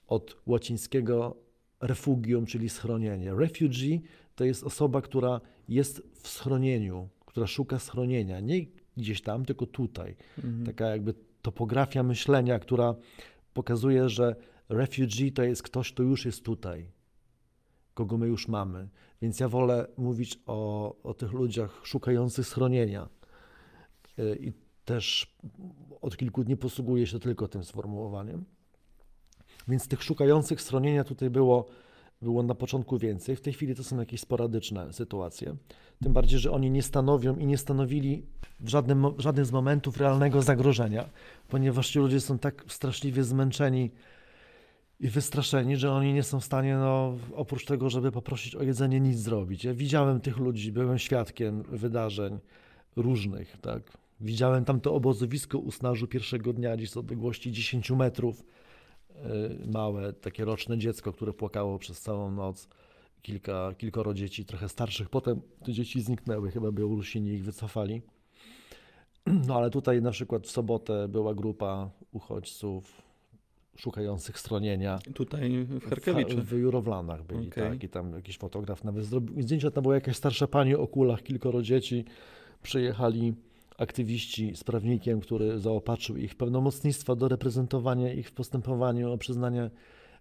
od 0.06 0.36
łacińskiego 0.46 1.36
refugium, 1.80 2.46
czyli 2.46 2.68
schronienie. 2.68 3.34
Refugee 3.34 4.02
to 4.34 4.44
jest 4.44 4.64
osoba, 4.64 5.02
która 5.02 5.40
jest 5.68 6.02
w 6.22 6.28
schronieniu, 6.28 7.08
która 7.26 7.46
szuka 7.46 7.78
schronienia. 7.78 8.40
Nie 8.40 8.66
gdzieś 8.96 9.22
tam, 9.22 9.44
tylko 9.44 9.66
tutaj. 9.66 10.16
Taka 10.66 10.86
jakby 10.86 11.14
topografia 11.42 12.02
myślenia, 12.02 12.58
która 12.58 12.94
pokazuje, 13.54 14.08
że 14.08 14.36
refugee 14.68 15.32
to 15.32 15.42
jest 15.42 15.62
ktoś, 15.62 15.92
kto 15.92 16.02
już 16.02 16.24
jest 16.24 16.44
tutaj, 16.44 16.90
kogo 17.94 18.18
my 18.18 18.26
już 18.26 18.48
mamy. 18.48 18.88
Więc 19.22 19.40
ja 19.40 19.48
wolę 19.48 19.86
mówić 19.96 20.38
o, 20.46 20.96
o 21.02 21.14
tych 21.14 21.32
ludziach 21.32 21.80
szukających 21.84 22.46
schronienia. 22.46 23.08
Y, 24.18 24.38
I 24.40 24.52
też 24.84 25.36
od 26.00 26.16
kilku 26.16 26.44
dni 26.44 26.56
posługuję 26.56 27.06
się 27.06 27.18
tylko 27.18 27.48
tym 27.48 27.64
sformułowaniem. 27.64 28.44
Więc 29.68 29.88
tych 29.88 30.02
szukających 30.02 30.62
schronienia 30.62 31.04
tutaj 31.04 31.30
było, 31.30 31.66
było 32.22 32.42
na 32.42 32.54
początku 32.54 32.98
więcej. 32.98 33.36
W 33.36 33.40
tej 33.40 33.52
chwili 33.52 33.74
to 33.74 33.84
są 33.84 33.98
jakieś 33.98 34.20
sporadyczne 34.20 34.92
sytuacje. 34.92 35.56
Tym 36.02 36.12
bardziej, 36.12 36.38
że 36.38 36.52
oni 36.52 36.70
nie 36.70 36.82
stanowią 36.82 37.36
i 37.36 37.46
nie 37.46 37.58
stanowili 37.58 38.26
w 38.60 38.68
żadnym, 38.68 39.14
w 39.16 39.20
żadnym 39.20 39.44
z 39.44 39.52
momentów 39.52 39.96
realnego 39.96 40.42
zagrożenia, 40.42 41.08
ponieważ 41.48 41.90
ci 41.90 41.98
ludzie 41.98 42.20
są 42.20 42.38
tak 42.38 42.64
straszliwie 42.68 43.24
zmęczeni 43.24 43.90
i 45.00 45.08
wystraszeni, 45.08 45.76
że 45.76 45.92
oni 45.92 46.12
nie 46.12 46.22
są 46.22 46.40
w 46.40 46.44
stanie, 46.44 46.76
no, 46.76 47.16
oprócz 47.34 47.64
tego, 47.64 47.90
żeby 47.90 48.12
poprosić 48.12 48.54
o 48.54 48.62
jedzenie, 48.62 49.00
nic 49.00 49.18
zrobić. 49.18 49.64
Ja 49.64 49.74
widziałem 49.74 50.20
tych 50.20 50.36
ludzi, 50.36 50.72
byłem 50.72 50.98
świadkiem 50.98 51.62
wydarzeń 51.62 52.38
różnych, 52.96 53.56
tak. 53.60 53.98
Widziałem 54.20 54.64
tam 54.64 54.80
to 54.80 54.94
obozowisko 54.94 55.58
u 55.58 55.70
Snażu 55.70 56.06
pierwszego 56.06 56.52
dnia, 56.52 56.76
gdzieś 56.76 56.90
z 56.90 56.96
odległości 56.96 57.52
10 57.52 57.90
metrów, 57.90 58.42
małe, 59.72 60.12
takie 60.12 60.44
roczne 60.44 60.78
dziecko, 60.78 61.12
które 61.12 61.32
płakało 61.32 61.78
przez 61.78 62.00
całą 62.00 62.30
noc. 62.30 62.68
Kilka, 63.22 63.74
kilkoro 63.78 64.14
dzieci, 64.14 64.44
trochę 64.44 64.68
starszych. 64.68 65.08
Potem 65.08 65.40
te 65.64 65.72
dzieci 65.72 66.00
zniknęły, 66.00 66.50
chyba 66.50 66.72
Białorusini 66.72 67.30
ich 67.30 67.44
wycofali. 67.44 68.02
No 69.26 69.56
ale 69.56 69.70
tutaj 69.70 70.02
na 70.02 70.10
przykład 70.10 70.46
w 70.46 70.50
sobotę 70.50 71.08
była 71.08 71.34
grupa 71.34 71.90
uchodźców 72.12 73.02
szukających 73.76 74.38
schronienia. 74.38 74.98
Tutaj 75.14 75.64
w 75.64 75.88
Charkiewiczy. 75.88 76.36
W, 76.36 76.44
w 76.44 76.52
Jurowlanach 76.52 77.24
byli, 77.24 77.48
Okej. 77.48 77.70
tak. 77.70 77.84
I 77.84 77.88
tam 77.88 78.12
jakiś 78.12 78.38
fotograf 78.38 78.84
nawet 78.84 79.04
zrobił 79.04 79.42
zdjęcia. 79.42 79.70
Tam 79.70 79.82
była 79.82 79.94
jakaś 79.94 80.16
starsza 80.16 80.46
pani 80.46 80.74
o 80.74 80.86
kulach, 80.86 81.22
kilkoro 81.22 81.62
dzieci. 81.62 82.04
Przyjechali 82.62 83.34
aktywiści 83.78 84.56
z 84.56 84.64
prawnikiem, 84.64 85.20
który 85.20 85.58
zaopatrzył 85.58 86.16
ich 86.16 86.32
w 86.32 86.36
pełnomocnictwa 86.36 87.16
do 87.16 87.28
reprezentowania 87.28 88.12
ich 88.12 88.28
w 88.28 88.32
postępowaniu 88.32 89.12
o 89.12 89.18
przyznanie 89.18 89.70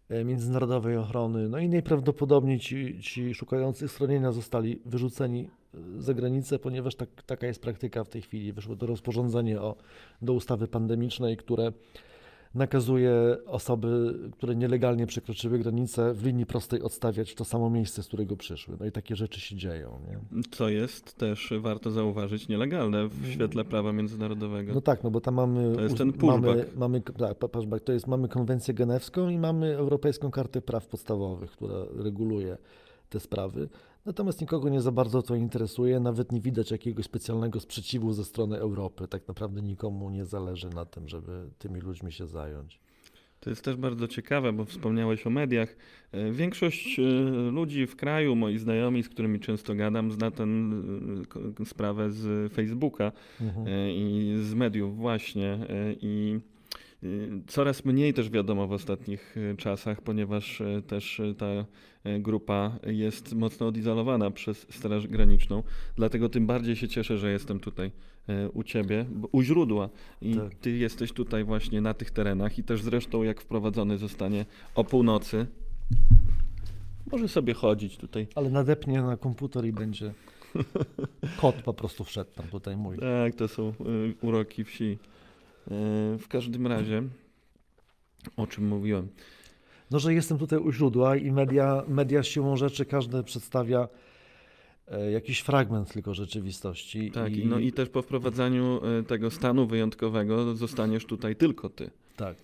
e, 0.09 0.23
międzynarodowej 0.23 0.97
ochrony. 0.97 1.49
No 1.49 1.59
i 1.59 1.69
najprawdopodobniej 1.69 2.59
ci, 2.59 2.99
ci 3.01 3.33
szukający 3.33 3.87
schronienia 3.87 4.31
zostali 4.31 4.81
wyrzuceni 4.85 5.49
e, 5.73 6.01
za 6.01 6.13
granicę, 6.13 6.59
ponieważ 6.59 6.95
tak, 6.95 7.09
taka 7.25 7.47
jest 7.47 7.61
praktyka 7.61 8.03
w 8.03 8.09
tej 8.09 8.21
chwili. 8.21 8.53
Wyszło 8.53 8.75
to 8.75 8.85
rozporządzenie 8.85 9.61
o, 9.61 9.75
do 10.21 10.33
ustawy 10.33 10.67
pandemicznej, 10.67 11.37
które 11.37 11.71
nakazuje 12.55 13.13
osoby, 13.45 14.19
które 14.31 14.55
nielegalnie 14.55 15.07
przekroczyły 15.07 15.59
granicę, 15.59 16.13
w 16.13 16.25
linii 16.25 16.45
prostej 16.45 16.81
odstawiać 16.81 17.31
w 17.31 17.35
to 17.35 17.45
samo 17.45 17.69
miejsce, 17.69 18.03
z 18.03 18.07
którego 18.07 18.37
przyszły. 18.37 18.77
No 18.79 18.85
i 18.85 18.91
takie 18.91 19.15
rzeczy 19.15 19.39
się 19.39 19.55
dzieją. 19.55 19.99
Nie? 20.07 20.41
Co 20.51 20.69
jest 20.69 21.15
też, 21.15 21.53
warto 21.59 21.91
zauważyć, 21.91 22.47
nielegalne 22.47 23.07
w 23.07 23.31
świetle 23.31 23.65
prawa 23.65 23.93
międzynarodowego. 23.93 24.73
No 24.73 24.81
tak, 24.81 25.03
no 25.03 25.11
bo 25.11 25.21
tam 25.21 25.33
mamy. 25.33 25.75
To 25.75 25.81
jest 25.81 25.97
ten 25.97 26.13
pushback. 26.13 26.45
Mamy, 26.45 26.65
mamy, 26.75 27.01
tak, 27.01 27.37
pushback. 27.37 27.83
To 27.85 27.93
jest, 27.93 28.07
mamy 28.07 28.27
konwencję 28.27 28.73
genewską 28.73 29.29
i 29.29 29.37
mamy 29.37 29.75
Europejską 29.75 30.31
Kartę 30.31 30.61
Praw 30.61 30.87
Podstawowych, 30.87 31.51
która 31.51 31.75
reguluje 31.97 32.57
te 33.09 33.19
sprawy. 33.19 33.69
Natomiast 34.05 34.41
nikogo 34.41 34.69
nie 34.69 34.81
za 34.81 34.91
bardzo 34.91 35.21
to 35.21 35.35
interesuje, 35.35 35.99
nawet 35.99 36.31
nie 36.31 36.41
widać 36.41 36.71
jakiegoś 36.71 37.05
specjalnego 37.05 37.59
sprzeciwu 37.59 38.13
ze 38.13 38.25
strony 38.25 38.57
Europy. 38.57 39.07
Tak 39.07 39.27
naprawdę 39.27 39.61
nikomu 39.61 40.09
nie 40.09 40.25
zależy 40.25 40.69
na 40.69 40.85
tym, 40.85 41.07
żeby 41.07 41.49
tymi 41.59 41.79
ludźmi 41.81 42.11
się 42.11 42.27
zająć. 42.27 42.79
To 43.39 43.49
jest 43.49 43.63
też 43.65 43.75
bardzo 43.75 44.07
ciekawe, 44.07 44.53
bo 44.53 44.65
wspomniałeś 44.65 45.27
o 45.27 45.29
mediach. 45.29 45.75
E, 46.11 46.31
Większość 46.31 46.99
e, 46.99 47.03
ludzi 47.51 47.87
w 47.87 47.95
kraju, 47.95 48.35
moi 48.35 48.57
znajomi, 48.57 49.03
z 49.03 49.09
którymi 49.09 49.39
często 49.39 49.75
gadam, 49.75 50.11
zna 50.11 50.31
tę 50.31 50.45
sprawę 51.65 52.11
z 52.11 52.53
Facebooka 52.53 53.11
Mhm. 53.41 53.67
e, 53.67 53.93
i 53.93 54.35
z 54.43 54.53
mediów 54.53 54.97
właśnie. 54.97 55.47
e, 55.53 55.93
I 56.01 56.39
e, 57.03 57.07
coraz 57.47 57.85
mniej 57.85 58.13
też 58.13 58.29
wiadomo 58.29 58.67
w 58.67 58.71
ostatnich 58.71 59.35
e, 59.37 59.55
czasach, 59.57 60.01
ponieważ 60.01 60.61
e, 60.61 60.81
też 60.81 61.19
e, 61.19 61.33
ta 61.35 61.45
e, 61.45 61.65
grupa 62.19 62.79
jest 62.87 63.33
mocno 63.33 63.67
odizolowana 63.67 64.31
przez 64.31 64.67
Straż 64.69 65.07
Graniczną. 65.07 65.63
Dlatego 65.95 66.29
tym 66.29 66.47
bardziej 66.47 66.75
się 66.75 66.87
cieszę, 66.87 67.17
że 67.17 67.31
jestem 67.31 67.59
tutaj 67.59 67.91
e, 68.27 68.49
u 68.49 68.63
ciebie, 68.63 69.05
u 69.31 69.41
źródła. 69.41 69.89
I 70.21 70.35
Tak. 70.35 70.55
ty 70.55 70.71
jesteś 70.71 71.11
tutaj 71.11 71.43
właśnie 71.43 71.81
na 71.81 71.93
tych 71.93 72.11
terenach 72.11 72.59
i 72.59 72.63
też 72.63 72.81
zresztą 72.81 73.23
jak 73.23 73.41
wprowadzony 73.41 73.97
zostanie 73.97 74.45
o 74.75 74.83
północy, 74.83 75.45
może 77.11 77.27
sobie 77.27 77.53
chodzić 77.53 77.97
tutaj. 77.97 78.27
Ale 78.35 78.49
nadepnie 78.49 79.01
na 79.01 79.17
komputer 79.17 79.65
i 79.65 79.71
będzie. 79.71 80.13
Kot 81.41 81.55
po 81.55 81.73
prostu 81.73 82.03
wszedł 82.03 82.31
tam 82.35 82.47
tutaj 82.47 82.77
mój. 82.77 82.97
Tak, 82.97 83.35
to 83.35 83.47
są 83.47 83.69
y, 83.69 83.73
uroki 84.21 84.63
wsi. 84.63 84.97
W 86.19 86.25
każdym 86.29 86.67
razie, 86.67 87.03
o 88.37 88.47
czym 88.47 88.67
mówiłem? 88.67 89.07
No, 89.95 89.99
że 89.99 90.13
jestem 90.13 90.37
tutaj 90.37 90.59
u 90.59 90.71
źródła 90.71 91.15
i 91.15 91.31
media, 91.31 91.83
media 91.87 92.23
siłą 92.23 92.57
rzeczy 92.57 92.85
każde 92.85 93.23
przedstawia 93.23 93.87
e, 94.87 95.11
jakiś 95.11 95.39
fragment 95.39 95.93
tylko 95.93 96.13
rzeczywistości. 96.13 97.11
Tak, 97.11 97.37
i... 97.37 97.45
no 97.45 97.59
i 97.59 97.71
też 97.71 97.89
po 97.89 98.01
wprowadzaniu 98.01 98.81
y, 98.99 99.03
tego 99.03 99.31
stanu 99.31 99.67
wyjątkowego 99.67 100.55
zostaniesz 100.55 101.05
tutaj 101.05 101.35
tylko 101.35 101.69
ty. 101.69 101.89
Tak. 102.15 102.37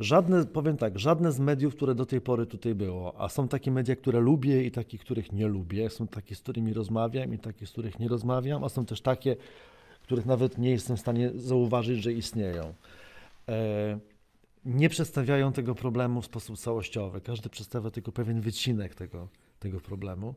Żadne, 0.00 0.46
powiem 0.46 0.76
tak, 0.76 0.98
żadne 0.98 1.32
z 1.32 1.40
mediów, 1.40 1.74
które 1.74 1.94
do 1.94 2.06
tej 2.06 2.20
pory 2.20 2.46
tutaj 2.46 2.74
było, 2.74 3.20
a 3.20 3.28
są 3.28 3.48
takie 3.48 3.70
media, 3.70 3.96
które 3.96 4.20
lubię 4.20 4.64
i 4.64 4.70
takie, 4.70 4.98
których 4.98 5.32
nie 5.32 5.48
lubię, 5.48 5.90
są 5.90 6.06
takie, 6.06 6.34
z 6.34 6.40
którymi 6.40 6.72
rozmawiam 6.72 7.34
i 7.34 7.38
takie, 7.38 7.66
z 7.66 7.70
których 7.70 7.98
nie 7.98 8.08
rozmawiam, 8.08 8.64
a 8.64 8.68
są 8.68 8.86
też 8.86 9.00
takie, 9.00 9.36
których 10.02 10.26
nawet 10.26 10.58
nie 10.58 10.70
jestem 10.70 10.96
w 10.96 11.00
stanie 11.00 11.30
zauważyć, 11.34 12.02
że 12.02 12.12
istnieją. 12.12 12.74
E, 13.48 13.98
nie 14.64 14.88
przedstawiają 14.88 15.52
tego 15.52 15.74
problemu 15.74 16.22
w 16.22 16.26
sposób 16.26 16.58
całościowy. 16.58 17.20
Każdy 17.20 17.48
przedstawia 17.48 17.90
tylko 17.90 18.12
pewien 18.12 18.40
wycinek 18.40 18.94
tego, 18.94 19.28
tego 19.58 19.80
problemu. 19.80 20.34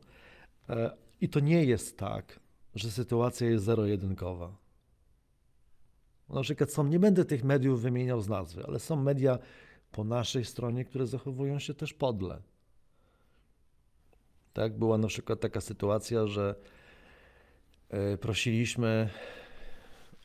E, 0.68 0.90
I 1.20 1.28
to 1.28 1.40
nie 1.40 1.64
jest 1.64 1.98
tak, 1.98 2.40
że 2.74 2.90
sytuacja 2.90 3.48
jest 3.48 3.64
zero-jedynkowa. 3.64 4.56
Na 6.28 6.40
przykład 6.40 6.72
są, 6.72 6.86
nie 6.86 6.98
będę 6.98 7.24
tych 7.24 7.44
mediów 7.44 7.82
wymieniał 7.82 8.20
z 8.20 8.28
nazwy, 8.28 8.64
ale 8.66 8.78
są 8.78 8.96
media 8.96 9.38
po 9.92 10.04
naszej 10.04 10.44
stronie, 10.44 10.84
które 10.84 11.06
zachowują 11.06 11.58
się 11.58 11.74
też 11.74 11.94
podle. 11.94 12.42
Tak, 14.52 14.78
była 14.78 14.98
na 14.98 15.08
przykład 15.08 15.40
taka 15.40 15.60
sytuacja, 15.60 16.26
że 16.26 16.54
e, 17.88 18.18
prosiliśmy 18.18 19.10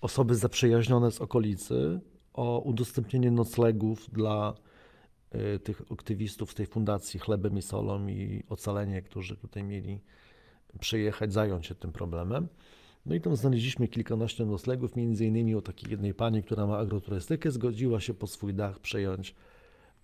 osoby 0.02 0.36
zaprzyjaźnione 0.36 1.12
z 1.12 1.22
okolicy 1.22 2.00
o 2.34 2.60
udostępnienie 2.60 3.32
noclegów 3.32 4.10
dla 4.12 4.54
e, 5.32 5.60
tych 5.60 5.82
aktywistów 5.92 6.52
z 6.52 6.56
tej 6.56 6.66
fundacji 6.66 7.20
Chlebem 7.20 7.58
i 7.58 7.62
Solą 7.62 8.08
i 8.08 8.44
Ocalenie, 8.50 9.02
którzy 9.02 9.38
tutaj 9.38 9.64
mieli 9.64 10.02
przyjechać, 10.80 11.34
zająć 11.34 11.66
się 11.68 11.76
tym 11.76 11.92
problemem. 11.92 12.48
No 13.06 13.16
i 13.16 13.22
tam 13.22 13.36
znaleźliśmy 13.36 13.88
kilkanaście 13.88 14.46
noclegów, 14.46 14.96
między 14.96 15.26
innymi 15.26 15.56
u 15.56 15.62
takiej 15.62 15.92
jednej 15.92 16.14
pani, 16.14 16.44
która 16.44 16.68
ma 16.68 16.78
agroturystykę, 16.78 17.52
zgodziła 17.52 18.00
się 18.00 18.14
pod 18.14 18.32
swój 18.32 18.54
dach 18.54 18.80
przejąć 18.80 19.36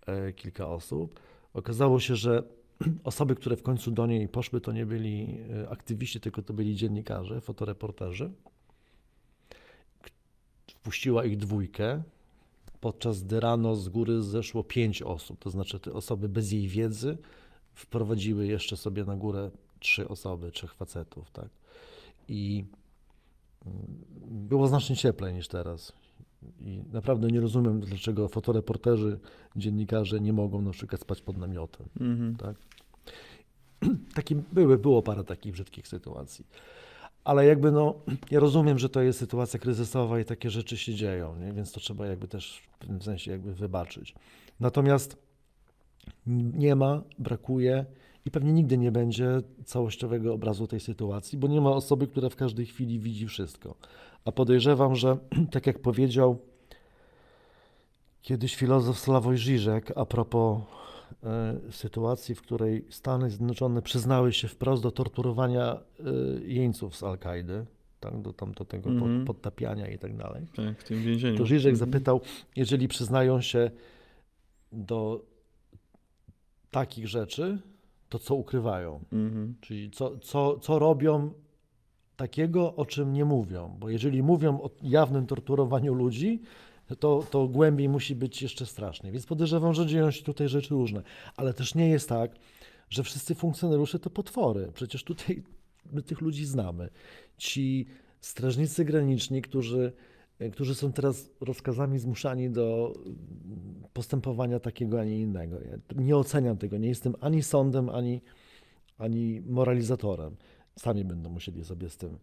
e, 0.05 0.33
kilka 0.33 0.67
osób. 0.67 1.19
Okazało 1.53 1.99
się, 1.99 2.15
że 2.15 2.43
osoby, 3.03 3.35
które 3.35 3.55
w 3.55 3.63
końcu 3.63 3.91
do 3.91 4.07
niej 4.07 4.27
poszły, 4.27 4.61
to 4.61 4.71
nie 4.71 4.85
byli 4.85 5.37
e, 5.63 5.69
aktywiści, 5.69 6.19
tylko 6.19 6.41
to 6.41 6.53
byli 6.53 6.75
dziennikarze, 6.75 7.41
fotoreporterzy. 7.41 8.31
Wpuściła 10.67 11.25
ich 11.25 11.37
dwójkę, 11.37 12.03
podczas 12.81 13.23
gdy 13.23 13.39
rano 13.39 13.75
z 13.75 13.89
góry 13.89 14.21
zeszło 14.23 14.63
pięć 14.63 15.01
osób, 15.01 15.39
to 15.39 15.49
znaczy 15.49 15.79
te 15.79 15.93
osoby 15.93 16.29
bez 16.29 16.51
jej 16.51 16.67
wiedzy 16.67 17.17
wprowadziły 17.73 18.47
jeszcze 18.47 18.77
sobie 18.77 19.05
na 19.05 19.15
górę 19.15 19.51
trzy 19.79 20.07
osoby, 20.07 20.51
trzech 20.51 20.73
facetów, 20.73 21.31
tak. 21.31 21.49
I 22.27 22.65
mm, 23.65 23.77
było 24.27 24.67
znacznie 24.67 24.95
cieplej 24.95 25.33
niż 25.33 25.47
teraz. 25.47 25.93
I 26.61 26.83
naprawdę 26.91 27.27
nie 27.27 27.41
rozumiem, 27.41 27.79
dlaczego 27.79 28.27
fotoreporterzy, 28.27 29.19
dziennikarze 29.55 30.19
nie 30.19 30.33
mogą 30.33 30.61
na 30.61 30.71
przykład 30.71 31.01
spać 31.01 31.21
pod 31.21 31.37
namiotem. 31.37 31.87
Mhm. 31.99 32.35
Tak? 32.35 32.55
Taki, 34.15 34.35
były, 34.35 34.77
było 34.77 35.01
parę 35.01 35.23
takich 35.23 35.53
brzydkich 35.53 35.87
sytuacji. 35.87 36.45
Ale 37.23 37.45
jakby 37.45 37.71
no, 37.71 37.95
ja 38.31 38.39
rozumiem, 38.39 38.79
że 38.79 38.89
to 38.89 39.01
jest 39.01 39.19
sytuacja 39.19 39.59
kryzysowa 39.59 40.19
i 40.19 40.25
takie 40.25 40.49
rzeczy 40.49 40.77
się 40.77 40.95
dzieją, 40.95 41.35
nie? 41.35 41.53
więc 41.53 41.71
to 41.71 41.79
trzeba 41.79 42.07
jakby 42.07 42.27
też 42.27 42.61
w 42.71 42.77
pewnym 42.77 43.01
sensie 43.01 43.31
jakby 43.31 43.53
wybaczyć. 43.53 44.15
Natomiast 44.59 45.17
nie 46.53 46.75
ma, 46.75 47.01
brakuje 47.19 47.85
i 48.25 48.31
pewnie 48.31 48.53
nigdy 48.53 48.77
nie 48.77 48.91
będzie 48.91 49.41
całościowego 49.65 50.33
obrazu 50.33 50.67
tej 50.67 50.79
sytuacji, 50.79 51.37
bo 51.37 51.47
nie 51.47 51.61
ma 51.61 51.71
osoby, 51.71 52.07
która 52.07 52.29
w 52.29 52.35
każdej 52.35 52.65
chwili 52.65 52.99
widzi 52.99 53.27
wszystko. 53.27 53.75
A 54.25 54.31
podejrzewam, 54.31 54.95
że 54.95 55.17
tak 55.51 55.67
jak 55.67 55.79
powiedział 55.79 56.39
kiedyś 58.21 58.55
filozof 58.55 58.99
Sławoj 58.99 59.37
Żyżek 59.37 59.91
a 59.95 60.05
propos 60.05 60.61
sytuacji, 61.71 62.35
w 62.35 62.41
której 62.41 62.85
Stany 62.89 63.29
Zjednoczone 63.29 63.81
przyznały 63.81 64.33
się 64.33 64.47
wprost 64.47 64.83
do 64.83 64.91
torturowania 64.91 65.73
e, 65.73 66.03
jeńców 66.43 66.95
z 66.95 67.03
Al-Kaidy, 67.03 67.65
tak, 67.99 68.21
do, 68.21 68.33
tam, 68.33 68.51
do 68.53 68.65
tego 68.65 68.89
Mhm. 68.89 69.25
pod, 69.25 69.35
podtapiania 69.35 69.87
i 69.87 69.97
tak 69.97 70.17
dalej. 70.17 70.45
Tak, 70.55 70.79
w 70.79 70.83
tym 70.83 71.01
więzieniu. 71.03 71.37
To 71.37 71.45
Żyżek 71.45 71.73
Mhm. 71.73 71.91
zapytał, 71.91 72.21
jeżeli 72.55 72.87
przyznają 72.87 73.41
się 73.41 73.71
do 74.71 75.25
takich 76.71 77.07
rzeczy, 77.07 77.59
to 78.09 78.19
co 78.19 78.35
ukrywają? 78.35 78.99
Mhm. 79.13 79.55
Czyli 79.61 79.91
co, 79.91 80.17
co, 80.17 80.59
co 80.59 80.79
robią 80.79 81.31
takiego, 82.15 82.75
o 82.75 82.85
czym 82.85 83.13
nie 83.13 83.25
mówią? 83.25 83.75
Bo 83.79 83.89
jeżeli 83.89 84.23
mówią 84.23 84.61
o 84.61 84.69
jawnym 84.83 85.25
torturowaniu 85.27 85.93
ludzi, 85.93 86.41
to, 86.95 87.23
to 87.31 87.47
głębiej 87.47 87.89
musi 87.89 88.15
być 88.15 88.41
jeszcze 88.41 88.65
strasznie. 88.65 89.11
Więc 89.11 89.25
podejrzewam, 89.25 89.73
że 89.73 89.85
dzieją 89.85 90.11
się 90.11 90.23
tutaj 90.23 90.49
rzeczy 90.49 90.73
różne. 90.73 91.03
Ale 91.35 91.53
też 91.53 91.75
nie 91.75 91.89
jest 91.89 92.09
tak, 92.09 92.31
że 92.89 93.03
wszyscy 93.03 93.35
funkcjonariusze 93.35 93.99
to 93.99 94.09
potwory. 94.09 94.71
Przecież 94.73 95.03
tutaj 95.03 95.43
my 95.91 96.01
tych 96.01 96.21
ludzi 96.21 96.45
znamy. 96.45 96.89
Ci 97.37 97.85
strażnicy 98.21 98.85
graniczni, 98.85 99.41
którzy, 99.41 99.93
którzy 100.51 100.75
są 100.75 100.91
teraz 100.91 101.29
rozkazami 101.41 101.99
zmuszani 101.99 102.49
do 102.49 102.93
postępowania 103.93 104.59
takiego, 104.59 104.99
a 104.99 105.03
nie 105.03 105.19
innego. 105.19 105.55
Ja 105.61 105.77
nie 105.95 106.17
oceniam 106.17 106.57
tego. 106.57 106.77
Nie 106.77 106.89
jestem 106.89 107.15
ani 107.21 107.43
sądem, 107.43 107.89
ani, 107.89 108.21
ani 108.97 109.41
moralizatorem. 109.41 110.35
Sami 110.79 111.05
będą 111.05 111.29
musieli 111.29 111.65
sobie 111.65 111.89
z 111.89 111.97
tym 111.97 112.17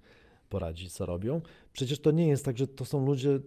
poradzić, 0.47 0.93
co 0.93 1.07
robią. 1.07 1.41
Przecież 1.73 1.99
to 1.99 2.11
nie 2.11 2.29
jest 2.29 2.45
tak, 2.45 2.59
że 2.59 2.67
to 2.67 2.85
są 2.85 3.07
ludzie, 3.07 3.31
y, 3.31 3.41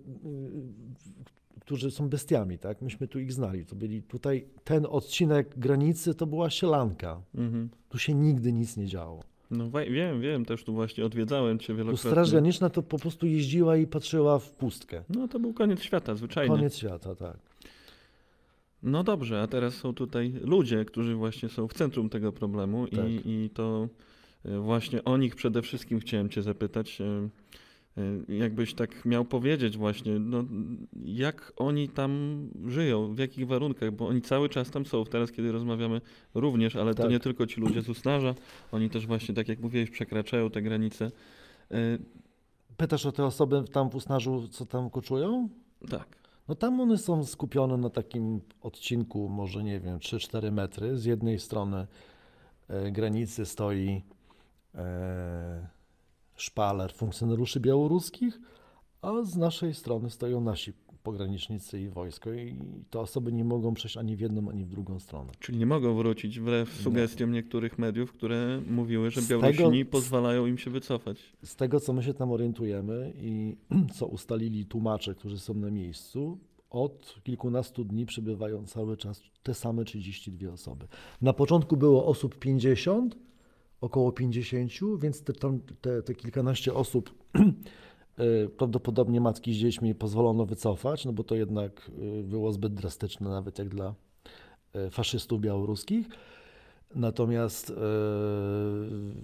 którzy 1.60 1.92
są 1.92 2.10
bestiami, 2.10 2.58
tak? 2.58 2.82
Myśmy 2.82 3.08
tu 3.08 3.20
ich 3.20 3.34
znali. 3.34 3.66
To 3.66 3.76
byli 3.76 4.04
tutaj, 4.04 4.46
ten 4.64 4.86
odcinek 4.90 5.60
granicy 5.60 6.16
to 6.16 6.28
była 6.28 6.50
sielanka. 6.50 7.22
Mhm. 7.36 7.70
Tu 7.90 7.98
się 7.98 8.14
nigdy 8.14 8.54
nic 8.54 8.78
nie 8.78 8.88
działo. 8.88 9.24
No 9.52 9.72
wiem, 9.72 10.22
wiem, 10.22 10.46
też 10.46 10.64
tu 10.64 10.74
właśnie 10.74 11.06
odwiedzałem 11.06 11.60
cię 11.60 11.68
Tu 11.68 11.76
wielokrotnie. 11.76 12.12
Straż 12.12 12.32
Graniczna 12.32 12.70
to 12.70 12.84
po 12.84 13.00
prostu 13.00 13.28
jeździła 13.28 13.78
i 13.78 13.88
patrzyła 13.88 14.40
w 14.40 14.52
pustkę. 14.52 15.04
No 15.10 15.28
to 15.28 15.40
był 15.40 15.54
koniec 15.54 15.82
świata, 15.82 16.16
zwyczajnie. 16.16 16.56
Koniec 16.56 16.76
świata, 16.76 17.16
tak. 17.16 17.38
No 18.84 19.04
dobrze, 19.04 19.42
a 19.42 19.48
teraz 19.48 19.74
są 19.74 19.94
tutaj 19.94 20.34
ludzie, 20.42 20.86
którzy 20.86 21.16
właśnie 21.16 21.50
są 21.50 21.68
w 21.68 21.74
centrum 21.74 22.10
tego 22.10 22.32
problemu 22.32 22.88
Tak. 22.88 23.10
i, 23.10 23.30
i 23.30 23.50
to 23.50 23.88
właśnie 24.46 25.04
o 25.04 25.18
nich 25.18 25.36
przede 25.36 25.62
wszystkim 25.62 26.00
chciałem 26.00 26.30
cię 26.30 26.42
zapytać. 26.42 27.02
e, 27.02 27.30
e, 28.32 28.36
Jakbyś 28.38 28.74
tak 28.74 29.06
miał 29.06 29.26
powiedzieć 29.26 29.78
właśnie, 29.78 30.20
no, 30.20 30.44
jak 31.06 31.54
oni 31.58 31.90
tam 31.90 32.42
żyją, 32.68 33.16
w 33.16 33.18
jakich 33.20 33.48
warunkach, 33.48 33.92
bo 33.92 34.08
oni 34.08 34.22
cały 34.22 34.50
czas 34.50 34.72
tam 34.72 34.86
są, 34.86 35.06
teraz 35.06 35.32
kiedy 35.32 35.52
rozmawiamy 35.52 36.02
również, 36.34 36.76
ale 36.76 36.94
to 36.96 37.02
Tak. 37.04 37.12
nie 37.12 37.20
tylko 37.20 37.48
ci 37.48 37.62
ludzie 37.62 37.82
z 37.82 37.90
Usnarza, 37.90 38.36
oni 38.72 38.90
też 38.90 39.08
właśnie, 39.08 39.36
tak 39.36 39.48
jak 39.48 39.60
mówiłeś, 39.60 39.90
przekraczają 39.90 40.50
te 40.50 40.62
granice. 40.62 41.12
E, 41.72 41.76
Pytasz 42.78 43.06
o 43.06 43.12
te 43.12 43.26
osoby 43.26 43.64
tam 43.72 43.90
w 43.90 43.96
Usnarzu, 43.96 44.48
co 44.48 44.66
tam 44.66 44.90
koczują? 44.90 45.50
Tak. 45.90 46.08
No 46.48 46.56
tam 46.56 46.82
one 46.82 46.98
są 46.98 47.26
skupione 47.26 47.78
na 47.78 47.90
takim 47.90 48.42
odcinku, 48.62 49.30
może 49.30 49.64
nie 49.64 49.80
wiem, 49.80 50.00
3-4 50.00 50.52
metry. 50.52 50.98
Z 50.98 51.06
jednej 51.06 51.40
strony 51.40 51.88
e, 52.68 52.92
granicy 52.92 53.46
stoi 53.46 53.88
e, 53.90 54.02
szpaler 56.36 56.94
funkcjonariuszy 56.94 57.60
białoruskich, 57.60 58.40
a 59.02 59.24
z 59.24 59.38
naszej 59.38 59.74
strony 59.74 60.10
stoją 60.10 60.42
nasi 60.42 60.74
pogranicznicy 61.04 61.82
i 61.82 61.90
wojsko 61.90 62.34
i 62.34 62.56
te 62.90 63.00
osoby 63.00 63.32
nie 63.32 63.46
mogą 63.46 63.74
przejść 63.74 63.98
ani 63.98 64.16
w 64.16 64.20
jedną, 64.20 64.50
ani 64.50 64.66
w 64.66 64.70
drugą 64.70 65.00
stronę. 65.00 65.32
Czyli 65.40 65.58
nie 65.58 65.66
mogą 65.66 65.96
wrócić 65.96 66.40
wbrew 66.40 66.74
sugestiom 66.74 67.32
niektórych 67.32 67.80
mediów, 67.80 68.12
które 68.12 68.62
mówiły, 68.70 69.12
że 69.12 69.22
tego- 69.22 69.42
Białorusini 69.42 69.86
pozwalają 69.86 70.46
im 70.46 70.58
się 70.58 70.72
wycofać. 70.72 71.18
Z 71.44 71.56
tego, 71.56 71.80
co 71.80 71.94
my 71.94 72.04
się 72.04 72.14
tam 72.14 72.32
orientujemy 72.32 73.14
i 73.22 73.56
co 73.98 74.08
ustalili 74.08 74.66
tłumacze, 74.66 75.16
którzy 75.16 75.40
są 75.40 75.54
na 75.54 75.72
miejscu, 75.72 76.38
od 76.70 77.16
kilkunastu 77.24 77.84
dni 77.84 78.06
przybywają 78.06 78.66
cały 78.66 78.98
czas 78.98 79.22
te 79.44 79.54
same 79.54 79.86
32 79.86 80.52
osoby. 80.52 80.88
Na 81.22 81.34
początku 81.34 81.78
było 81.78 82.06
osób 82.06 82.40
50, 82.40 83.16
około 83.82 84.12
50, 84.12 84.72
więc 85.00 85.24
te, 85.24 85.34
te, 85.82 86.02
te 86.04 86.16
kilkanaście 86.16 86.74
osób 86.74 87.14
y, 88.20 88.50
prawdopodobnie 88.58 89.22
matki 89.22 89.54
z 89.54 89.58
dziećmi 89.58 89.96
pozwolono 89.96 90.46
wycofać, 90.46 91.06
no 91.06 91.14
bo 91.14 91.24
to 91.24 91.36
jednak 91.36 91.92
y, 92.20 92.24
było 92.24 92.52
zbyt 92.52 92.74
drastyczne 92.74 93.30
nawet 93.30 93.60
jak 93.60 93.70
dla 93.70 93.94
y, 94.76 94.90
faszystów 94.90 95.42
białoruskich. 95.42 96.08
Natomiast 96.96 97.74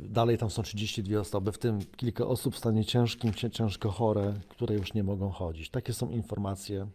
dalej 0.09 0.37
tam 0.37 0.49
są 0.49 0.63
32 0.63 1.19
osoby, 1.19 1.51
w 1.51 1.57
tym 1.57 1.79
kilka 1.97 2.27
osób 2.27 2.55
w 2.55 2.57
stanie 2.57 2.85
ciężkim, 2.85 3.33
cię- 3.33 3.49
ciężko 3.49 3.91
chore, 3.91 4.33
które 4.49 4.75
już 4.75 4.93
nie 4.93 5.03
mogą 5.03 5.29
chodzić. 5.29 5.69
Takie 5.69 5.93
są 5.93 6.09
informacje 6.09 6.87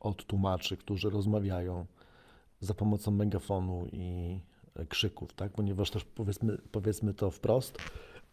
od 0.00 0.24
tłumaczy, 0.24 0.76
którzy 0.76 1.10
rozmawiają 1.10 1.86
za 2.60 2.74
pomocą 2.74 3.10
megafonu 3.10 3.86
i 3.92 4.40
krzyków, 4.88 5.32
tak? 5.32 5.52
ponieważ 5.52 5.90
też 5.90 6.04
powiedzmy, 6.04 6.58
powiedzmy 6.72 7.14
to 7.14 7.30
wprost, 7.30 7.78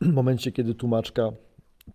w 0.01 0.13
momencie, 0.13 0.51
kiedy 0.51 0.75
tłumaczka 0.75 1.31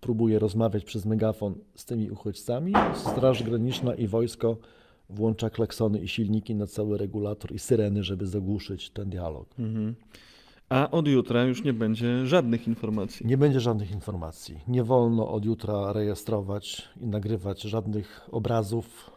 próbuje 0.01 0.39
rozmawiać 0.39 0.85
przez 0.85 1.07
megafon 1.07 1.55
z 1.75 1.85
tymi 1.85 2.11
uchodźcami, 2.11 2.73
Straż 2.95 3.43
Graniczna 3.43 3.95
i 3.95 4.07
wojsko 4.07 4.57
włącza 5.11 5.51
klaksony 5.51 6.01
i 6.01 6.09
silniki 6.09 6.55
na 6.55 6.67
cały 6.67 6.99
regulator 6.99 7.53
i 7.53 7.59
syreny, 7.59 8.03
żeby 8.03 8.27
zagłuszyć 8.27 8.91
ten 8.91 9.11
dialog. 9.11 9.49
Mhm. 9.59 9.95
A 10.69 10.91
od 10.91 11.09
jutra 11.09 11.45
już 11.45 11.65
nie 11.65 11.73
będzie 11.73 12.27
żadnych 12.27 12.69
informacji. 12.69 13.27
Nie 13.27 13.39
będzie 13.39 13.61
żadnych 13.61 13.91
informacji. 13.91 14.61
Nie 14.69 14.85
wolno 14.85 15.29
od 15.29 15.45
jutra 15.45 15.93
rejestrować 15.93 16.89
i 17.01 17.07
nagrywać 17.07 17.63
żadnych 17.63 18.29
obrazów. 18.33 19.16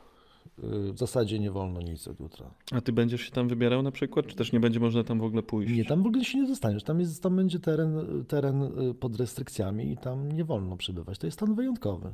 Yy, 0.64 0.94
W 0.94 0.98
zasadzie 0.98 1.40
nie 1.40 1.52
wolno 1.52 1.82
nic 1.82 2.08
od 2.08 2.20
jutra. 2.20 2.52
A 2.72 2.82
ty 2.82 2.92
będziesz 2.94 3.22
się 3.22 3.32
tam 3.32 3.48
wybierał 3.48 3.82
na 3.84 3.92
przykład, 3.92 4.28
czy 4.28 4.36
też 4.36 4.52
nie 4.52 4.60
będzie 4.60 4.80
można 4.80 5.04
tam 5.04 5.20
w 5.20 5.24
ogóle 5.24 5.44
pójść? 5.44 5.74
Nie, 5.74 5.86
tam 5.86 6.04
w 6.04 6.08
ogóle 6.08 6.26
się 6.26 6.38
nie 6.42 6.48
dostaniesz. 6.48 6.84
Tam, 6.84 7.00
jest, 7.00 7.24
tam 7.24 7.36
będzie 7.36 7.60
teren, 7.60 8.26
teren 8.28 8.62
y, 8.90 8.94
pod 8.94 9.16
restrykcjami 9.20 9.92
i 9.92 9.98
tam 9.98 10.32
nie 10.32 10.44
wolno 10.46 10.78
przebywać. 10.78 11.18
To 11.18 11.28
jest 11.28 11.38
stan 11.38 11.56
wyjątkowy. 11.56 12.12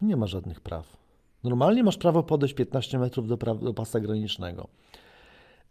Nie 0.00 0.16
ma 0.16 0.26
żadnych 0.26 0.60
praw. 0.60 0.96
Normalnie 1.44 1.82
masz 1.84 1.96
prawo 1.96 2.22
podejść 2.22 2.54
15 2.54 2.98
metrów 2.98 3.28
do, 3.28 3.36
pra- 3.36 3.64
do 3.64 3.74
pasa 3.74 4.00
granicznego. 4.00 4.68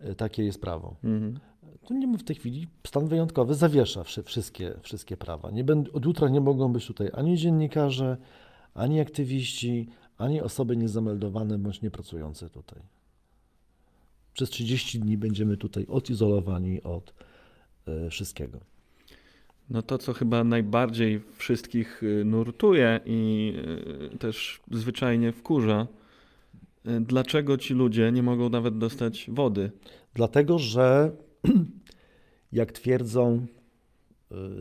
Y, 0.10 0.16
Takie 0.16 0.44
jest 0.44 0.62
prawo. 0.62 0.96
Mhm. 1.04 1.40
To 1.88 1.94
nie 1.94 2.08
ma 2.08 2.18
w 2.18 2.24
tej 2.24 2.36
chwili, 2.36 2.68
stan 2.88 3.08
wyjątkowy 3.08 3.56
zawiesza 3.56 4.04
wszy- 4.04 4.24
wszystkie, 4.24 4.74
wszystkie 4.82 5.18
prawa. 5.18 5.52
Nie 5.52 5.64
będ, 5.64 5.90
od 5.94 6.06
jutra 6.06 6.30
nie 6.30 6.42
mogą 6.42 6.74
być 6.74 6.88
tutaj 6.88 7.10
ani 7.14 7.38
dziennikarze, 7.38 8.18
ani 8.74 9.00
aktywiści, 9.00 9.90
ani 10.18 10.42
osoby 10.42 10.78
niezameldowane 10.78 11.58
bądź 11.58 11.82
niepracujące 11.82 12.50
tutaj. 12.50 12.80
Przez 14.34 14.50
30 14.50 15.00
dni 15.00 15.18
będziemy 15.18 15.58
tutaj 15.58 15.86
odizolowani 15.90 16.84
od 16.84 17.14
e, 17.86 18.10
wszystkiego. 18.10 18.60
No 19.70 19.82
to, 19.82 19.98
co 19.98 20.14
chyba 20.14 20.44
najbardziej 20.44 21.22
wszystkich 21.38 22.04
y, 22.04 22.26
nurtuje 22.26 23.00
i 23.06 23.54
y, 24.14 24.18
też 24.18 24.62
zwyczajnie 24.72 25.32
wkurza, 25.32 25.88
y, 26.88 27.02
dlaczego 27.02 27.58
ci 27.58 27.74
ludzie 27.74 28.12
nie 28.12 28.24
mogą 28.24 28.50
nawet 28.50 28.78
dostać 28.78 29.30
wody? 29.32 29.72
Dlatego, 30.14 30.60
że 30.60 31.12
jak 32.52 32.72
twierdzą 32.72 33.46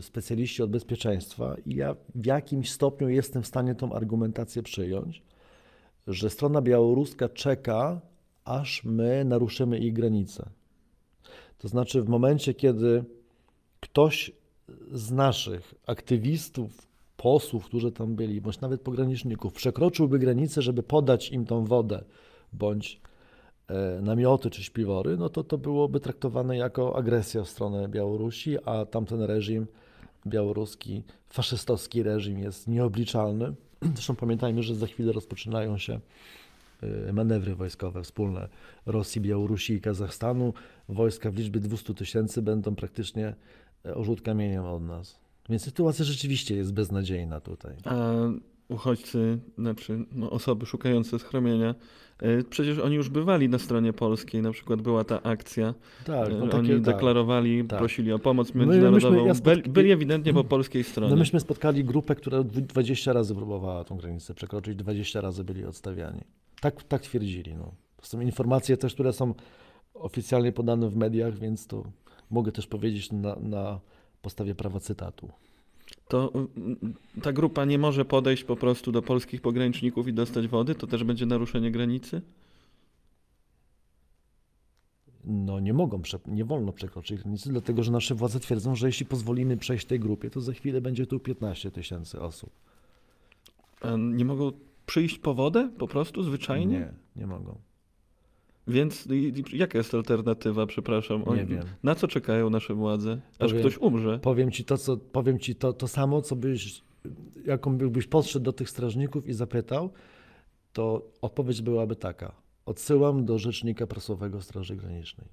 specjaliści 0.00 0.62
od 0.62 0.70
bezpieczeństwa, 0.70 1.56
i 1.66 1.74
ja 1.74 1.96
w 2.14 2.26
jakimś 2.26 2.70
stopniu 2.70 3.08
jestem 3.08 3.42
w 3.42 3.46
stanie 3.46 3.74
tą 3.74 3.92
argumentację 3.92 4.62
przyjąć, 4.62 5.22
że 6.06 6.30
strona 6.30 6.62
białoruska 6.62 7.28
czeka, 7.28 8.00
aż 8.44 8.84
my 8.84 9.24
naruszymy 9.24 9.78
ich 9.78 9.92
granice. 9.92 10.48
To 11.58 11.68
znaczy, 11.68 12.02
w 12.02 12.08
momencie, 12.08 12.54
kiedy 12.54 13.04
ktoś 13.80 14.32
z 14.92 15.10
naszych 15.10 15.74
aktywistów, 15.86 16.86
posłów, 17.16 17.64
którzy 17.64 17.92
tam 17.92 18.16
byli, 18.16 18.40
bądź 18.40 18.60
nawet 18.60 18.80
pograniczników, 18.80 19.52
przekroczyłby 19.52 20.18
granicę, 20.18 20.62
żeby 20.62 20.82
podać 20.82 21.32
im 21.32 21.44
tą 21.44 21.64
wodę, 21.64 22.04
bądź 22.52 23.00
e, 23.68 24.00
namioty 24.02 24.50
czy 24.50 24.64
śpiwory, 24.64 25.16
no 25.16 25.28
to 25.28 25.44
to 25.44 25.58
byłoby 25.58 26.00
traktowane 26.00 26.56
jako 26.56 26.96
agresja 26.96 27.42
w 27.42 27.48
stronę 27.48 27.88
Białorusi, 27.88 28.56
a 28.64 28.86
tamten 28.86 29.22
reżim 29.22 29.66
białoruski 30.26 31.02
faszystowski 31.28 32.02
reżim 32.02 32.38
jest 32.38 32.68
nieobliczalny. 32.68 33.54
Zresztą 33.94 34.16
pamiętajmy, 34.16 34.62
że 34.62 34.74
za 34.74 34.86
chwilę 34.86 35.12
rozpoczynają 35.12 35.78
się 35.78 36.00
y, 36.82 37.12
manewry 37.12 37.54
wojskowe 37.54 38.02
wspólne 38.02 38.48
Rosji, 38.86 39.20
Białorusi 39.20 39.72
i 39.72 39.80
Kazachstanu. 39.80 40.54
Wojska 40.88 41.30
w 41.30 41.36
liczbie 41.36 41.60
200 41.60 41.94
tysięcy 41.94 42.42
będą 42.42 42.74
praktycznie 42.74 43.34
e, 43.84 43.94
orzut 43.94 44.20
kamieniem 44.20 44.64
od 44.64 44.82
nas. 44.82 45.20
Więc 45.48 45.62
sytuacja 45.62 46.04
rzeczywiście 46.04 46.56
jest 46.56 46.72
beznadziejna 46.72 47.40
tutaj. 47.40 47.76
A 47.84 48.12
uchodźcy, 48.68 49.38
znaczy 49.58 49.98
no, 50.12 50.30
osoby 50.30 50.66
szukające 50.66 51.18
schronienia, 51.18 51.74
e, 52.18 52.42
przecież 52.42 52.78
oni 52.78 52.94
już 52.96 53.08
bywali 53.08 53.48
na 53.48 53.58
stronie 53.58 53.92
polskiej, 53.92 54.42
na 54.42 54.52
przykład 54.52 54.82
była 54.82 55.04
ta 55.04 55.22
akcja, 55.22 55.74
Tak, 56.04 56.28
e, 56.28 56.32
no 56.32 56.46
takie, 56.46 56.56
oni 56.58 56.68
tak. 56.68 56.80
deklarowali, 56.80 57.64
Tak. 57.64 57.78
prosili 57.78 58.12
o 58.12 58.18
pomoc 58.18 58.54
My- 58.54 58.60
międzynarodową, 58.66 59.10
myśmy- 59.26 59.50
ja 59.56 59.62
Byli- 59.68 59.90
ewidentnie 59.92 60.34
po 60.34 60.44
polskiej 60.44 60.84
stronie. 60.84 61.10
No 61.10 61.16
myśmy 61.16 61.40
spotkali 61.40 61.84
grupę, 61.84 62.14
która 62.14 62.42
dwu- 62.42 62.60
20 62.60 63.12
razy 63.12 63.34
próbowała 63.34 63.84
tą 63.84 63.96
granicę 63.96 64.34
przekroczyć, 64.34 64.76
20 64.76 65.20
razy 65.20 65.44
byli 65.44 65.64
odstawiani. 65.64 66.20
Tak, 66.60 66.82
tak 66.82 67.02
twierdzili. 67.02 67.54
No. 67.54 67.74
To 67.96 68.06
są 68.06 68.20
informacje 68.20 68.76
też, 68.76 68.94
które 68.94 69.12
są 69.12 69.34
oficjalnie 69.94 70.52
podane 70.52 70.88
w 70.88 70.96
mediach, 70.96 71.38
więc 71.38 71.66
to 71.66 71.84
mogę 72.30 72.52
też 72.52 72.66
powiedzieć 72.66 73.12
na, 73.12 73.36
na 73.40 73.80
podstawie 74.22 74.54
prawa 74.54 74.80
cytatu. 74.80 75.28
To 76.08 76.32
mm, 76.34 76.94
ta 77.22 77.32
grupa 77.32 77.64
nie 77.64 77.78
może 77.78 78.04
podejść 78.04 78.44
po 78.44 78.56
prostu 78.56 78.92
do 78.92 79.02
polskich 79.02 79.40
pograniczników 79.40 80.08
i 80.08 80.12
dostać 80.12 80.48
wody? 80.48 80.74
To 80.74 80.86
też 80.86 81.04
będzie 81.04 81.26
naruszenie 81.26 81.70
granicy? 81.70 82.22
No 85.24 85.60
nie 85.60 85.72
mogą, 85.72 86.02
nie 86.26 86.44
wolno 86.44 86.72
przekroczyć 86.72 87.22
granicy, 87.22 87.50
dlatego 87.50 87.82
że 87.82 87.92
nasze 87.92 88.14
władze 88.14 88.40
twierdzą, 88.40 88.74
że 88.74 88.86
jeśli 88.86 89.06
pozwolimy 89.06 89.56
przejść 89.56 89.86
tej 89.86 90.00
grupie, 90.00 90.30
to 90.30 90.40
za 90.40 90.52
chwilę 90.52 90.80
będzie 90.80 91.06
tu 91.06 91.20
15 91.20 91.70
tysięcy 91.70 92.20
osób. 92.20 92.50
A 93.80 93.96
nie 93.96 94.24
mogą 94.24 94.52
przyjść 94.86 95.18
po 95.18 95.34
wodę 95.34 95.70
po 95.78 95.88
prostu, 95.88 96.22
zwyczajnie? 96.22 96.78
Nie, 96.78 96.92
nie 97.16 97.26
mogą. 97.26 97.58
Więc 98.68 99.08
jaka 99.52 99.78
jest 99.78 99.94
alternatywa, 99.94 100.66
przepraszam? 100.66 101.24
Nie 101.36 101.44
wiem. 101.44 101.64
Na 101.82 101.94
co 101.94 102.08
czekają 102.08 102.50
nasze 102.50 102.74
władze? 102.74 103.20
Aż 103.38 103.50
Powiem- 103.50 103.58
ktoś 103.58 103.78
umrze. 103.78 104.18
Powiem 104.18 104.50
ci 104.50 104.64
to, 104.64 104.78
co, 104.78 104.96
powiem 104.96 105.38
ci 105.38 105.54
to, 105.54 105.72
to 105.72 105.88
samo, 105.88 106.22
co 106.22 106.36
byś, 106.36 106.82
jaką 107.44 107.78
byś 107.78 108.06
podszedł 108.06 108.44
do 108.44 108.52
tych 108.52 108.70
strażników 108.70 109.26
i 109.26 109.32
zapytał, 109.32 109.90
to 110.72 111.12
odpowiedź 111.22 111.62
byłaby 111.62 111.96
taka. 111.96 112.32
Odsyłam 112.66 113.24
do 113.24 113.38
rzecznika 113.38 113.86
prasowego 113.86 114.42
Straży 114.42 114.76
Granicznej. 114.76 115.28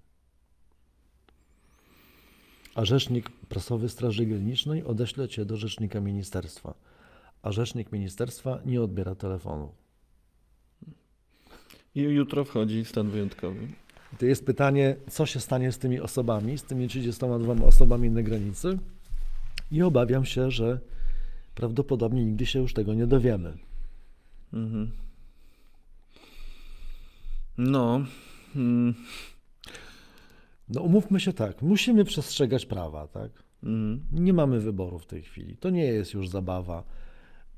A 2.76 2.86
rzecznik 2.86 3.30
prasowy 3.30 3.90
Straży 3.90 4.26
Granicznej 4.26 4.84
odeśle 4.84 5.28
cię 5.28 5.46
do 5.46 5.58
rzecznika 5.58 6.00
ministerstwa. 6.00 6.74
A 7.42 7.52
rzecznik 7.52 7.92
ministerstwa 7.92 8.60
nie 8.66 8.82
odbiera 8.82 9.16
telefonu. 9.16 9.72
I 11.96 12.02
jutro 12.02 12.46
wchodzi 12.46 12.86
stan 12.86 13.10
wyjątkowy. 13.10 13.68
I 14.14 14.16
to 14.18 14.26
jest 14.26 14.46
pytanie, 14.46 14.96
co 15.10 15.26
się 15.26 15.40
stanie 15.40 15.72
z 15.72 15.78
tymi 15.80 16.00
osobami, 16.00 16.58
z 16.58 16.64
tymi 16.64 16.88
32 16.88 17.66
osobami 17.66 18.10
na 18.12 18.24
granicy. 18.24 18.80
I 19.72 19.82
obawiam 19.82 20.26
się, 20.26 20.52
że 20.52 20.80
prawdopodobnie 21.56 22.26
nigdy 22.26 22.46
się 22.46 22.60
już 22.60 22.74
tego 22.74 22.94
nie 22.94 23.08
dowiemy. 23.08 23.58
Mhm. 24.54 24.92
No. 27.58 28.06
Mm, 28.56 28.94
No 30.70 30.82
umówmy 30.82 31.20
się 31.20 31.34
tak, 31.34 31.62
musimy 31.62 32.06
przestrzegać 32.06 32.66
prawa, 32.66 33.08
tak? 33.08 33.32
mm. 33.64 34.06
Nie 34.12 34.34
mamy 34.34 34.60
wyboru 34.60 35.00
w 35.00 35.06
tej 35.06 35.22
chwili. 35.22 35.58
To 35.58 35.70
nie 35.70 35.86
jest 35.86 36.14
już 36.14 36.30
zabawa 36.30 36.84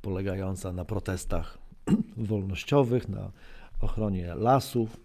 polegająca 0.01 0.71
na 0.71 0.85
protestach 0.85 1.57
wolnościowych, 2.17 3.09
na 3.09 3.31
ochronie 3.81 4.35
lasów. 4.35 4.97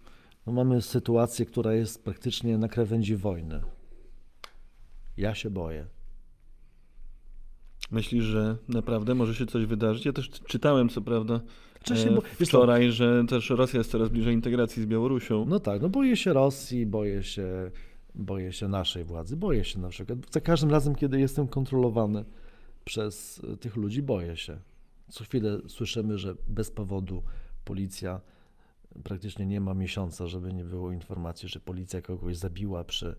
No 0.46 0.52
mamy 0.52 0.82
sytuację, 0.82 1.46
która 1.46 1.74
jest 1.74 2.04
praktycznie 2.04 2.58
na 2.58 2.68
krawędzi 2.68 3.16
wojny. 3.16 3.60
Ja 5.16 5.34
się 5.34 5.50
boję. 5.50 5.86
Myślisz, 7.90 8.24
że 8.24 8.56
naprawdę 8.68 9.14
może 9.14 9.34
się 9.34 9.46
coś 9.46 9.66
wydarzyć? 9.66 10.06
Ja 10.06 10.12
też 10.12 10.30
czytałem, 10.30 10.88
co 10.88 11.00
prawda, 11.02 11.40
e, 11.90 12.10
bo- 12.10 12.20
wczoraj, 12.46 12.92
że 12.92 13.24
też 13.28 13.50
Rosja 13.50 13.78
jest 13.78 13.90
coraz 13.90 14.08
bliżej 14.08 14.34
integracji 14.34 14.82
z 14.82 14.86
Białorusią. 14.86 15.44
No 15.48 15.60
tak, 15.60 15.82
no 15.82 15.88
boję 15.88 16.16
się 16.16 16.32
Rosji, 16.32 16.86
boję 16.86 17.22
się, 17.22 17.70
boję 18.14 18.52
się 18.52 18.68
naszej 18.68 19.04
władzy, 19.04 19.36
boję 19.36 19.64
się 19.64 19.78
na 19.80 19.88
przykład. 19.88 20.18
Za 20.30 20.40
każdym 20.40 20.70
razem, 20.70 20.94
kiedy 20.94 21.20
jestem 21.20 21.48
kontrolowany 21.48 22.24
przez 22.84 23.38
y, 23.38 23.56
tych 23.56 23.76
ludzi, 23.76 24.02
boję 24.02 24.36
się. 24.36 24.58
Co 25.08 25.24
chwilę 25.24 25.58
słyszymy, 25.68 26.18
że 26.18 26.34
bez 26.48 26.70
powodu 26.70 27.22
policja 27.64 28.20
praktycznie 29.04 29.46
nie 29.46 29.60
ma 29.60 29.74
miesiąca, 29.74 30.26
żeby 30.26 30.52
nie 30.52 30.64
było 30.64 30.92
informacji, 30.92 31.48
że 31.48 31.60
policja 31.60 32.02
kogoś 32.02 32.36
zabiła 32.36 32.84
przy 32.84 33.16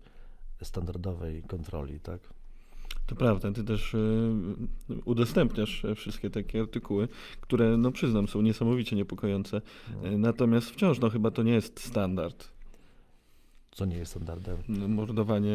standardowej 0.62 1.42
kontroli, 1.42 2.00
tak? 2.00 2.20
To 3.06 3.16
prawda, 3.16 3.52
ty 3.52 3.64
też 3.64 3.94
y, 3.94 4.30
udostępniasz 5.04 5.86
wszystkie 5.96 6.30
takie 6.30 6.60
artykuły, 6.60 7.08
które, 7.40 7.76
no 7.76 7.92
przyznam, 7.92 8.28
są 8.28 8.42
niesamowicie 8.42 8.96
niepokojące. 8.96 9.60
No, 10.02 10.08
E, 10.08 10.18
Natomiast 10.18 10.70
wciąż, 10.70 10.98
no 10.98 11.10
chyba 11.10 11.30
to 11.30 11.42
nie 11.42 11.52
jest 11.52 11.80
standard. 11.80 12.51
Co 13.74 13.84
nie 13.84 13.96
jest 13.96 14.10
standardem. 14.10 14.56
No, 14.68 14.88
Mordowanie 14.88 15.50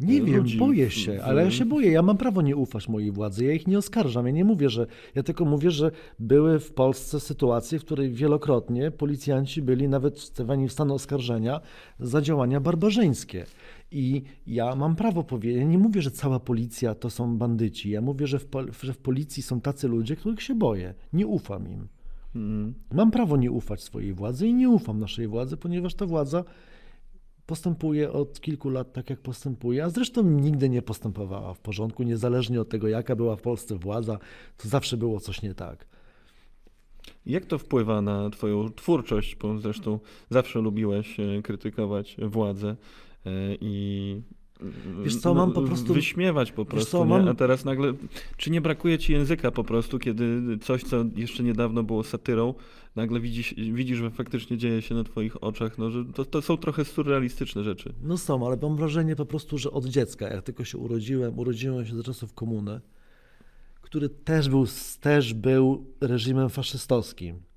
Nie 0.00 0.16
e, 0.22 0.24
wiem, 0.24 0.36
ludzi 0.36 0.58
boję 0.58 0.90
się, 0.90 1.18
w- 1.18 1.20
ale 1.20 1.44
ja 1.44 1.50
się 1.50 1.64
boję. 1.64 1.90
Ja 1.90 2.02
mam 2.02 2.16
prawo 2.16 2.42
nie 2.42 2.56
ufać 2.56 2.88
mojej 2.88 3.10
władzy. 3.10 3.44
Ja 3.44 3.52
ich 3.52 3.66
nie 3.66 3.78
oskarżam. 3.78 4.26
Ja 4.26 4.32
nie 4.32 4.44
mówię, 4.44 4.70
że. 4.70 4.86
Ja 5.14 5.22
tylko 5.22 5.44
mówię, 5.44 5.70
że 5.70 5.90
były 6.18 6.58
w 6.60 6.72
Polsce 6.72 7.20
sytuacje, 7.20 7.78
w 7.78 7.84
których 7.84 8.14
wielokrotnie 8.14 8.90
policjanci 8.90 9.62
byli 9.62 9.88
nawet 9.88 10.18
stawiani 10.20 10.68
w 10.68 10.72
stan 10.72 10.90
oskarżenia 10.90 11.60
za 12.00 12.20
działania 12.22 12.60
barbarzyńskie. 12.60 13.46
I 13.90 14.22
ja 14.46 14.74
mam 14.76 14.96
prawo 14.96 15.24
powiedzieć. 15.24 15.58
Ja 15.58 15.64
nie 15.66 15.78
mówię, 15.78 16.02
że 16.02 16.10
cała 16.10 16.40
policja 16.40 16.94
to 16.94 17.10
są 17.10 17.36
bandyci. 17.38 17.90
Ja 17.90 18.00
mówię, 18.00 18.26
że 18.26 18.38
w, 18.38 18.46
pol- 18.46 18.70
że 18.82 18.92
w 18.92 18.98
policji 18.98 19.42
są 19.42 19.60
tacy 19.60 19.88
ludzie, 19.88 20.16
których 20.16 20.42
się 20.42 20.54
boję. 20.54 20.94
Nie 21.12 21.26
ufam 21.26 21.68
im. 21.68 21.88
Mm. 22.34 22.74
Mam 22.92 23.10
prawo 23.10 23.36
nie 23.36 23.50
ufać 23.50 23.82
swojej 23.82 24.12
władzy 24.12 24.46
i 24.48 24.54
nie 24.54 24.68
ufam 24.68 25.00
naszej 25.00 25.28
władzy, 25.28 25.56
ponieważ 25.56 25.94
ta 25.94 26.06
władza 26.06 26.44
postępuje 27.52 28.12
od 28.12 28.40
kilku 28.40 28.70
lat 28.70 28.92
tak, 28.92 29.10
jak 29.10 29.20
postępuje, 29.20 29.84
a 29.84 29.90
zresztą 29.90 30.22
nigdy 30.22 30.68
nie 30.68 30.82
postępowała 30.82 31.54
w 31.54 31.60
porządku, 31.60 32.02
niezależnie 32.02 32.60
od 32.60 32.68
tego, 32.68 32.88
jaka 32.88 33.16
była 33.16 33.36
w 33.36 33.40
Polsce 33.40 33.76
władza, 33.76 34.18
to 34.56 34.68
zawsze 34.68 34.96
było 34.96 35.20
coś 35.20 35.42
nie 35.42 35.54
tak. 35.54 35.86
Jak 37.26 37.46
to 37.46 37.58
wpływa 37.58 38.02
na 38.02 38.30
Twoją 38.30 38.68
twórczość? 38.70 39.36
Bo 39.36 39.58
zresztą 39.58 39.98
zawsze 40.30 40.60
lubiłeś 40.60 41.20
e, 41.20 41.42
krytykować 41.42 42.16
władzę 42.22 42.68
e, 43.26 43.30
i 43.60 44.22
Wiesz 45.04 45.16
co, 45.16 45.34
mam 45.34 45.52
po 45.52 45.62
prostu- 45.62 45.94
wyśmiewać 45.94 46.52
po 46.52 46.64
prostu, 46.64 46.90
co, 46.90 47.04
mam- 47.04 47.28
a 47.28 47.34
teraz 47.34 47.64
nagle, 47.64 47.92
czy 48.36 48.50
nie 48.50 48.60
brakuje 48.60 48.98
Ci 48.98 49.12
języka 49.12 49.50
po 49.50 49.64
prostu, 49.64 49.98
kiedy 49.98 50.58
coś, 50.58 50.82
co 50.82 51.04
jeszcze 51.16 51.42
niedawno 51.42 51.82
było 51.82 52.04
satyrą, 52.04 52.54
nagle 52.96 53.20
widzisz, 53.20 53.54
widzisz 53.54 53.98
że 53.98 54.10
faktycznie 54.10 54.56
dzieje 54.56 54.82
się 54.82 54.94
na 54.94 55.04
Twoich 55.04 55.44
oczach, 55.44 55.78
no, 55.78 55.90
że 55.90 56.04
to, 56.04 56.24
to 56.24 56.42
są 56.42 56.56
trochę 56.56 56.84
surrealistyczne 56.84 57.64
rzeczy. 57.64 57.94
No 58.02 58.18
są, 58.18 58.46
ale 58.46 58.58
mam 58.62 58.76
wrażenie 58.76 59.16
po 59.16 59.26
prostu, 59.26 59.58
że 59.58 59.70
od 59.70 59.86
dziecka, 59.86 60.28
jak 60.28 60.42
tylko 60.42 60.64
się 60.64 60.78
urodziłem, 60.78 61.38
urodziłem 61.38 61.86
się 61.86 61.96
za 61.96 62.02
czasów 62.02 62.34
komuny, 62.34 62.80
który 63.82 64.08
też 64.08 64.48
był, 64.48 64.66
też 65.00 65.34
był 65.34 65.86
reżimem 66.00 66.48
faszystowskim. 66.48 67.51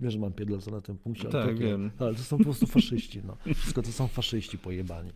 Wiesz, 0.00 0.12
że 0.12 0.18
mam 0.18 0.32
pierdolca 0.32 0.70
na 0.70 0.80
tym 0.80 0.98
punkcie. 0.98 1.22
ale 1.32 1.32
Tak, 1.46 1.54
to- 1.54 1.60
wiem. 1.62 1.90
Ale 1.98 2.14
to 2.14 2.22
są 2.22 2.38
po 2.38 2.44
prostu 2.44 2.66
faszyści, 2.66 3.22
no. 3.26 3.36
Wszystko 3.54 3.82
to 3.82 3.92
są 3.92 4.06
faszyści 4.08 4.58
pojebani. 4.58 5.10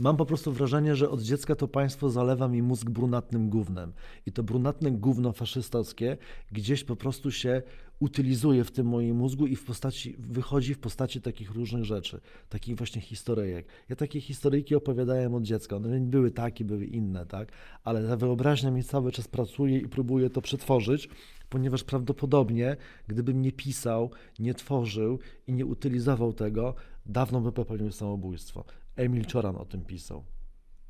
Mam 0.00 0.16
po 0.16 0.26
prostu 0.26 0.52
wrażenie, 0.52 0.96
że 0.96 1.10
od 1.10 1.22
dziecka 1.22 1.54
to 1.54 1.68
państwo 1.68 2.10
zalewa 2.10 2.48
mi 2.48 2.62
mózg 2.62 2.90
brunatnym 2.90 3.48
gównem. 3.50 3.92
I 4.26 4.32
to 4.32 4.42
brunatne 4.42 4.90
gówno 4.90 5.32
faszystowskie 5.32 6.16
gdzieś 6.52 6.84
po 6.84 6.96
prostu 6.96 7.30
się 7.30 7.62
utylizuje 8.00 8.64
w 8.64 8.70
tym 8.70 8.86
moim 8.86 9.16
mózgu 9.16 9.46
i 9.46 9.56
w 9.56 9.64
postaci, 9.64 10.16
wychodzi 10.18 10.74
w 10.74 10.78
postaci 10.78 11.20
takich 11.20 11.50
różnych 11.50 11.84
rzeczy, 11.84 12.20
takich 12.48 12.76
właśnie 12.76 13.00
historyjek. 13.00 13.66
Ja 13.88 13.96
takie 13.96 14.20
historyjki 14.20 14.74
opowiadałem 14.74 15.34
od 15.34 15.42
dziecka. 15.42 15.76
One 15.76 16.00
były 16.00 16.30
takie, 16.30 16.64
były 16.64 16.84
inne, 16.84 17.26
tak? 17.26 17.52
Ale 17.84 18.08
ta 18.08 18.16
wyobraźnia 18.16 18.70
mi 18.70 18.84
cały 18.84 19.12
czas 19.12 19.28
pracuje 19.28 19.78
i 19.78 19.88
próbuje 19.88 20.30
to 20.30 20.40
przetworzyć, 20.42 21.08
ponieważ 21.48 21.84
prawdopodobnie, 21.84 22.76
gdybym 23.08 23.42
nie 23.42 23.52
pisał, 23.52 24.10
nie 24.38 24.54
tworzył 24.54 25.18
i 25.46 25.52
nie 25.52 25.66
utylizował 25.66 26.32
tego, 26.32 26.74
dawno 27.06 27.40
by 27.40 27.52
popełnił 27.52 27.92
samobójstwo. 27.92 28.64
Emil 28.96 29.24
Cioran 29.24 29.56
o 29.56 29.64
tym 29.64 29.84
pisał, 29.84 30.24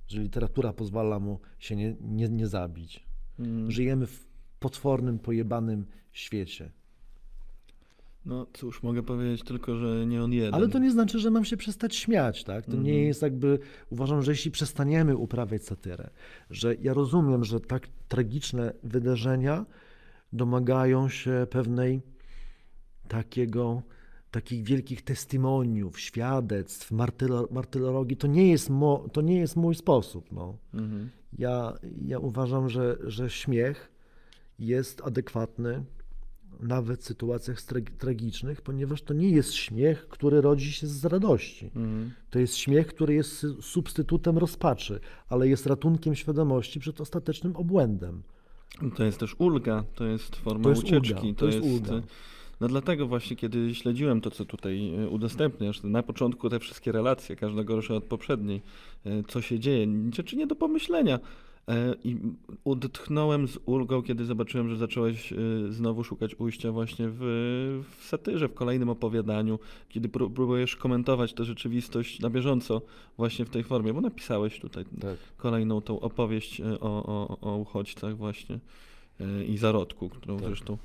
że 0.09 0.21
literatura 0.21 0.73
pozwala 0.73 1.19
mu 1.19 1.41
się 1.59 1.77
nie, 1.77 1.97
nie, 2.01 2.29
nie 2.29 2.47
zabić. 2.47 3.05
Mm. 3.39 3.71
Żyjemy 3.71 4.07
w 4.07 4.27
potwornym, 4.61 5.19
pojebanym 5.19 5.87
świecie. 6.13 6.71
No 8.27 8.47
cóż, 8.53 8.83
mogę 8.83 9.03
powiedzieć 9.03 9.43
tylko, 9.43 9.77
że 9.77 10.07
nie 10.07 10.23
on 10.23 10.33
jeden. 10.33 10.55
Ale 10.55 10.69
to 10.69 10.79
nie 10.79 10.91
znaczy, 10.91 11.19
że 11.19 11.31
mam 11.31 11.45
się 11.45 11.57
przestać 11.57 11.97
śmiać, 11.97 12.45
tak? 12.45 12.67
To 12.67 12.73
nie 12.73 12.79
Mhm. 12.79 12.99
jest 13.07 13.23
jakby, 13.23 13.59
uważam, 13.91 14.23
że 14.23 14.33
jeśli 14.33 14.51
przestaniemy 14.51 15.17
uprawiać 15.17 15.65
satyrę, 15.65 16.11
że 16.51 16.75
ja 16.75 16.95
rozumiem, 16.95 17.45
że 17.45 17.61
tak 17.61 17.89
tragiczne 18.09 18.73
wydarzenia 18.83 19.67
domagają 20.35 21.09
się 21.09 21.47
pewnej 21.51 22.01
takiego, 23.09 23.83
takich 24.31 24.65
wielkich 24.65 25.03
testymoniów, 25.03 26.01
świadectw, 26.01 26.91
martylo, 26.91 27.49
martyrologii, 27.51 28.17
to 28.17 28.27
nie 28.27 28.51
jest, 28.51 28.71
mo, 28.71 29.09
to 29.13 29.21
nie 29.21 29.39
jest 29.39 29.57
mój 29.57 29.75
sposób, 29.75 30.33
no. 30.33 30.57
Mhm. 30.75 31.11
Ja, 31.39 31.73
ja 32.03 32.19
uważam, 32.19 32.69
że, 32.69 32.97
że 33.07 33.31
śmiech 33.31 33.93
jest 34.59 35.03
adekwatny 35.05 35.85
nawet 36.61 37.01
w 37.01 37.05
sytuacjach 37.05 37.63
tragicznych, 37.99 38.63
ponieważ 38.63 39.03
to 39.03 39.15
nie 39.15 39.31
jest 39.31 39.55
śmiech, 39.55 40.09
który 40.09 40.41
rodzi 40.41 40.73
się 40.73 40.87
z 40.87 41.05
radości. 41.05 41.67
Mhm. 41.67 42.11
To 42.31 42.39
jest 42.39 42.57
śmiech, 42.57 42.87
który 42.87 43.15
jest 43.15 43.47
substytutem 43.61 44.39
rozpaczy, 44.39 45.01
ale 45.29 45.49
jest 45.49 45.67
ratunkiem 45.67 46.15
świadomości 46.15 46.81
przed 46.81 47.01
ostatecznym 47.01 47.57
obłędem. 47.57 48.23
To 48.97 49.05
jest 49.05 49.19
też 49.21 49.35
ulga, 49.39 49.85
to 49.95 50.05
jest 50.05 50.37
forma 50.37 50.65
To 50.65 50.71
jest 50.71 50.83
ucieczki. 50.83 51.27
ulga, 51.27 51.39
to 51.39 51.47
jest 51.47 51.61
ulga. 51.63 51.93
No 52.61 52.69
dlatego 52.69 53.07
właśnie, 53.07 53.37
kiedy 53.37 53.75
śledziłem 53.75 54.21
to, 54.21 54.31
co 54.31 54.45
tutaj 54.45 54.95
e, 54.95 55.09
udostępniasz, 55.09 55.83
na 55.83 56.03
początku 56.03 56.51
te 56.51 56.61
wszystkie 56.61 56.93
relacje, 56.93 57.37
każda 57.37 57.65
gorsza 57.65 57.95
od 57.95 58.05
poprzedniej, 58.05 58.63
e, 59.07 59.23
co 59.29 59.43
się 59.43 59.59
dzieje, 59.59 59.87
rzeczy 60.15 60.37
nie 60.37 60.47
do 60.47 60.55
pomyślenia. 60.57 61.19
E, 61.69 61.95
I 62.05 62.17
odetchnąłem 62.65 63.49
z 63.49 63.59
ulgą, 63.67 64.03
kiedy 64.03 64.25
zobaczyłem, 64.25 64.69
że 64.69 64.77
zacząłeś 64.77 65.33
e, 65.33 65.37
znowu 65.69 66.05
szukać 66.05 66.35
ujścia 66.35 66.73
właśnie 66.73 67.07
w, 67.09 67.19
w 67.99 68.05
satyrze, 68.05 68.49
w 68.49 68.55
kolejnym 68.55 68.89
opowiadaniu, 68.89 69.59
kiedy 69.89 70.09
pró- 70.09 70.33
próbujesz 70.33 70.77
komentować 70.77 71.33
tę 71.33 71.45
rzeczywistość 71.45 72.21
na 72.21 72.31
bieżąco 72.31 72.83
właśnie 73.17 73.45
w 73.45 73.51
tej 73.51 73.65
formie, 73.65 73.95
bo 73.95 74.01
napisałeś 74.01 74.61
tutaj 74.61 74.85
Tak. 75.01 75.17
kolejną 75.37 75.81
tą 75.81 76.01
opowieść 76.01 76.61
e, 76.61 76.81
o, 76.81 77.07
o, 77.07 77.39
o 77.41 77.57
uchodźcach 77.57 78.17
właśnie 78.17 78.59
i 79.49 79.59
zarodku, 79.59 80.09
którą 80.09 80.37
Tak. 80.37 80.47
zresztą 80.47 80.79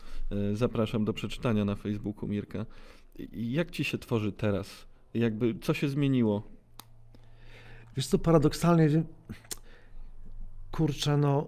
zapraszam 0.53 1.05
do 1.05 1.13
przeczytania 1.13 1.65
na 1.65 1.75
Facebooku 1.75 2.27
Mirka. 2.29 2.65
Jak 3.33 3.71
ci 3.71 3.83
się 3.83 3.97
tworzy 3.97 4.31
teraz? 4.31 4.85
Jakby, 5.13 5.55
co 5.61 5.73
się 5.73 5.89
zmieniło? 5.89 6.43
Wiesz 7.97 8.07
co, 8.07 8.19
paradoksalnie, 8.19 9.03
kurczę, 10.79 11.17
no, 11.17 11.47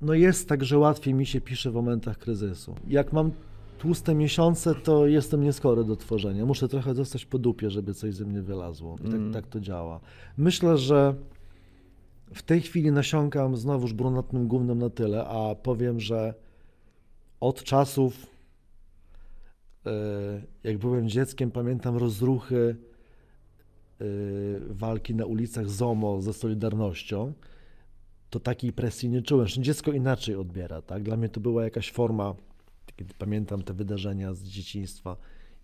no 0.00 0.14
jest 0.14 0.48
tak, 0.48 0.64
że 0.64 0.78
łatwiej 0.78 1.14
mi 1.14 1.26
się 1.26 1.40
pisze 1.40 1.70
w 1.70 1.74
momentach 1.74 2.18
kryzysu. 2.18 2.74
Jak 2.86 3.12
mam 3.12 3.30
tłuste 3.78 4.14
miesiące, 4.14 4.74
to 4.74 5.06
jestem 5.06 5.44
nieskory 5.44 5.84
do 5.84 5.96
tworzenia. 5.96 6.46
Muszę 6.46 6.68
trochę 6.68 6.94
dostać 6.94 7.24
po 7.24 7.38
dupie, 7.38 7.70
żeby 7.70 7.94
coś 7.94 8.14
ze 8.14 8.24
mnie 8.24 8.42
wylazło. 8.42 8.96
I 9.04 9.06
Mm. 9.06 9.32
tak, 9.32 9.42
tak 9.42 9.52
to 9.52 9.60
działa. 9.60 10.00
Myślę, 10.36 10.78
że 10.78 11.14
w 12.34 12.42
tej 12.42 12.60
chwili 12.60 12.92
nasiąkam 12.92 13.56
znowuż 13.56 13.92
brunatnym 13.92 14.48
gównem 14.48 14.78
na 14.78 14.90
tyle, 14.90 15.24
a 15.24 15.54
powiem, 15.54 16.00
że 16.00 16.34
od 17.40 17.62
czasów, 17.62 18.26
e, 19.86 19.90
jak 20.64 20.78
byłem 20.78 21.08
dzieckiem, 21.08 21.50
pamiętam 21.50 21.96
rozruchy 21.96 22.76
e, 24.00 24.04
walki 24.70 25.14
na 25.14 25.26
ulicach 25.26 25.68
ZOMO 25.70 26.20
ze 26.22 26.32
Solidarnością, 26.32 27.32
to 28.34 28.40
takiej 28.40 28.72
presji 28.72 29.08
nie 29.08 29.22
czułem. 29.22 29.46
Dziecko 29.48 29.92
inaczej 29.92 30.34
odbiera. 30.36 30.82
Tak? 30.82 31.02
Dla 31.02 31.16
mnie 31.16 31.28
to 31.28 31.40
była 31.40 31.64
jakaś 31.64 31.92
forma, 31.92 32.34
kiedy 32.96 33.14
pamiętam 33.18 33.62
te 33.62 33.74
wydarzenia 33.74 34.34
z 34.34 34.42
dzieciństwa, 34.42 35.16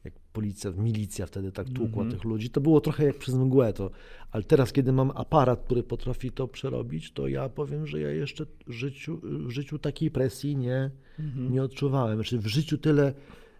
jak 0.05 0.15
policja, 0.33 0.71
milicja 0.71 1.27
wtedy 1.27 1.53
tak 1.53 1.67
tłukła 1.71 2.03
Mhm. 2.03 2.11
tych 2.11 2.25
ludzi, 2.25 2.51
to 2.51 2.61
było 2.61 2.81
trochę 2.81 3.05
jak 3.05 3.19
przez 3.19 3.35
mgłę. 3.35 3.73
To, 3.73 3.91
ale 4.31 4.43
teraz, 4.45 4.73
kiedy 4.73 4.93
mam 4.93 5.11
aparat, 5.15 5.63
który 5.65 5.83
potrafi 5.83 6.31
to 6.31 6.49
przerobić, 6.49 7.13
to 7.13 7.29
ja 7.29 7.49
powiem, 7.49 7.87
że 7.87 8.01
ja 8.01 8.11
jeszcze 8.11 8.47
w 8.67 8.73
życiu, 8.73 9.21
w 9.23 9.51
życiu 9.51 9.79
takiej 9.79 10.11
presji 10.11 10.57
nie, 10.57 10.91
Mhm. 11.19 11.53
nie 11.53 11.63
odczuwałem. 11.63 12.15
Znaczy 12.15 12.39
w 12.39 12.47
życiu 12.47 12.79
tyle, 12.79 13.15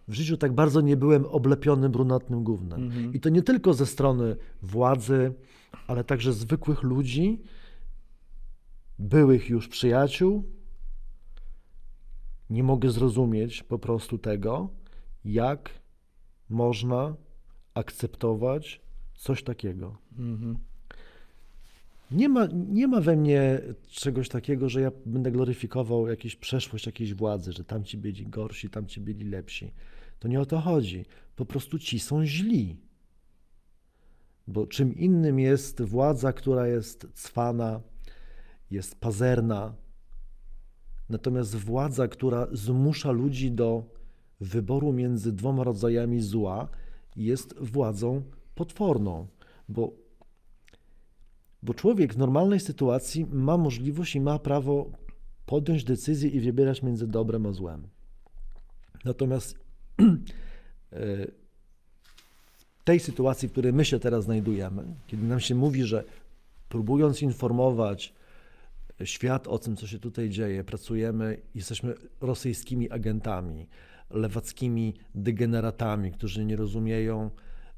w 0.07 0.13
życiu 0.13 0.37
tak 0.37 0.53
bardzo 0.53 0.81
nie 0.81 0.97
byłem 0.97 1.25
oblepiony 1.25 1.89
brunatnym 1.89 2.43
gównem. 2.43 2.83
Mhm. 2.83 3.13
I 3.13 3.19
to 3.19 3.29
nie 3.29 3.41
tylko 3.41 3.73
ze 3.73 3.85
strony 3.85 4.35
władzy, 4.61 5.33
ale 5.87 6.03
także 6.03 6.33
zwykłych 6.33 6.83
ludzi, 6.83 7.39
byłych 9.01 9.49
już 9.49 9.67
przyjaciół. 9.67 10.43
Nie 12.49 12.63
mogę 12.63 12.91
zrozumieć 12.91 13.63
po 13.63 13.79
prostu 13.79 14.17
tego, 14.17 14.69
jak 15.25 15.69
można 16.49 17.15
akceptować 17.73 18.81
coś 19.15 19.43
takiego. 19.43 19.97
Mhm. 20.17 20.57
Nie 22.11 22.29
ma, 22.29 22.47
nie 22.53 22.87
ma 22.87 23.01
we 23.01 23.15
mnie 23.15 23.61
czegoś 23.87 24.29
takiego, 24.29 24.69
że 24.69 24.81
ja 24.81 24.91
będę 25.05 25.31
gloryfikował 25.31 26.07
jakąś 26.07 26.35
przeszłość 26.35 26.85
jakiejś 26.85 27.13
władzy, 27.13 27.53
że 27.53 27.63
tamci 27.63 27.97
byli 27.97 28.27
gorsi, 28.27 28.69
tamci 28.69 29.01
byli 29.01 29.29
lepsi. 29.29 29.71
To 30.19 30.27
nie 30.27 30.41
o 30.41 30.45
to 30.45 30.59
chodzi. 30.59 31.05
Po 31.35 31.45
prostu 31.45 31.79
ci 31.79 31.99
są 31.99 32.25
źli. 32.25 32.77
Bo 34.47 34.67
czym 34.67 34.95
innym 34.95 35.39
jest 35.39 35.81
władza, 35.81 36.33
która 36.33 36.67
jest 36.67 37.07
cwana, 37.13 37.81
jest 38.71 38.95
pazerna, 38.95 39.73
natomiast 41.09 41.55
władza, 41.55 42.07
która 42.07 42.47
zmusza 42.51 43.11
ludzi 43.11 43.51
do 43.51 43.83
wyboru 44.39 44.93
między 44.93 45.31
dwoma 45.31 45.63
rodzajami 45.63 46.21
zła, 46.21 46.67
jest 47.15 47.59
władzą 47.59 48.21
potworną, 48.55 49.27
bo 49.69 49.91
bo 51.63 51.73
człowiek 51.73 52.13
w 52.13 52.17
normalnej 52.17 52.59
sytuacji 52.59 53.25
ma 53.25 53.57
możliwość 53.57 54.15
i 54.15 54.21
ma 54.21 54.39
prawo 54.39 54.91
podjąć 55.45 55.83
decyzję 55.83 56.29
i 56.29 56.39
wybierać 56.39 56.83
między 56.83 57.07
dobrem 57.07 57.45
a 57.45 57.51
złem. 57.51 57.87
Natomiast 59.05 59.55
e, 59.99 61.27
w 62.79 62.83
tej 62.83 62.99
sytuacji, 62.99 63.47
w 63.47 63.51
której 63.51 63.73
my 63.73 63.85
się 63.85 63.99
teraz 63.99 64.23
znajdujemy, 64.23 64.83
kiedy 65.07 65.23
nam 65.23 65.39
się 65.39 65.55
mówi, 65.55 65.83
że 65.83 66.03
próbując 66.69 67.21
informować 67.21 68.13
świat 69.05 69.47
o 69.47 69.59
tym, 69.59 69.75
co 69.75 69.87
się 69.87 69.99
tutaj 69.99 70.29
dzieje, 70.29 70.63
pracujemy, 70.63 71.37
jesteśmy 71.55 71.93
rosyjskimi 72.21 72.91
agentami, 72.91 73.67
lewackimi 74.09 74.93
degeneratami, 75.15 76.11
którzy 76.11 76.45
nie 76.45 76.55
rozumieją, 76.55 77.29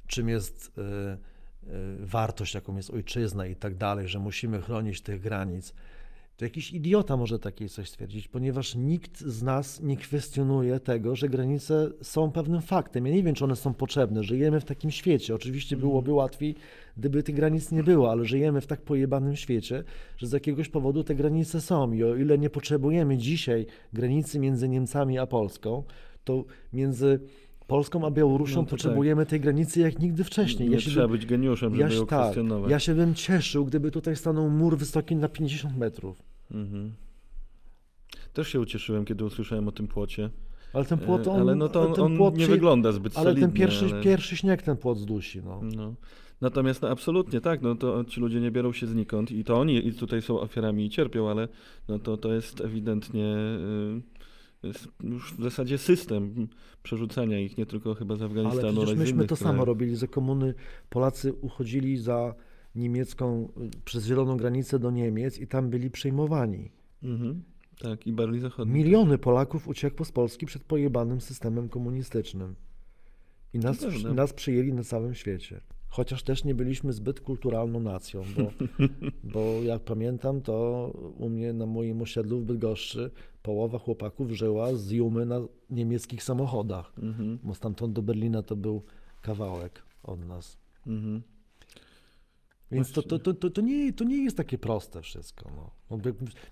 czym 0.08 0.30
jest 0.30 0.72
e, 0.78 0.82
e, 0.82 1.18
wartość, 2.00 2.54
jaką 2.54 2.78
jest 2.78 2.90
ojczyzna 2.90 3.46
i 3.46 3.56
tak 3.56 3.76
dalej, 3.76 4.08
że 4.08 4.20
musimy 4.20 4.62
chronić 4.62 5.02
tych 5.02 5.22
granic. 5.22 5.74
To 6.38 6.46
jakiś 6.46 6.74
idiota 6.74 7.18
może 7.18 7.40
takie 7.40 7.70
coś 7.70 7.90
stwierdzić, 7.90 8.28
ponieważ 8.28 8.76
nikt 8.76 9.20
z 9.20 9.44
nas 9.44 9.82
nie 9.82 9.98
kwestionuje 9.98 10.80
tego, 10.80 11.16
że 11.16 11.30
granice 11.30 11.90
są 12.02 12.32
pewnym 12.32 12.62
faktem. 12.62 13.06
Ja 13.06 13.14
nie 13.14 13.24
wiem, 13.24 13.36
czy 13.36 13.44
one 13.44 13.56
są 13.56 13.74
potrzebne. 13.74 14.24
Żyjemy 14.24 14.60
w 14.60 14.66
takim 14.66 14.92
świecie. 14.92 15.36
Oczywiście 15.36 15.78
byłoby 15.78 16.14
łatwiej, 16.14 16.56
gdyby 16.98 17.24
tych 17.24 17.36
granic 17.36 17.72
nie 17.72 17.84
było, 17.84 18.12
ale 18.12 18.26
żyjemy 18.26 18.62
w 18.62 18.68
tak 18.68 18.82
pojebanym 18.82 19.36
świecie, 19.36 19.84
że 20.18 20.28
z 20.28 20.32
jakiegoś 20.32 20.70
powodu 20.70 21.04
te 21.04 21.16
granice 21.16 21.62
są. 21.62 21.94
I 21.94 22.04
o 22.04 22.16
ile 22.16 22.38
nie 22.38 22.50
potrzebujemy 22.50 23.18
dzisiaj 23.18 23.66
granicy 23.94 24.40
między 24.40 24.70
Niemcami 24.70 25.20
a 25.20 25.28
Polską, 25.28 25.84
to 26.24 26.46
między 26.74 27.20
Polską 27.74 28.06
a 28.08 28.12
Białorusią 28.12 28.56
No 28.56 28.62
tak. 28.62 28.70
potrzebujemy 28.70 29.26
tej 29.26 29.40
granicy 29.40 29.80
jak 29.80 30.00
nigdy 30.00 30.24
wcześniej. 30.24 30.70
Nie 30.70 30.76
Ja 30.76 30.82
się 30.82 30.90
trzeba 30.90 31.08
bym- 31.08 31.18
być 31.18 31.26
geniuszem, 31.26 31.76
ja 31.76 31.78
żeby 31.78 31.92
się, 31.94 32.00
ją 32.00 32.06
tak, 32.08 32.22
kwestionować. 32.22 32.72
ja 32.72 32.80
się 32.80 32.96
bym 32.96 33.14
cieszył, 33.16 33.66
gdyby 33.66 33.92
tutaj 33.92 34.16
stanął 34.16 34.50
mur 34.50 34.78
wysoki 34.78 35.16
na 35.16 35.30
50 35.30 35.78
metrów. 35.78 36.24
Mhm. 36.52 36.94
Też 38.34 38.48
się 38.48 38.60
ucieszyłem, 38.60 39.06
kiedy 39.06 39.26
usłyszałem 39.26 39.68
o 39.68 39.72
tym 39.72 39.88
płocie. 39.88 40.30
Ale 40.74 40.86
ten 40.86 40.98
płot, 41.00 41.28
E, 41.28 41.32
on, 41.32 41.42
ale 41.42 41.56
no 41.56 41.70
to 41.70 41.94
on, 41.94 42.18
płot 42.18 42.38
nie 42.38 42.44
przy- 42.44 42.52
wygląda 42.52 42.92
zbyt 42.92 43.18
Ale 43.18 43.24
solidnie. 43.24 43.42
ten 43.48 43.52
pierwszy, 43.56 43.86
ale... 43.86 44.04
pierwszy 44.04 44.38
śnieg 44.38 44.62
ten 44.62 44.78
płot 44.78 44.98
zdusi. 44.98 45.42
No. 45.46 45.62
No. 45.76 45.94
Natomiast 46.42 46.82
no, 46.82 46.90
absolutnie 46.90 47.42
tak, 47.42 47.62
no 47.62 47.76
to 47.76 48.04
ci 48.04 48.22
ludzie 48.22 48.42
nie 48.42 48.52
biorą 48.52 48.74
się 48.74 48.88
znikąd 48.88 49.32
i 49.32 49.44
to 49.44 49.60
oni 49.60 49.88
i 49.88 49.94
tutaj 49.94 50.22
są 50.22 50.40
ofiarami 50.40 50.86
i 50.86 50.90
cierpią, 50.90 51.30
ale 51.30 51.48
no 51.88 52.00
to, 52.00 52.18
to 52.18 52.34
jest 52.34 52.62
ewidentnie 52.62 53.26
y, 53.26 54.02
jest 54.22 54.23
już 55.04 55.34
w 55.34 55.44
zasadzie 55.44 55.78
system 55.78 56.48
przerzucania 56.84 57.40
ich 57.40 57.58
nie 57.58 57.66
tylko 57.66 57.96
chyba 57.96 58.16
z 58.16 58.22
Ale 58.22 58.30
Afganistanu, 58.30 58.68
ale, 58.68 58.76
przecież 58.76 58.96
z 58.96 59.00
myśmy 59.00 59.28
to 59.28 59.36
samo 59.36 59.50
krajów. 59.50 59.68
robili. 59.68 59.96
Za 59.96 60.08
komuny 60.08 60.54
Polacy 60.90 61.34
uchodzili 61.34 61.98
za 61.98 62.36
niemiecką, 62.76 63.50
y, 63.58 63.70
przez 63.86 64.06
zieloną 64.06 64.38
granicę 64.38 64.80
do 64.80 64.92
Niemiec 64.92 65.40
i 65.40 65.48
tam 65.48 65.70
byli 65.70 65.90
przejmowani. 65.90 66.72
Mhm. 67.04 67.44
Tak, 67.80 68.08
i 68.08 68.14
Berlin 68.14 68.42
Zachodni. 68.42 68.74
Miliony 68.74 69.18
Polaków 69.18 69.68
uciekło 69.68 70.06
z 70.06 70.12
Polski 70.12 70.46
przed 70.46 70.64
pojebanym 70.64 71.22
systemem 71.22 71.70
komunistycznym. 71.70 72.56
I 73.54 73.60
nas, 73.60 73.78
prawda. 73.78 74.10
i 74.10 74.14
nas 74.14 74.34
przyjęli 74.34 74.74
na 74.74 74.84
całym 74.84 75.14
świecie. 75.16 75.62
chociaż 75.88 76.24
też 76.24 76.44
nie 76.44 76.56
byliśmy 76.56 76.94
zbyt 76.94 77.20
kulturalną 77.22 77.80
nacją, 77.80 78.24
bo, 78.38 78.52
bo 79.34 79.64
jak 79.64 79.82
pamiętam, 79.82 80.42
to 80.42 80.88
u 81.18 81.30
mnie 81.30 81.54
na 81.54 81.66
moim 81.66 82.02
osiedlu 82.02 82.40
w 82.40 82.46
Bydgoszczy 82.46 83.12
połowa 83.44 83.80
chłopaków 83.80 84.32
żyła 84.32 84.76
z 84.76 84.92
Jumy 84.92 85.26
na 85.26 85.40
niemieckich 85.70 86.24
samochodach, 86.24 86.94
Mhm. 86.98 87.40
bo 87.44 87.54
stamtąd 87.56 87.94
do 87.94 88.02
Berlina 88.02 88.44
to 88.44 88.56
był 88.56 88.82
kawałek 89.22 89.84
od 90.04 90.26
nas. 90.26 90.58
Mhm. 90.88 91.22
Więc 92.74 92.92
to, 92.92 93.02
to, 93.02 93.34
to, 93.34 93.50
to, 93.50 93.62
nie, 93.62 93.94
to 93.94 94.04
nie 94.04 94.24
jest 94.24 94.38
takie 94.38 94.58
proste 94.58 95.02
wszystko. 95.02 95.52
No. 95.56 95.72
No, 95.90 95.98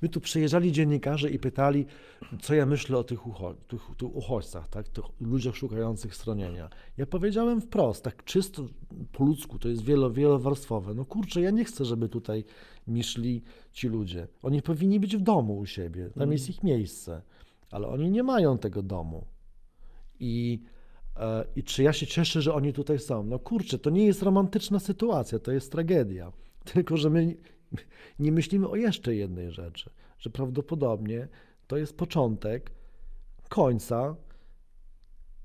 My 0.01 0.09
tu 0.09 0.22
przyjeżdżali 0.22 0.72
dziennikarze 0.72 1.30
i 1.30 1.39
pytali, 1.39 1.86
co 2.41 2.53
ja 2.53 2.65
myślę 2.65 2.97
o 2.97 3.03
tych, 3.03 3.28
ucho- 3.28 3.55
tych, 3.67 3.82
tych 3.97 4.15
uchodźcach, 4.15 4.69
tak? 4.69 4.88
tych 4.89 5.05
ludziach 5.22 5.55
szukających 5.55 6.15
stronienia. 6.15 6.69
Ja 6.97 7.05
powiedziałem 7.05 7.61
wprost, 7.61 8.03
tak 8.03 8.24
czysto 8.24 8.65
po 9.11 9.24
ludzku, 9.24 9.59
to 9.59 9.69
jest 9.69 9.84
wielo, 9.84 10.11
wielowarstwowe. 10.11 10.93
No 10.93 11.05
kurczę, 11.05 11.41
ja 11.41 11.51
nie 11.51 11.65
chcę, 11.65 11.86
żeby 11.86 12.09
tutaj 12.09 12.43
mi 12.88 13.03
szli 13.03 13.43
ci 13.72 13.88
ludzie. 13.88 14.28
Oni 14.43 14.61
powinni 14.61 14.99
być 14.99 15.17
w 15.17 15.22
domu 15.22 15.57
u 15.57 15.65
siebie, 15.65 16.09
tam 16.19 16.32
jest 16.32 16.49
ich 16.49 16.63
miejsce, 16.63 17.22
ale 17.72 17.88
oni 17.88 18.11
nie 18.11 18.24
mają 18.24 18.57
tego 18.57 18.84
domu. 18.84 19.26
I, 20.19 20.61
I 21.55 21.64
czy 21.64 21.84
ja 21.84 21.93
się 21.93 22.07
cieszę, 22.07 22.41
że 22.41 22.53
oni 22.53 22.74
tutaj 22.74 22.99
są? 22.99 23.24
No 23.24 23.39
kurczę, 23.39 23.80
to 23.80 23.89
nie 23.89 24.05
jest 24.05 24.24
romantyczna 24.24 24.80
sytuacja, 24.80 25.39
to 25.39 25.51
jest 25.51 25.72
tragedia. 25.72 26.32
Tylko, 26.74 26.97
że 26.97 27.09
my 27.09 27.36
nie 28.20 28.32
myślimy 28.32 28.68
o 28.68 28.76
jeszcze 28.76 29.16
jednej 29.16 29.51
rzeczy, 29.51 29.89
że 30.20 30.30
prawdopodobnie 30.30 31.28
to 31.68 31.78
jest 31.78 31.97
początek 31.97 32.72
końca 33.49 34.16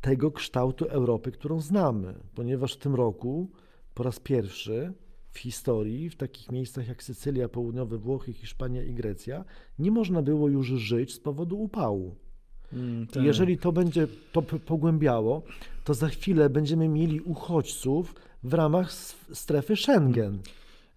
tego 0.00 0.30
kształtu 0.30 0.84
Europy, 0.84 1.32
którą 1.32 1.60
znamy, 1.60 2.14
ponieważ 2.34 2.74
w 2.74 2.78
tym 2.78 2.94
roku 2.94 3.50
po 3.94 4.02
raz 4.02 4.20
pierwszy 4.20 4.92
w 5.30 5.38
historii, 5.38 6.10
w 6.10 6.16
takich 6.16 6.52
miejscach 6.52 6.88
jak 6.88 7.02
Sycylia, 7.02 7.48
Południowe 7.48 7.98
Włochy, 7.98 8.32
Hiszpania 8.32 8.82
i 8.82 8.94
Grecja, 8.94 9.44
nie 9.78 9.90
można 9.90 10.22
było 10.22 10.48
już 10.48 10.66
żyć 10.66 11.14
z 11.14 11.20
powodu 11.20 11.58
upału. 11.58 12.16
Mm, 12.76 13.06
tak. 13.06 13.22
jeżeli 13.22 13.58
to 13.58 13.72
będzie 13.72 14.06
to 14.32 14.42
pogłębiało, 14.42 15.42
to 15.84 15.94
za 15.94 16.08
chwilę 16.08 16.50
będziemy 16.50 16.88
mieli 16.88 17.20
uchodźców 17.20 18.14
w 18.44 18.54
ramach 18.54 18.92
strefy 19.32 19.76
Schengen. 19.76 20.38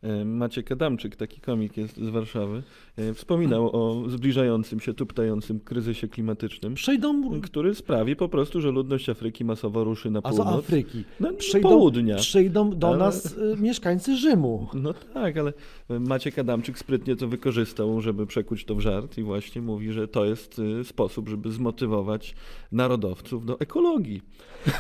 E, 0.04 0.26
Maciek 0.26 0.72
Adamczyk, 0.72 1.16
taki 1.16 1.42
komik 1.42 1.78
jest 1.78 1.98
z 1.98 2.10
Warszawy, 2.10 2.64
e, 2.98 3.14
wspominał 3.14 3.70
o 3.76 4.10
zbliżającym 4.10 4.80
się, 4.80 4.94
tuptającym 4.94 5.60
kryzysie 5.60 6.08
klimatycznym, 6.08 6.74
Przejdą 6.74 7.42
który 7.42 7.76
sprawi 7.76 8.16
po 8.16 8.30
prostu, 8.30 8.62
że 8.62 8.72
ludność 8.72 9.10
Afryki 9.10 9.46
masowo 9.46 9.84
ruszy 9.84 10.12
na 10.12 10.20
a 10.24 10.34
z 10.34 10.36
północ. 10.36 10.56
Afryki. 10.60 11.04
No, 11.20 11.34
Przyjdą, 11.34 11.70
południa. 11.70 12.16
przyjdą 12.16 12.70
do 12.70 12.88
Ale- 12.88 12.98
nas 12.98 13.38
y, 13.38 13.56
mieszkańcy 13.60 14.18
Rzymu. 14.18 14.68
No 14.74 14.94
tak, 14.94 15.38
ale 15.38 15.54
Maciek 15.90 16.40
Adamczyk 16.40 16.80
sprytnie 16.80 17.16
to 17.16 17.28
wykorzystał, 17.28 18.02
żeby 18.02 18.26
przekuć 18.28 18.66
to 18.66 18.76
w 18.76 18.80
żart 18.80 19.18
i 19.18 19.24
właśnie 19.24 19.62
mówi, 19.62 19.92
że 19.92 20.08
to 20.08 20.26
jest 20.26 20.62
sposób, 20.84 21.30
żeby 21.30 21.52
zmotywować 21.52 22.36
narodowców 22.72 23.46
do 23.46 23.60
ekologii. 23.60 24.22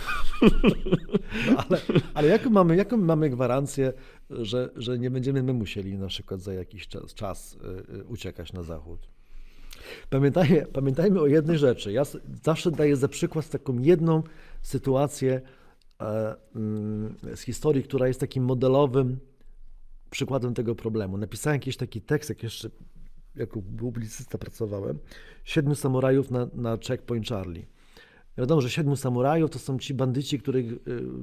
No, 1.51 1.63
ale 1.70 1.82
ale 2.13 2.28
jaką, 2.28 2.49
mamy, 2.49 2.76
jaką 2.76 2.97
mamy 2.97 3.30
gwarancję, 3.30 3.93
że, 4.30 4.69
że 4.75 4.99
nie 4.99 5.11
będziemy 5.11 5.43
my 5.43 5.53
musieli 5.53 5.97
na 5.97 6.07
przykład 6.07 6.41
za 6.41 6.53
jakiś 6.53 6.88
czas, 6.88 7.13
czas 7.13 7.57
y, 7.91 7.95
y, 7.95 8.03
uciekać 8.05 8.53
na 8.53 8.63
zachód? 8.63 9.07
Pamiętajmy, 10.09 10.65
pamiętajmy 10.73 11.21
o 11.21 11.27
jednej 11.27 11.57
rzeczy. 11.57 11.91
Ja 11.91 12.03
zawsze 12.43 12.71
daję 12.71 12.95
za 12.95 13.07
przykład 13.07 13.49
taką 13.49 13.80
jedną 13.80 14.23
sytuację 14.61 15.41
e, 16.01 16.36
mm, 16.55 17.15
z 17.36 17.41
historii, 17.41 17.84
która 17.84 18.07
jest 18.07 18.19
takim 18.19 18.43
modelowym 18.43 19.19
przykładem 20.09 20.53
tego 20.53 20.75
problemu. 20.75 21.17
Napisałem 21.17 21.55
jakiś 21.55 21.77
taki 21.77 22.01
tekst, 22.01 22.30
jak 22.30 22.43
jeszcze 22.43 22.69
jako 23.36 23.61
publicysta 23.77 24.38
pracowałem, 24.38 24.99
Siedmiu 25.43 25.75
samurajów 25.75 26.32
na, 26.32 26.47
na 26.53 26.77
Checkpoint 26.77 27.27
Charlie. 27.27 27.65
Wiadomo, 28.39 28.61
że 28.61 28.69
siedmiu 28.69 28.95
samurajów 28.95 29.51
to 29.51 29.59
są 29.59 29.79
ci 29.79 29.93
bandyci, 29.93 30.39
których 30.39 30.71
y, 30.71 30.77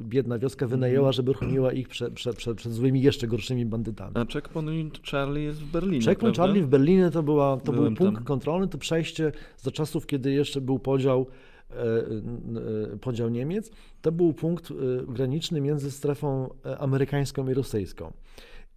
biedna 0.04 0.38
wioska 0.38 0.66
wynajęła, 0.66 1.12
żeby 1.12 1.34
chroniła 1.34 1.72
ich 1.72 1.88
przed, 1.88 2.14
przed, 2.14 2.36
przed, 2.36 2.56
przed 2.56 2.72
złymi, 2.72 3.02
jeszcze 3.02 3.26
gorszymi 3.26 3.66
bandytami. 3.66 4.12
A 4.14 4.24
Checkpoint 4.24 5.00
Charlie 5.10 5.42
jest 5.42 5.60
w 5.60 5.70
Berlinie, 5.70 6.04
Checkpoint 6.04 6.36
prawda? 6.36 6.52
Charlie 6.52 6.66
w 6.66 6.68
Berlinie 6.68 7.10
to, 7.10 7.22
była, 7.22 7.56
to 7.56 7.72
był 7.72 7.84
punkt 7.94 8.14
tam. 8.14 8.24
kontrolny, 8.24 8.68
to 8.68 8.78
przejście 8.78 9.32
za 9.58 9.70
czasów, 9.70 10.06
kiedy 10.06 10.32
jeszcze 10.32 10.60
był 10.60 10.78
podział, 10.78 11.26
e, 11.70 11.74
e, 11.74 12.96
podział 13.00 13.28
Niemiec. 13.28 13.70
To 14.02 14.12
był 14.12 14.32
punkt 14.32 14.70
e, 14.70 14.74
graniczny 15.12 15.60
między 15.60 15.90
strefą 15.90 16.48
amerykańską 16.78 17.48
i 17.48 17.54
rosyjską. 17.54 18.12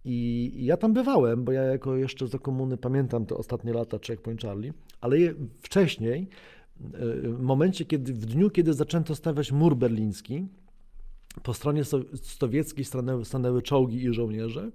I 0.04 0.52
ja 0.56 0.76
tam 0.76 0.92
bywałem, 0.92 1.44
bo 1.44 1.52
ja 1.52 1.62
jako 1.62 1.96
jeszcze 1.96 2.26
za 2.26 2.38
komuny 2.38 2.76
pamiętam 2.76 3.26
te 3.26 3.34
ostatnie 3.34 3.72
lata 3.72 3.98
Checkpoint 4.06 4.42
Charlie, 4.42 4.72
ale 5.00 5.16
wcześniej, 5.62 6.28
w 7.22 7.40
momencie, 7.40 7.84
kiedy, 7.84 8.12
w 8.12 8.26
dniu, 8.26 8.50
kiedy 8.50 8.74
zaczęto 8.74 9.14
stawiać 9.14 9.52
mur 9.52 9.76
berliński, 9.76 10.46
po 11.42 11.54
stronie 11.54 11.84
so- 11.84 12.04
sowieckiej 12.22 12.84
stanęły, 12.84 13.24
stanęły 13.24 13.62
czołgi 13.62 14.04
i 14.04 14.12
żołnierze, 14.14 14.70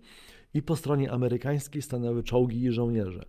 i 0.53 0.61
po 0.61 0.75
stronie 0.75 1.11
amerykańskiej 1.11 1.81
stanęły 1.81 2.23
czołgi 2.23 2.63
i 2.63 2.71
żołnierze. 2.71 3.25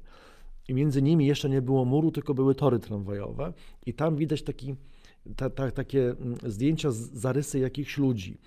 I 0.69 0.75
między 0.75 1.03
nimi 1.03 1.27
jeszcze 1.27 1.49
nie 1.49 1.63
było 1.63 1.85
muru, 1.85 2.13
tylko 2.13 2.35
były 2.35 2.55
tory 2.55 2.79
tramwajowe. 2.79 3.53
I 3.87 3.95
tam 3.95 4.17
widać 4.17 4.43
taki, 4.43 4.75
ta, 5.37 5.51
ta, 5.51 5.71
takie 5.71 6.11
mm, 6.11 6.39
zdjęcia, 6.47 6.91
z- 6.91 7.11
zarysy 7.13 7.59
jakichś 7.59 7.99
ludzi. 7.99 8.39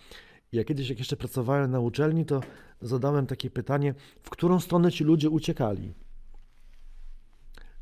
Ja 0.52 0.64
kiedyś, 0.64 0.90
jak 0.90 1.00
jeszcze 1.00 1.18
pracowałem 1.18 1.72
na 1.72 1.80
uczelni, 1.80 2.26
to 2.26 2.42
zadałem 2.82 3.26
takie 3.26 3.50
pytanie, 3.50 3.94
w 4.24 4.30
którą 4.30 4.60
stronę 4.60 4.92
ci 4.92 5.04
ludzie 5.04 5.30
uciekali? 5.30 5.94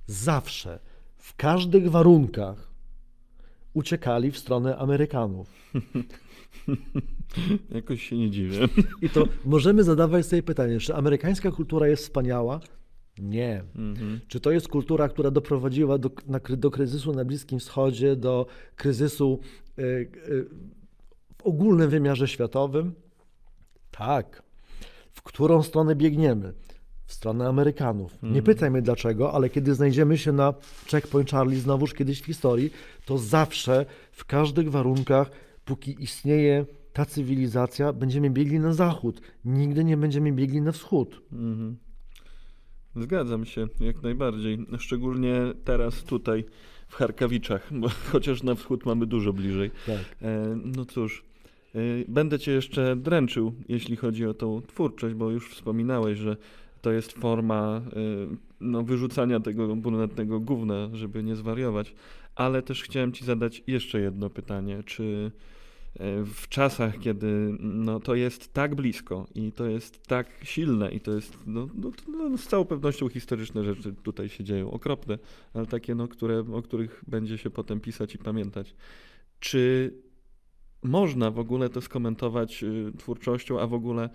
Zawsze, 0.08 0.80
w 1.28 1.36
każdych 1.36 1.92
warunkach 1.92 2.72
uciekali 3.74 4.32
w 4.32 4.38
stronę 4.38 4.78
Amerykanów. 4.78 5.48
Jakoś 7.76 8.04
się 8.04 8.18
nie 8.18 8.32
dziwię. 8.32 8.68
I 9.02 9.10
to 9.10 9.28
możemy 9.46 9.84
zadawać 9.84 10.26
sobie 10.26 10.44
pytanie, 10.44 10.80
czy 10.80 10.96
amerykańska 10.96 11.52
kultura 11.52 11.88
jest 11.88 12.04
wspaniała? 12.04 12.60
Nie. 13.20 13.64
Mhm. 13.76 14.20
Czy 14.28 14.40
to 14.40 14.52
jest 14.52 14.68
kultura, 14.68 15.10
która 15.10 15.32
doprowadziła 15.32 15.98
do, 15.98 16.12
na, 16.28 16.40
do 16.40 16.72
kryzysu 16.72 17.14
na 17.14 17.26
Bliskim 17.26 17.60
Wschodzie, 17.60 18.16
do 18.16 18.46
kryzysu 18.76 19.40
y, 19.80 19.82
y, 19.82 20.46
w 21.38 21.42
ogólnym 21.44 21.90
wymiarze 21.90 22.28
światowym? 22.28 22.94
Tak. 23.92 24.44
W 25.12 25.22
którą 25.22 25.64
stronę 25.64 25.96
biegniemy? 25.96 26.54
W 27.08 27.14
stronę 27.14 27.48
Amerykanów. 27.48 28.18
Nie 28.24 28.42
pytaj 28.42 28.72
mnie 28.72 28.82
dlaczego, 28.82 29.34
ale 29.34 29.50
kiedy 29.50 29.76
znajdziemy 29.76 30.18
się 30.18 30.32
na 30.32 30.54
Checkpoint 30.92 31.32
Charlie 31.32 31.60
znowuż 31.60 31.94
kiedyś 31.94 32.22
w 32.22 32.26
historii, 32.26 32.72
to 33.06 33.18
zawsze, 33.18 33.86
w 34.12 34.26
każdych 34.26 34.72
warunkach, 34.72 35.32
póki 35.66 36.04
istnieje 36.04 36.66
ta 36.94 37.06
cywilizacja, 37.06 37.94
będziemy 37.94 38.30
biegli 38.30 38.60
na 38.60 38.74
zachód. 38.74 39.22
Nigdy 39.46 39.84
nie 39.84 39.98
będziemy 39.98 40.32
biegli 40.32 40.62
na 40.62 40.72
wschód. 40.72 41.22
Mhm. 41.32 41.78
Zgadzam 42.96 43.46
się, 43.46 43.68
jak 43.80 44.04
najbardziej. 44.04 44.66
Szczególnie 44.78 45.42
teraz 45.64 46.04
tutaj 46.04 46.46
w 46.88 46.96
Charkawiczach, 46.96 47.70
bo 47.72 47.90
chociaż 48.12 48.44
na 48.44 48.56
wschód 48.56 48.86
mamy 48.86 49.06
dużo 49.06 49.34
bliżej. 49.34 49.72
Tak. 49.86 50.16
E, 50.22 50.60
no 50.76 50.86
cóż, 50.86 51.24
e, 51.76 51.80
będę 52.08 52.40
cię 52.40 52.52
jeszcze 52.52 52.96
dręczył, 52.96 53.54
jeśli 53.70 53.96
chodzi 53.96 54.26
o 54.26 54.34
tą 54.34 54.62
twórczość, 54.62 55.16
bo 55.16 55.32
już 55.32 55.50
wspominałeś, 55.50 56.20
że 56.20 56.38
to 56.88 56.92
jest 56.92 57.12
forma 57.12 57.82
e, 57.86 58.36
no, 58.62 58.84
wyrzucania 58.84 59.40
tego 59.40 59.76
brunatnego 59.76 60.40
gówna, 60.40 60.90
żeby 60.94 61.24
nie 61.24 61.36
zwariować. 61.36 61.96
Ale 62.36 62.62
też 62.62 62.84
chciałem 62.84 63.12
ci 63.12 63.26
zadać 63.26 63.64
jeszcze 63.68 64.00
jedno 64.00 64.30
pytanie. 64.30 64.84
Czy 64.86 65.32
e, 66.00 66.24
w 66.24 66.50
czasach, 66.50 67.00
kiedy 67.00 67.58
no, 67.60 68.00
to 68.00 68.16
jest 68.16 68.54
tak 68.54 68.76
blisko 68.76 69.28
i 69.36 69.52
to 69.52 69.66
jest 69.66 70.08
tak 70.08 70.28
silne 70.44 70.92
i 70.92 71.00
to 71.00 71.12
jest 71.12 71.38
no, 71.46 71.68
no, 71.76 71.92
no, 72.08 72.38
z 72.38 72.48
całą 72.48 72.66
pewnością 72.66 73.10
historyczne 73.10 73.64
rzeczy 73.64 73.94
tutaj 74.04 74.30
się 74.30 74.44
dzieją, 74.44 74.72
okropne, 74.72 75.18
ale 75.54 75.66
takie, 75.66 75.96
no, 75.96 76.08
które, 76.08 76.40
o 76.54 76.62
których 76.62 77.04
będzie 77.08 77.38
się 77.38 77.50
potem 77.50 77.80
pisać 77.80 78.16
i 78.16 78.18
pamiętać. 78.18 78.76
Czy 79.40 79.94
można 80.84 81.32
w 81.32 81.40
ogóle 81.40 81.70
to 81.70 81.82
skomentować 81.82 82.64
y, 82.64 82.92
twórczością, 82.98 83.60
a 83.60 83.68
w 83.68 83.74
ogóle 83.74 84.10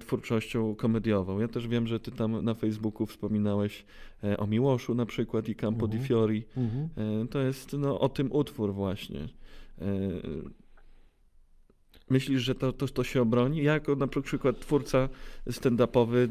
twórczością 0.00 0.74
komediową? 0.74 1.38
Ja 1.40 1.48
też 1.48 1.68
wiem, 1.68 1.86
że 1.86 2.00
ty 2.00 2.10
tam 2.10 2.44
na 2.44 2.54
Facebooku 2.54 3.06
wspominałeś 3.06 3.84
e, 4.24 4.36
o 4.36 4.46
Miłoszu 4.46 4.94
na 4.94 5.06
przykład 5.06 5.48
i 5.48 5.54
Campo 5.54 5.86
di 5.88 5.96
Mhm. 5.96 6.08
Fiori. 6.08 6.44
Mhm. 6.56 6.88
E, 7.24 7.26
To 7.28 7.38
jest 7.40 7.72
no, 7.72 8.00
o 8.00 8.08
tym 8.08 8.32
utwór 8.32 8.74
właśnie. 8.74 9.20
E, 9.80 9.86
Myślisz, 12.10 12.42
że 12.42 12.54
to, 12.54 12.72
to, 12.72 12.88
to 12.88 13.04
się 13.04 13.22
obroni? 13.22 13.62
Ja 13.62 13.72
jako 13.72 13.96
na 13.96 14.06
przykład 14.06 14.60
twórca 14.60 15.08
stand-upowy 15.50 16.28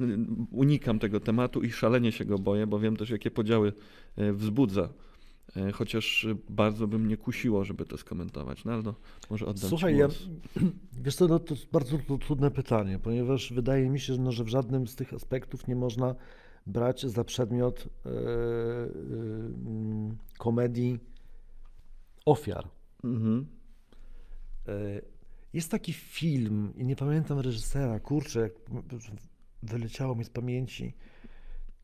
unikam 0.51 0.99
tego 0.99 1.19
tematu 1.19 1.61
i 1.61 1.71
szalenie 1.71 2.11
się 2.11 2.25
go 2.25 2.39
boję, 2.39 2.67
bo 2.67 2.79
wiem 2.79 2.97
też, 2.97 3.09
jakie 3.09 3.31
podziały 3.31 3.73
e, 4.15 4.33
wzbudza. 4.33 4.89
E, 5.55 5.71
Chociaż 5.71 6.27
bardzo 6.49 6.87
by 6.87 6.99
mnie 6.99 7.17
kusiło, 7.17 7.63
żeby 7.63 7.85
to 7.85 7.97
skomentować. 7.97 8.65
No 8.65 8.73
ale 8.73 8.81
no, 8.81 8.95
może 9.29 9.45
oddam 9.45 9.69
Słuchaj, 9.69 9.97
ja, 9.97 10.07
wiesz 11.03 11.15
co, 11.15 11.27
no, 11.27 11.39
to 11.39 11.53
jest 11.53 11.71
bardzo 11.71 11.97
tru- 11.97 12.19
trudne 12.19 12.51
pytanie, 12.51 12.99
ponieważ 12.99 13.53
wydaje 13.53 13.89
mi 13.89 13.99
się, 13.99 14.13
że, 14.13 14.21
no, 14.21 14.31
że 14.31 14.43
w 14.43 14.47
żadnym 14.47 14.87
z 14.87 14.95
tych 14.95 15.13
aspektów 15.13 15.67
nie 15.67 15.75
można 15.75 16.15
brać 16.67 17.05
za 17.05 17.23
przedmiot 17.23 17.87
e, 18.05 18.09
mm, 18.09 20.17
komedii 20.37 20.99
ofiar. 22.25 22.67
Mhm. 23.03 23.45
Jest 25.53 25.71
taki 25.71 25.93
film, 25.93 26.73
i 26.77 26.85
nie 26.85 26.95
pamiętam 26.95 27.39
reżysera, 27.39 27.99
kurczę, 27.99 28.49
wyleciało 29.63 30.15
mi 30.15 30.23
z 30.23 30.29
pamięci. 30.29 30.93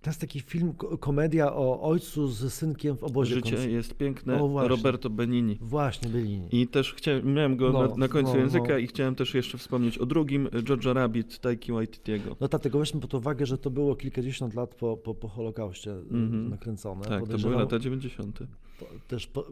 To 0.01 0.09
jest 0.09 0.21
taki 0.21 0.39
film, 0.39 0.73
ko- 0.73 0.97
komedia 0.97 1.53
o 1.53 1.81
ojcu 1.81 2.27
z 2.27 2.53
synkiem 2.53 2.97
w 2.97 3.03
obozie. 3.03 3.35
Życie 3.35 3.71
jest 3.71 3.93
piękne. 3.95 4.41
O. 4.43 4.67
Roberto 4.67 5.09
Benini. 5.09 5.57
Właśnie, 5.61 6.09
byli. 6.09 6.41
I 6.51 6.67
też 6.67 6.93
chciałem, 6.93 7.33
miałem 7.33 7.57
go 7.57 7.71
No, 7.71 7.87
na, 7.87 7.95
na 7.95 8.07
końcu 8.07 8.31
no, 8.33 8.37
języka 8.39 8.67
no. 8.69 8.77
i 8.77 8.87
chciałem 8.87 9.15
też 9.15 9.33
jeszcze 9.33 9.57
wspomnieć 9.57 9.97
o 9.97 10.05
drugim, 10.05 10.47
George'a 10.47 10.93
Rabbit, 10.93 11.39
Taiki 11.39 11.71
Waititiego. 11.71 12.35
No 12.39 12.47
dlatego 12.47 12.79
weźmy 12.79 13.01
pod 13.01 13.13
uwagę, 13.13 13.45
że 13.45 13.57
to 13.57 13.69
było 13.69 13.95
kilkadziesiąt 13.95 14.53
lat 14.53 14.75
po, 14.75 14.97
po, 14.97 15.15
po 15.15 15.27
Holokauście 15.27 15.91
Mhm. 15.91 16.49
nakręcone. 16.49 17.01
Tak, 17.05 17.27
to 17.27 17.37
były 17.37 17.55
lata 17.55 17.79
90. 17.79 18.39
po- 18.79 18.85
też 19.07 19.27
po, 19.27 19.45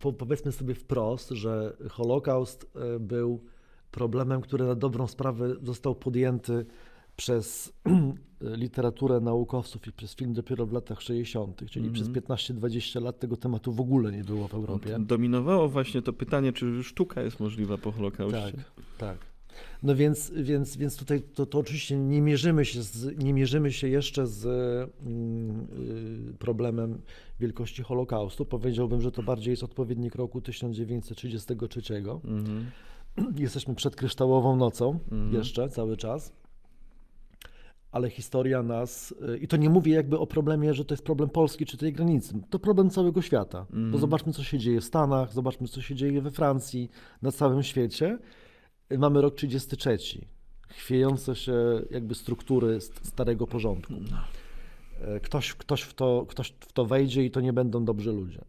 po, 0.00 0.12
powiedzmy 0.12 0.52
sobie 0.52 0.74
wprost, 0.74 1.30
że 1.30 1.76
Holokaust 1.90 2.66
e, 2.76 3.00
był 3.00 3.40
problemem, 3.90 4.40
który 4.40 4.64
na 4.64 4.74
dobrą 4.74 5.06
sprawę 5.06 5.54
został 5.62 5.94
podjęty 5.94 6.66
przez 7.16 7.72
literaturę 8.40 9.20
naukowców 9.20 9.86
i 9.86 9.92
przez 9.92 10.14
film 10.14 10.32
dopiero 10.32 10.66
w 10.66 10.72
latach 10.72 11.02
60., 11.02 11.70
czyli 11.70 11.86
Mhm. 11.88 11.92
przez 11.92 12.08
15-20 12.08 13.02
lat 13.02 13.18
tego 13.18 13.36
tematu 13.36 13.72
w 13.72 13.80
ogóle 13.80 14.12
nie 14.12 14.24
było 14.24 14.48
w 14.48 14.54
Europie. 14.54 14.96
Dominowało 15.00 15.68
właśnie 15.68 16.02
to 16.02 16.12
pytanie, 16.12 16.52
czy 16.52 16.84
sztuka 16.84 17.22
jest 17.22 17.40
możliwa 17.40 17.78
po 17.78 17.92
Holokauście. 17.92 18.52
Tak, 18.52 18.64
tak. 18.98 19.18
No 19.82 19.94
więc, 19.96 20.32
więc, 20.36 20.76
więc 20.76 20.96
tutaj 20.96 21.22
to, 21.22 21.46
to 21.46 21.58
oczywiście 21.58 21.96
nie 21.98 22.22
mierzymy, 22.22 22.64
się 22.64 22.82
z, 22.82 23.18
nie 23.24 23.32
mierzymy 23.34 23.72
się 23.72 23.88
jeszcze 23.88 24.26
z 24.26 24.44
mm, 25.06 25.66
y, 26.30 26.34
problemem 26.38 26.98
wielkości 27.40 27.82
Holokaustu. 27.82 28.44
Powiedziałbym, 28.44 29.00
że 29.00 29.12
to 29.12 29.22
bardziej 29.22 29.50
jest 29.50 29.62
odpowiednik 29.62 30.14
roku 30.14 30.40
1933. 30.40 31.80
Mhm. 32.24 32.70
Jesteśmy 33.38 33.74
przed 33.74 33.96
kryształową 33.96 34.56
nocą 34.56 34.98
Mhm. 35.12 35.34
jeszcze 35.34 35.68
cały 35.68 35.96
czas. 35.96 36.32
Ale 37.92 38.10
historia 38.10 38.62
nas, 38.62 39.14
y, 39.34 39.38
i 39.38 39.48
to 39.48 39.56
nie 39.56 39.70
mówię 39.70 39.92
jakby 39.92 40.18
o 40.18 40.26
problemie, 40.26 40.74
że 40.74 40.84
to 40.84 40.94
jest 40.94 41.04
problem 41.04 41.28
Polski 41.30 41.66
czy 41.66 41.76
tej 41.76 41.92
granicy, 41.92 42.34
to 42.50 42.58
problem 42.58 42.90
całego 42.90 43.22
świata. 43.22 43.58
Mhm. 43.60 43.90
Bo 43.90 43.98
zobaczmy, 43.98 44.32
co 44.32 44.44
się 44.44 44.58
dzieje 44.58 44.80
w 44.80 44.84
Stanach, 44.84 45.32
zobaczmy, 45.32 45.68
co 45.68 45.82
się 45.82 45.94
dzieje 45.94 46.22
we 46.22 46.30
Francji, 46.30 46.90
na 47.22 47.32
całym 47.32 47.62
świecie. 47.62 48.18
Y, 48.92 48.98
Mamy 48.98 49.20
rok 49.20 49.34
33, 49.34 49.98
chwiejące 50.68 51.36
się 51.36 51.54
jakby 51.90 52.14
struktury 52.14 52.80
st- 52.80 53.06
starego 53.06 53.46
porządku. 53.46 53.92
Y, 53.94 55.20
Ktoś, 55.20 55.54
ktoś, 55.54 55.82
w 55.82 55.94
to, 55.94 56.26
ktoś 56.28 56.48
w 56.60 56.72
to 56.72 56.84
wejdzie 56.86 57.24
i 57.24 57.30
to 57.30 57.40
nie 57.40 57.52
będą 57.52 57.84
dobrzy 57.84 58.12
ludzie. 58.12 58.40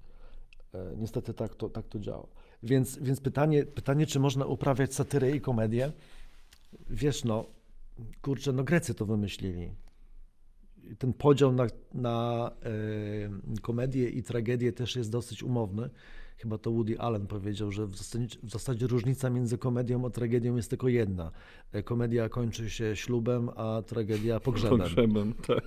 Niestety 0.98 1.34
tak 1.34 1.56
to, 1.56 1.70
tak 1.70 1.88
to 1.88 2.00
działa. 2.00 2.28
Więc, 2.64 2.98
więc 3.00 3.22
pytanie, 3.22 3.64
pytanie, 3.66 4.06
czy 4.08 4.20
można 4.20 4.46
uprawiać 4.46 4.94
satyrę 4.94 5.32
i 5.32 5.42
komedię? 5.42 5.92
Wiesz, 6.90 7.24
no, 7.24 7.46
kurczę, 8.22 8.54
no 8.54 8.64
Grecy 8.64 8.94
to 8.94 9.06
wymyślili. 9.06 9.70
Ten 10.98 11.14
podział 11.14 11.52
na, 11.52 11.68
na 11.94 12.52
e, 13.56 13.60
komedię 13.62 14.10
i 14.10 14.24
tragedię 14.24 14.74
też 14.74 14.96
jest 14.96 15.12
dosyć 15.12 15.44
umowny. 15.44 15.90
Chyba 16.38 16.58
to 16.58 16.72
Woody 16.72 17.00
Allen 17.00 17.28
powiedział, 17.28 17.72
że 17.72 17.88
w 17.88 17.96
zasadzie, 17.96 18.38
w 18.44 18.50
zasadzie 18.50 18.88
różnica 18.88 19.30
między 19.30 19.58
komedią 19.58 20.06
a 20.06 20.10
tragedią 20.10 20.56
jest 20.56 20.70
tylko 20.70 20.88
jedna. 20.88 21.32
E, 21.72 21.84
Komedia 21.84 22.30
kończy 22.30 22.70
się 22.70 22.96
ślubem, 22.96 23.50
a 23.56 23.82
tragedia 23.82 24.40
pogrzebem. 24.40 24.80
Pogrzebem, 24.80 25.34
tak. 25.34 25.64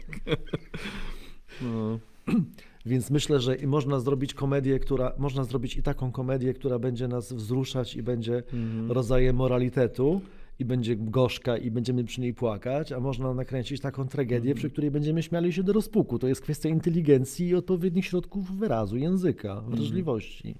No. 1.62 1.98
Więc 2.86 3.10
myślę, 3.10 3.40
że 3.40 3.56
i 3.56 3.66
można 3.66 4.00
zrobić 4.00 4.34
komedię, 4.34 4.78
która 4.78 5.12
można 5.18 5.44
zrobić 5.44 5.76
i 5.76 5.82
taką 5.82 6.12
komedię, 6.12 6.54
która 6.54 6.78
będzie 6.78 7.08
nas 7.08 7.32
wzruszać 7.32 7.96
i 7.96 8.02
będzie 8.02 8.36
Mhm. 8.36 8.92
rodzajem 8.92 9.36
moralitetu 9.36 10.20
i 10.58 10.64
będzie 10.64 10.96
gorzka 10.96 11.56
i 11.56 11.70
będziemy 11.70 12.04
przy 12.04 12.20
niej 12.20 12.34
płakać, 12.34 12.92
a 12.92 13.00
można 13.00 13.34
nakręcić 13.34 13.80
taką 13.80 14.08
tragedię, 14.08 14.50
Mhm. 14.50 14.56
przy 14.56 14.70
której 14.70 14.90
będziemy 14.90 15.22
śmiali 15.22 15.52
się 15.52 15.62
do 15.62 15.72
rozpuku. 15.72 16.18
To 16.18 16.28
jest 16.28 16.40
kwestia 16.40 16.68
inteligencji 16.68 17.48
i 17.48 17.54
odpowiednich 17.54 18.04
środków 18.06 18.58
wyrazu, 18.58 18.96
języka, 18.96 19.52
Mhm. 19.52 19.70
wrażliwości. 19.76 20.54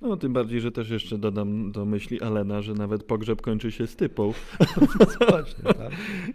No, 0.00 0.16
tym 0.16 0.32
bardziej, 0.32 0.60
że 0.60 0.72
też 0.72 0.90
jeszcze 0.90 1.18
dodam 1.18 1.72
do 1.72 1.84
myśli 1.84 2.20
Alena, 2.20 2.62
że 2.62 2.74
nawet 2.74 3.02
pogrzeb 3.04 3.42
kończy 3.42 3.72
się 3.72 3.86
stypą 3.86 4.32
Właśnie, 5.30 5.64
tak? 5.64 5.92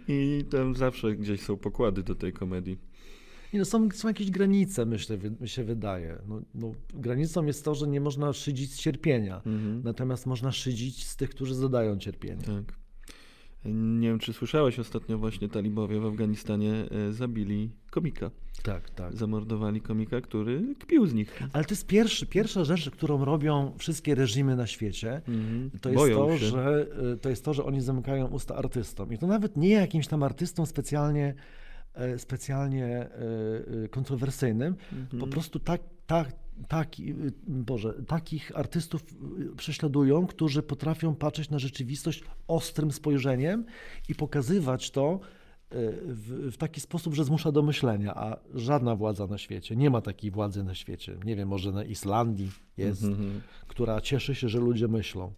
i 0.08 0.44
tam 0.50 0.74
zawsze 0.74 1.16
gdzieś 1.16 1.40
są 1.40 1.56
pokłady 1.56 2.02
do 2.02 2.14
tej 2.14 2.32
komedii. 2.32 2.78
No 3.52 3.64
są, 3.64 3.88
są 3.90 4.08
jakieś 4.08 4.30
granice, 4.30 4.86
myślę, 4.86 5.18
mi 5.40 5.48
się 5.48 5.64
wydaje. 5.64 6.18
No, 6.28 6.40
no, 6.54 6.72
granicą 6.94 7.46
jest 7.46 7.64
to, 7.64 7.74
że 7.74 7.86
nie 7.88 8.00
można 8.00 8.32
szydzić 8.32 8.72
z 8.72 8.78
cierpienia, 8.78 9.42
Mhm. 9.46 9.82
natomiast 9.84 10.26
można 10.26 10.52
szydzić 10.52 11.06
z 11.06 11.16
tych, 11.16 11.30
którzy 11.30 11.54
zadają 11.54 11.98
cierpienie. 11.98 12.42
Tak. 12.42 12.78
Nie 13.64 14.08
wiem, 14.08 14.18
czy 14.18 14.32
słyszałeś 14.32 14.78
ostatnio 14.78 15.18
właśnie 15.18 15.48
talibowie 15.48 16.00
w 16.00 16.06
Afganistanie 16.06 16.72
e, 17.08 17.12
zabili 17.12 17.70
komika. 17.90 18.30
Tak, 18.62 18.90
tak. 18.90 19.16
Zamordowali 19.16 19.80
komika, 19.80 20.20
który 20.20 20.74
kpił 20.80 21.06
z 21.06 21.14
nich. 21.14 21.42
Ale 21.52 21.64
to 21.64 21.70
jest 21.74 21.86
pierwszy, 21.86 22.26
pierwsza 22.26 22.64
rzecz, 22.64 22.90
którą 22.90 23.24
robią 23.24 23.72
wszystkie 23.78 24.14
reżimy 24.14 24.56
na 24.56 24.66
świecie. 24.66 25.22
Mhm. 25.28 25.70
To 25.80 25.88
jest 25.88 25.98
Boją 26.00 26.16
to, 26.26 26.38
się. 26.38 26.46
że, 26.46 26.86
y, 27.14 27.16
to 27.18 27.28
jest 27.30 27.44
to, 27.44 27.54
że 27.54 27.64
oni 27.64 27.80
zamykają 27.80 28.26
usta 28.26 28.56
artystom. 28.56 29.12
I 29.12 29.18
to 29.18 29.26
nawet 29.26 29.56
nie 29.56 29.70
jakimś 29.70 30.06
tam 30.06 30.22
artystom 30.22 30.66
specjalnie, 30.66 31.24
e, 31.26 31.34
specjalnie 32.16 32.86
e, 32.86 33.10
e, 33.84 33.88
kontrowersyjnym. 33.88 34.76
Mhm. 34.92 35.20
Po 35.20 35.26
prostu 35.26 35.58
tak, 35.58 35.80
tak, 36.06 36.32
taki, 36.68 37.10
y, 37.10 37.32
Boże, 37.46 37.94
takich 38.06 38.52
artystów 38.54 39.04
prześladują, 39.56 40.26
którzy 40.26 40.62
potrafią 40.62 41.14
patrzeć 41.14 41.50
na 41.50 41.58
rzeczywistość 41.58 42.24
ostrym 42.48 42.92
spojrzeniem 42.92 43.64
i 44.08 44.14
pokazywać 44.14 44.90
to 44.90 45.20
w, 45.70 46.50
w 46.52 46.56
taki 46.56 46.80
sposób, 46.80 47.14
że 47.14 47.24
zmusza 47.24 47.52
do 47.52 47.62
myślenia, 47.62 48.14
a 48.14 48.36
żadna 48.54 48.96
władza 48.96 49.26
na 49.26 49.38
świecie, 49.38 49.76
nie 49.76 49.90
ma 49.90 50.00
takiej 50.00 50.30
władzy 50.30 50.64
na 50.64 50.74
świecie. 50.74 51.16
Nie 51.24 51.36
wiem, 51.36 51.48
może 51.48 51.72
na 51.72 51.84
Islandii 51.84 52.50
jest, 52.76 53.04
Mhm. 53.04 53.40
która 53.66 54.00
cieszy 54.00 54.34
się, 54.34 54.48
że 54.48 54.58
ludzie 54.58 54.88
myślą. 54.88 55.32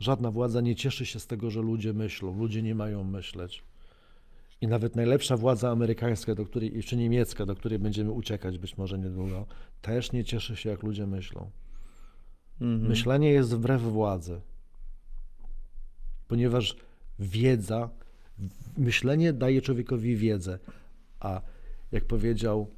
Żadna 0.00 0.30
władza 0.30 0.60
nie 0.60 0.76
cieszy 0.76 1.06
się 1.06 1.20
z 1.20 1.26
tego, 1.26 1.50
że 1.50 1.60
ludzie 1.62 1.92
myślą. 1.92 2.38
Ludzie 2.38 2.62
nie 2.62 2.74
mają 2.74 3.04
myśleć. 3.04 3.64
I 4.60 4.68
nawet 4.68 4.96
najlepsza 4.96 5.36
władza 5.36 5.70
amerykańska, 5.70 6.34
do 6.34 6.44
której, 6.44 6.82
czy 6.82 6.96
niemiecka, 6.96 7.46
do 7.46 7.54
której 7.54 7.78
będziemy 7.78 8.12
uciekać 8.12 8.58
być 8.58 8.76
może 8.76 8.98
niedługo, 8.98 9.46
też 9.82 10.12
nie 10.12 10.24
cieszy 10.24 10.56
się, 10.56 10.70
jak 10.70 10.82
ludzie 10.82 11.06
myślą. 11.06 11.50
Mhm. 12.60 12.88
Myślenie 12.88 13.30
jest 13.30 13.54
wbrew 13.54 13.82
władzy. 13.82 14.40
Ponieważ 16.28 16.76
wiedza, 17.18 17.90
myślenie 18.76 19.32
daje 19.32 19.62
człowiekowi 19.62 20.16
wiedzę, 20.16 20.58
a 21.20 21.40
jak 21.92 22.04
powiedział 22.04 22.70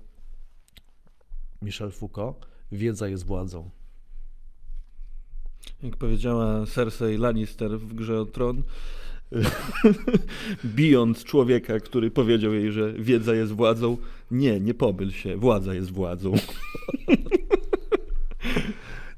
Michel 1.63 1.91
Foucault, 1.91 2.47
wiedza 2.73 3.09
jest 3.09 3.25
władzą. 3.25 3.71
Jak 5.83 5.97
powiedziała 5.97 6.67
Cersei 6.67 7.17
Lannister 7.17 7.79
w 7.81 7.95
grze 7.95 8.21
o 8.21 8.27
tron, 8.27 8.63
bijąc 10.77 11.25
człowieka, 11.25 11.81
który 11.81 12.11
powiedział 12.11 12.55
jej, 12.55 12.73
że 12.73 12.93
wiedza 12.93 13.35
jest 13.35 13.53
władzą, 13.53 13.97
nie, 14.31 14.61
nie 14.61 14.75
pomyl 14.75 15.11
się, 15.11 15.37
władza 15.37 15.75
jest 15.75 15.91
władzą. 15.91 16.33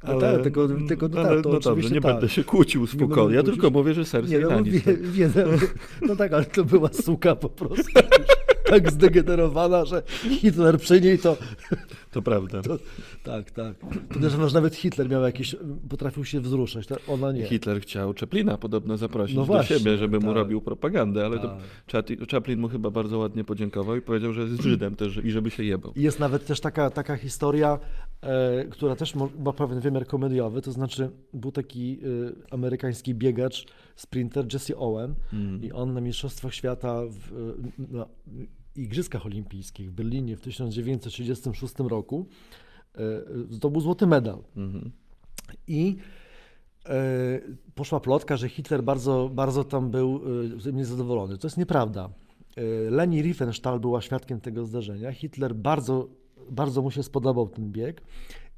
No 0.09 0.21
tak, 0.21 0.43
tylko 0.43 0.69
no 0.69 1.21
ale, 1.21 1.35
tak, 1.35 1.45
to 1.45 1.53
no 1.53 1.61
dobrze, 1.61 1.91
nie 1.91 2.01
tak. 2.01 2.13
będę 2.13 2.29
się 2.29 2.45
kłócił 2.45 2.87
z 2.87 2.91
Foucault, 2.95 3.33
ja 3.33 3.41
kłócić. 3.43 3.61
tylko 3.61 3.79
mówię, 3.79 3.95
że 3.95 4.05
Cersei 4.05 4.33
Nie, 4.33 4.39
no, 4.39 4.49
wie, 4.49 4.55
Lannister. 4.55 5.01
wie, 5.13 5.31
no 6.03 6.17
tak, 6.17 6.33
ale 6.33 6.45
to 6.45 6.65
była 6.65 6.89
suka 6.93 7.37
po 7.37 7.49
prostu. 7.49 7.93
tak 8.65 8.93
zdegenerowana, 8.93 9.85
że 9.85 10.03
Hitler 10.41 10.79
przy 10.79 11.01
niej 11.01 11.19
to. 11.19 11.37
To 12.11 12.23
prawda. 12.23 12.63
to 12.63 12.79
tak, 13.23 13.51
tak. 13.51 13.77
Podejrzewam, 14.13 14.49
że 14.49 14.55
nawet 14.55 14.75
Hitler 14.77 15.09
miał 15.11 15.23
jakieś. 15.23 15.57
potrafił 15.89 16.25
się 16.25 16.41
wzruszać. 16.41 16.87
Ona 17.09 17.33
nie. 17.33 17.45
Hitler 17.45 17.81
chciał 17.81 18.15
Chaplina 18.21 18.59
podobno 18.59 18.97
zaprosić 18.97 19.37
No 19.37 19.43
do 19.43 19.47
właśnie, 19.47 19.79
siebie, 19.79 19.97
żeby 19.97 20.21
mu 20.21 20.27
tak. 20.27 20.35
robił 20.37 20.61
propagandę, 20.61 21.27
ale 21.27 21.39
Tak. 21.39 21.51
Chaplin 22.31 22.61
mu 22.61 22.69
chyba 22.69 22.91
bardzo 22.91 23.19
ładnie 23.19 23.45
podziękował 23.45 23.97
i 23.97 24.01
powiedział, 24.01 24.33
że 24.33 24.43
jest 24.43 24.63
Żydem 24.63 24.97
też 24.97 25.17
i 25.25 25.31
żeby 25.31 25.51
się 25.51 25.65
jebał. 25.65 25.93
Jest 25.97 26.21
nawet 26.21 26.47
też 26.47 26.61
taka, 26.61 26.91
taka 26.91 27.17
historia, 27.17 27.79
która 28.71 28.97
też 28.97 29.15
ma 29.15 29.53
pewien 29.53 29.81
wymiar 29.81 30.07
komediowy, 30.07 30.63
to 30.63 30.73
znaczy 30.73 31.11
był 31.35 31.53
taki 31.53 32.01
e, 32.03 32.55
amerykański 32.55 33.15
biegacz, 33.15 33.67
sprinter 33.97 34.53
Jesse 34.53 34.77
Owen 34.77 35.15
Mm. 35.33 35.65
i 35.65 35.73
on 35.73 35.93
na 35.95 36.01
Mistrzostwach 36.01 36.55
Świata 36.55 37.03
w, 37.07 37.33
e, 37.33 37.97
na, 37.97 38.07
Igrzyskach 38.77 39.27
Olimpijskich 39.27 39.91
w 39.91 39.93
Berlinie 39.93 40.37
w 40.37 40.41
1936 40.41 41.75
roku 41.79 42.27
e, 42.95 43.01
zdobył 43.51 43.81
złoty 43.81 44.07
medal. 44.07 44.39
Mhm. 44.57 44.91
I 45.67 45.97
e, 46.87 47.41
poszła 47.75 48.01
plotka, 48.01 48.37
że 48.37 48.49
Hitler 48.49 48.83
bardzo, 48.83 49.31
bardzo 49.35 49.65
tam 49.65 49.91
był 49.91 50.21
e, 50.69 50.73
niezadowolony. 50.73 51.39
To 51.39 51.47
jest 51.47 51.57
nieprawda. 51.57 52.09
E, 52.57 52.91
Leni 52.91 53.23
Riefenstahl 53.23 53.81
była 53.81 54.01
świadkiem 54.01 54.41
tego 54.41 54.65
zdarzenia. 54.65 55.13
Hitler 55.13 55.55
bardzo, 55.55 56.09
bardzo 56.51 56.83
mu 56.83 56.91
się 56.91 57.03
spodobał 57.03 57.49
ten 57.49 57.73
bieg 57.73 58.03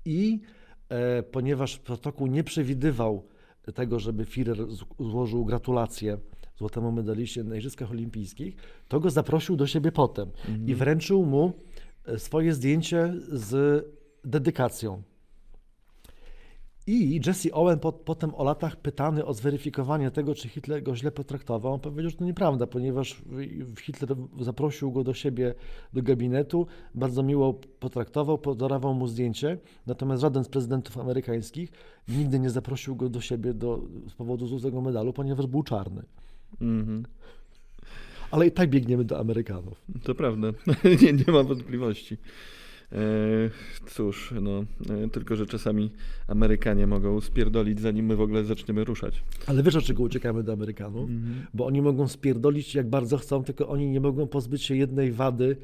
i 0.04 0.40
e, 0.88 1.22
ponieważ 1.22 1.78
protokół 1.78 2.26
nie 2.26 2.44
przewidywał 2.44 3.22
tego, 3.74 3.98
żeby 3.98 4.24
Führer 4.24 4.70
z- 4.70 4.84
złożył 5.10 5.44
gratulacje 5.44 6.18
złotemu 6.56 6.92
medaliście 6.92 7.44
na 7.44 7.54
Igrzyskach 7.56 7.90
Olimpijskich, 7.90 8.56
to 8.88 9.00
go 9.00 9.10
zaprosił 9.10 9.56
do 9.56 9.66
siebie 9.66 9.92
potem 9.92 10.28
i 10.66 10.74
wręczył 10.74 11.24
mu 11.26 11.52
e, 12.06 12.18
swoje 12.18 12.54
zdjęcie 12.54 13.14
z 13.28 13.84
dedykacją. 14.24 15.02
I 16.86 17.20
Jesse 17.26 17.52
Owen 17.52 17.78
po, 17.78 17.92
potem 17.92 18.34
o 18.34 18.44
latach 18.44 18.76
pytany 18.76 19.24
o 19.24 19.34
zweryfikowanie 19.34 20.10
tego, 20.10 20.34
czy 20.34 20.48
Hitler 20.48 20.82
go 20.82 20.96
źle 20.96 21.10
potraktował, 21.12 21.72
on 21.74 21.80
powiedział, 21.80 22.10
że 22.10 22.16
to 22.16 22.24
nieprawda, 22.24 22.66
ponieważ 22.66 23.22
Hitler 23.80 24.16
zaprosił 24.40 24.92
go 24.92 25.04
do 25.04 25.14
siebie 25.14 25.54
do 25.92 26.02
gabinetu, 26.02 26.66
bardzo 26.94 27.22
miło 27.22 27.54
potraktował, 27.80 28.38
podarował 28.38 28.94
mu 28.94 29.06
zdjęcie, 29.06 29.58
natomiast 29.86 30.22
żaden 30.22 30.44
z 30.44 30.48
prezydentów 30.48 30.98
amerykańskich 30.98 31.72
nigdy 32.08 32.38
nie 32.38 32.50
zaprosił 32.50 32.96
go 32.96 33.08
do 33.08 33.20
siebie 33.20 33.54
do, 33.54 33.82
z 34.08 34.14
powodu 34.14 34.46
złotego 34.46 34.80
medalu, 34.80 35.12
ponieważ 35.12 35.46
był 35.46 35.62
czarny. 35.62 36.02
Mhm. 36.60 37.02
Ale 38.30 38.46
i 38.46 38.50
tak 38.50 38.70
biegniemy 38.70 39.04
do 39.04 39.18
Amerykanów. 39.18 39.84
To 40.02 40.14
prawda, 40.14 40.48
nie, 41.02 41.12
nie 41.12 41.32
ma 41.32 41.42
wątpliwości. 41.42 42.16
E, 42.92 42.96
cóż, 43.90 44.34
no, 44.42 44.64
e, 45.04 45.08
tylko 45.08 45.36
że 45.36 45.46
czasami 45.46 45.90
Amerykanie 46.28 46.86
mogą 46.86 47.20
spierdolić, 47.20 47.80
zanim 47.80 48.06
my 48.06 48.16
w 48.16 48.20
ogóle 48.20 48.44
zaczniemy 48.44 48.84
ruszać. 48.84 49.22
Ale 49.46 49.62
wiesz, 49.62 49.74
dlaczego 49.74 50.02
uciekamy 50.02 50.42
do 50.42 50.52
Amerykanów? 50.52 51.10
Bo 51.54 51.66
oni 51.66 51.82
mogą 51.82 52.08
spierdolić 52.08 52.74
jak 52.74 52.88
bardzo 52.90 53.18
chcą, 53.18 53.44
tylko 53.44 53.68
oni 53.68 53.88
nie 53.90 54.00
mogą 54.00 54.26
pozbyć 54.26 54.62
się 54.62 54.76
jednej 54.76 55.12
wady, 55.12 55.56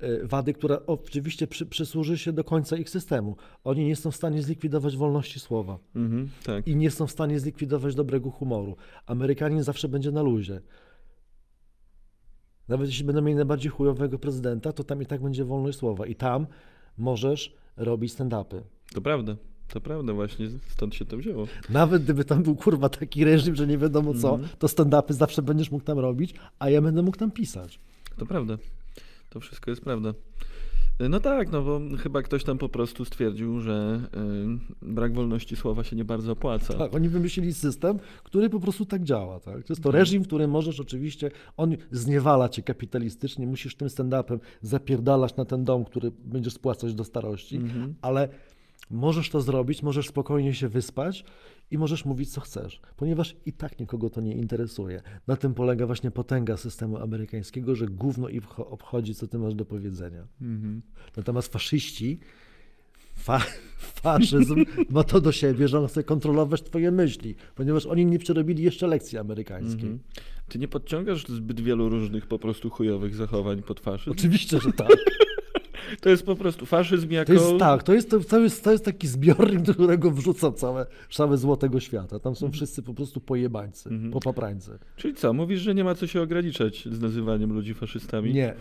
e, 0.00 0.26
wady, 0.26 0.52
która 0.52 0.78
oczywiście 0.86 1.46
przy, 1.46 1.66
przysłuży 1.66 2.18
się 2.18 2.32
do 2.32 2.44
końca 2.44 2.76
ich 2.76 2.90
systemu. 2.90 3.36
Oni 3.64 3.84
nie 3.86 3.96
są 3.96 4.10
w 4.10 4.16
stanie 4.16 4.42
zlikwidować 4.42 4.96
wolności 4.96 5.40
słowa 5.40 5.78
Mhm, 5.96 6.28
tak. 6.44 6.68
i 6.68 6.76
nie 6.76 6.90
są 6.90 7.06
w 7.06 7.10
stanie 7.10 7.40
zlikwidować 7.40 7.94
dobrego 7.94 8.30
humoru. 8.30 8.76
Amerykanin 9.06 9.62
zawsze 9.62 9.88
będzie 9.88 10.10
na 10.10 10.22
luzie. 10.22 10.60
Nawet 12.68 12.88
jeśli 12.88 13.04
będą 13.04 13.22
mieli 13.22 13.36
najbardziej 13.36 13.70
chujowego 13.70 14.18
prezydenta, 14.18 14.72
to 14.72 14.84
tam 14.84 15.02
i 15.02 15.06
tak 15.06 15.22
będzie 15.22 15.44
wolność 15.44 15.78
słowa 15.78 16.06
i 16.06 16.14
tam 16.14 16.46
możesz 16.98 17.54
robić 17.76 18.12
stand-upy. 18.14 18.60
To 18.94 19.00
prawda, 19.00 19.36
to 19.68 19.80
prawda, 19.80 20.12
właśnie 20.12 20.46
stąd 20.68 20.94
się 20.94 21.04
to 21.04 21.16
wzięło. 21.16 21.46
Nawet 21.70 22.02
gdyby 22.04 22.24
tam 22.24 22.42
był 22.42 22.54
kurwa 22.56 22.88
taki 22.88 23.24
reżim, 23.24 23.54
że 23.56 23.66
nie 23.66 23.78
wiadomo 23.78 24.14
co, 24.14 24.30
Mhm. 24.34 24.48
to 24.58 24.66
stand-upy 24.66 25.12
zawsze 25.12 25.42
będziesz 25.42 25.70
mógł 25.70 25.84
tam 25.84 25.98
robić, 25.98 26.34
a 26.58 26.70
ja 26.70 26.82
będę 26.82 27.02
mógł 27.02 27.16
tam 27.16 27.30
pisać. 27.30 27.80
To 28.16 28.26
prawda. 28.26 28.58
To 29.30 29.40
wszystko 29.40 29.70
jest 29.70 29.82
prawda. 29.82 30.14
No 31.10 31.20
tak, 31.20 31.52
no 31.52 31.62
bo 31.62 31.80
chyba 31.98 32.22
ktoś 32.22 32.44
tam 32.44 32.58
po 32.58 32.68
prostu 32.68 33.04
stwierdził, 33.04 33.60
że 33.60 34.00
y, 34.82 34.86
brak 34.94 35.14
wolności 35.14 35.56
słowa 35.56 35.84
się 35.84 35.96
nie 35.96 36.04
bardzo 36.04 36.32
opłaca. 36.32 36.74
Tak, 36.74 36.94
oni 36.94 37.08
wymyślili 37.08 37.54
system, 37.54 37.98
który 38.24 38.50
po 38.50 38.60
prostu 38.60 38.86
tak 38.86 39.02
działa. 39.04 39.40
Tak? 39.40 39.54
To 39.64 39.72
jest 39.72 39.82
to 39.82 39.88
Mhm. 39.88 39.94
reżim, 40.02 40.22
w 40.22 40.26
którym 40.26 40.50
możesz 40.50 40.80
oczywiście, 40.80 41.30
on 41.56 41.76
zniewala 41.90 42.48
cię 42.48 42.62
kapitalistycznie, 42.62 43.46
musisz 43.46 43.74
tym 43.76 43.88
stand-upem 43.88 44.38
zapierdalać 44.62 45.36
na 45.36 45.44
ten 45.44 45.64
dom, 45.64 45.84
który 45.84 46.10
będziesz 46.24 46.52
spłacać 46.54 46.94
do 46.94 47.04
starości, 47.04 47.56
Mhm. 47.56 47.94
ale 48.02 48.28
możesz 48.90 49.30
to 49.30 49.40
zrobić, 49.40 49.82
możesz 49.82 50.08
spokojnie 50.08 50.54
się 50.54 50.68
wyspać 50.68 51.24
i 51.70 51.78
możesz 51.78 52.04
mówić 52.04 52.32
co 52.32 52.40
chcesz, 52.40 52.80
ponieważ 52.96 53.36
i 53.46 53.52
tak 53.52 53.80
nikogo 53.80 54.10
to 54.10 54.20
nie 54.20 54.34
interesuje. 54.34 55.02
Na 55.26 55.36
tym 55.36 55.54
polega 55.54 55.86
właśnie 55.86 56.10
potęga 56.10 56.56
systemu 56.56 56.96
amerykańskiego, 56.98 57.74
że 57.74 57.86
gówno 57.86 58.28
ich 58.28 58.42
obcho- 58.44 58.66
obchodzi, 58.70 59.14
co 59.14 59.26
ty 59.26 59.38
masz 59.38 59.54
do 59.54 59.64
powiedzenia. 59.64 60.26
Mhm. 60.40 60.82
Natomiast 61.16 61.52
faszyści, 61.52 62.18
fa, 63.16 63.40
faszyzm 64.02 64.64
ma 64.90 65.04
to 65.04 65.20
do 65.20 65.32
siebie, 65.32 65.68
że 65.68 65.78
on 65.80 65.88
chce 65.88 66.04
kontrolować 66.04 66.62
twoje 66.62 66.90
myśli, 66.90 67.34
ponieważ 67.54 67.86
oni 67.86 68.06
nie 68.06 68.18
przerobili 68.18 68.62
jeszcze 68.62 68.86
lekcji 68.86 69.18
amerykańskiej. 69.18 69.90
Mhm. 69.90 69.98
Ty 70.48 70.58
nie 70.58 70.68
podciągasz 70.68 71.26
zbyt 71.26 71.60
wielu 71.60 71.88
różnych 71.88 72.26
po 72.26 72.38
prostu 72.38 72.70
chujowych 72.70 73.14
zachowań 73.14 73.62
pod 73.62 73.80
faszyzm? 73.80 74.10
Oczywiście, 74.10 74.60
że 74.60 74.72
tak. 74.72 74.96
To 76.00 76.08
jest 76.10 76.22
po 76.26 76.36
prostu 76.36 76.66
faszyzm 76.66 77.10
jako... 77.10 77.26
To 77.26 77.32
jest 77.32 77.58
tak, 77.58 77.82
to 77.82 77.94
jest, 77.94 78.10
to, 78.28 78.38
jest, 78.40 78.64
to 78.64 78.72
jest 78.72 78.84
taki 78.84 79.08
zbiornik, 79.08 79.60
do 79.60 79.74
którego 79.74 80.10
wrzucam 80.10 80.54
całe, 80.54 80.86
całe 81.10 81.36
złotego 81.38 81.80
świata. 81.80 82.18
Tam 82.18 82.34
są 82.36 82.50
wszyscy 82.50 82.82
po 82.82 82.94
prostu 82.94 83.20
pojebańcy, 83.20 83.88
Mhm. 83.88 84.12
popaprańcy. 84.12 84.78
Czyli 84.96 85.14
co, 85.14 85.32
mówisz, 85.32 85.60
że 85.60 85.74
nie 85.74 85.84
ma 85.84 85.94
co 85.94 86.06
się 86.06 86.22
ograniczać 86.22 86.88
z 86.92 87.00
nazywaniem 87.00 87.52
ludzi 87.52 87.74
faszystami? 87.74 88.34
Nie. 88.34 88.54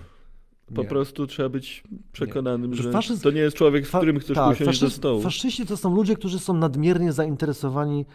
Po 0.75 0.81
nie. 0.81 0.87
prostu 0.87 1.27
trzeba 1.27 1.49
być 1.49 1.83
przekonanym, 2.11 2.73
Że 2.75 2.83
że 2.83 2.91
faszyzm- 2.91 3.23
to 3.23 3.31
nie 3.31 3.41
jest 3.41 3.57
człowiek, 3.57 3.87
z 3.87 3.89
którym 3.89 4.19
chcesz 4.19 4.35
tak, 4.35 4.51
usiąść 4.51 4.79
do 4.79 4.87
faszyz- 4.87 4.93
stołu. 4.93 5.21
Faszyści 5.21 5.65
to 5.65 5.77
są 5.77 5.95
ludzie, 5.95 6.15
którzy 6.15 6.39
są 6.39 6.53
nadmiernie 6.53 7.13
zainteresowani, 7.13 8.05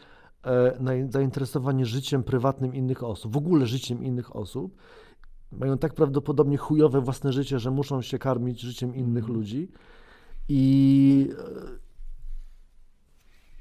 e, 0.47 1.07
zainteresowani 1.11 1.85
życiem 1.87 2.23
prywatnym 2.23 2.75
innych 2.75 3.03
osób, 3.05 3.33
w 3.33 3.37
ogóle 3.37 3.67
życiem 3.67 4.05
innych 4.05 4.37
osób. 4.37 4.77
Mają 5.53 5.79
tak 5.79 5.95
prawdopodobnie 5.95 6.57
chujowe 6.57 7.01
własne 7.01 7.33
życie, 7.33 7.59
że 7.59 7.71
muszą 7.71 8.03
się 8.03 8.19
karmić 8.19 8.61
życiem 8.61 8.95
innych 8.95 9.23
Mhm. 9.25 9.39
ludzi. 9.39 9.69
I 10.49 11.29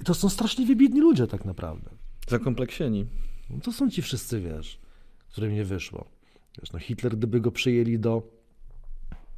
e, 0.00 0.04
to 0.04 0.14
są 0.14 0.28
straszliwie 0.28 0.76
biedni 0.76 1.00
ludzie 1.00 1.26
tak 1.26 1.44
naprawdę. 1.44 1.90
Zakompleksieni. 2.28 3.06
No 3.50 3.60
to 3.60 3.72
są 3.72 3.90
ci 3.90 4.02
wszyscy, 4.02 4.40
wiesz, 4.40 4.78
którym 5.28 5.54
nie 5.54 5.64
wyszło. 5.64 6.04
Wiesz, 6.60 6.72
no 6.72 6.78
Hitler, 6.78 7.16
gdyby 7.16 7.40
go 7.40 7.50
przyjęli 7.52 7.98
do, 7.98 8.22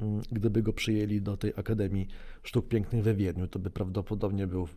mm, 0.01 0.21
gdyby 0.31 0.63
go 0.63 0.73
przyjęli 0.73 1.21
do 1.21 1.37
tej 1.37 1.53
Akademii 1.55 2.07
Sztuk 2.43 2.67
Pięknych 2.67 3.03
we 3.03 3.13
Wiedniu, 3.15 3.47
to 3.47 3.59
by 3.59 3.69
prawdopodobnie 3.69 4.47
był 4.47 4.67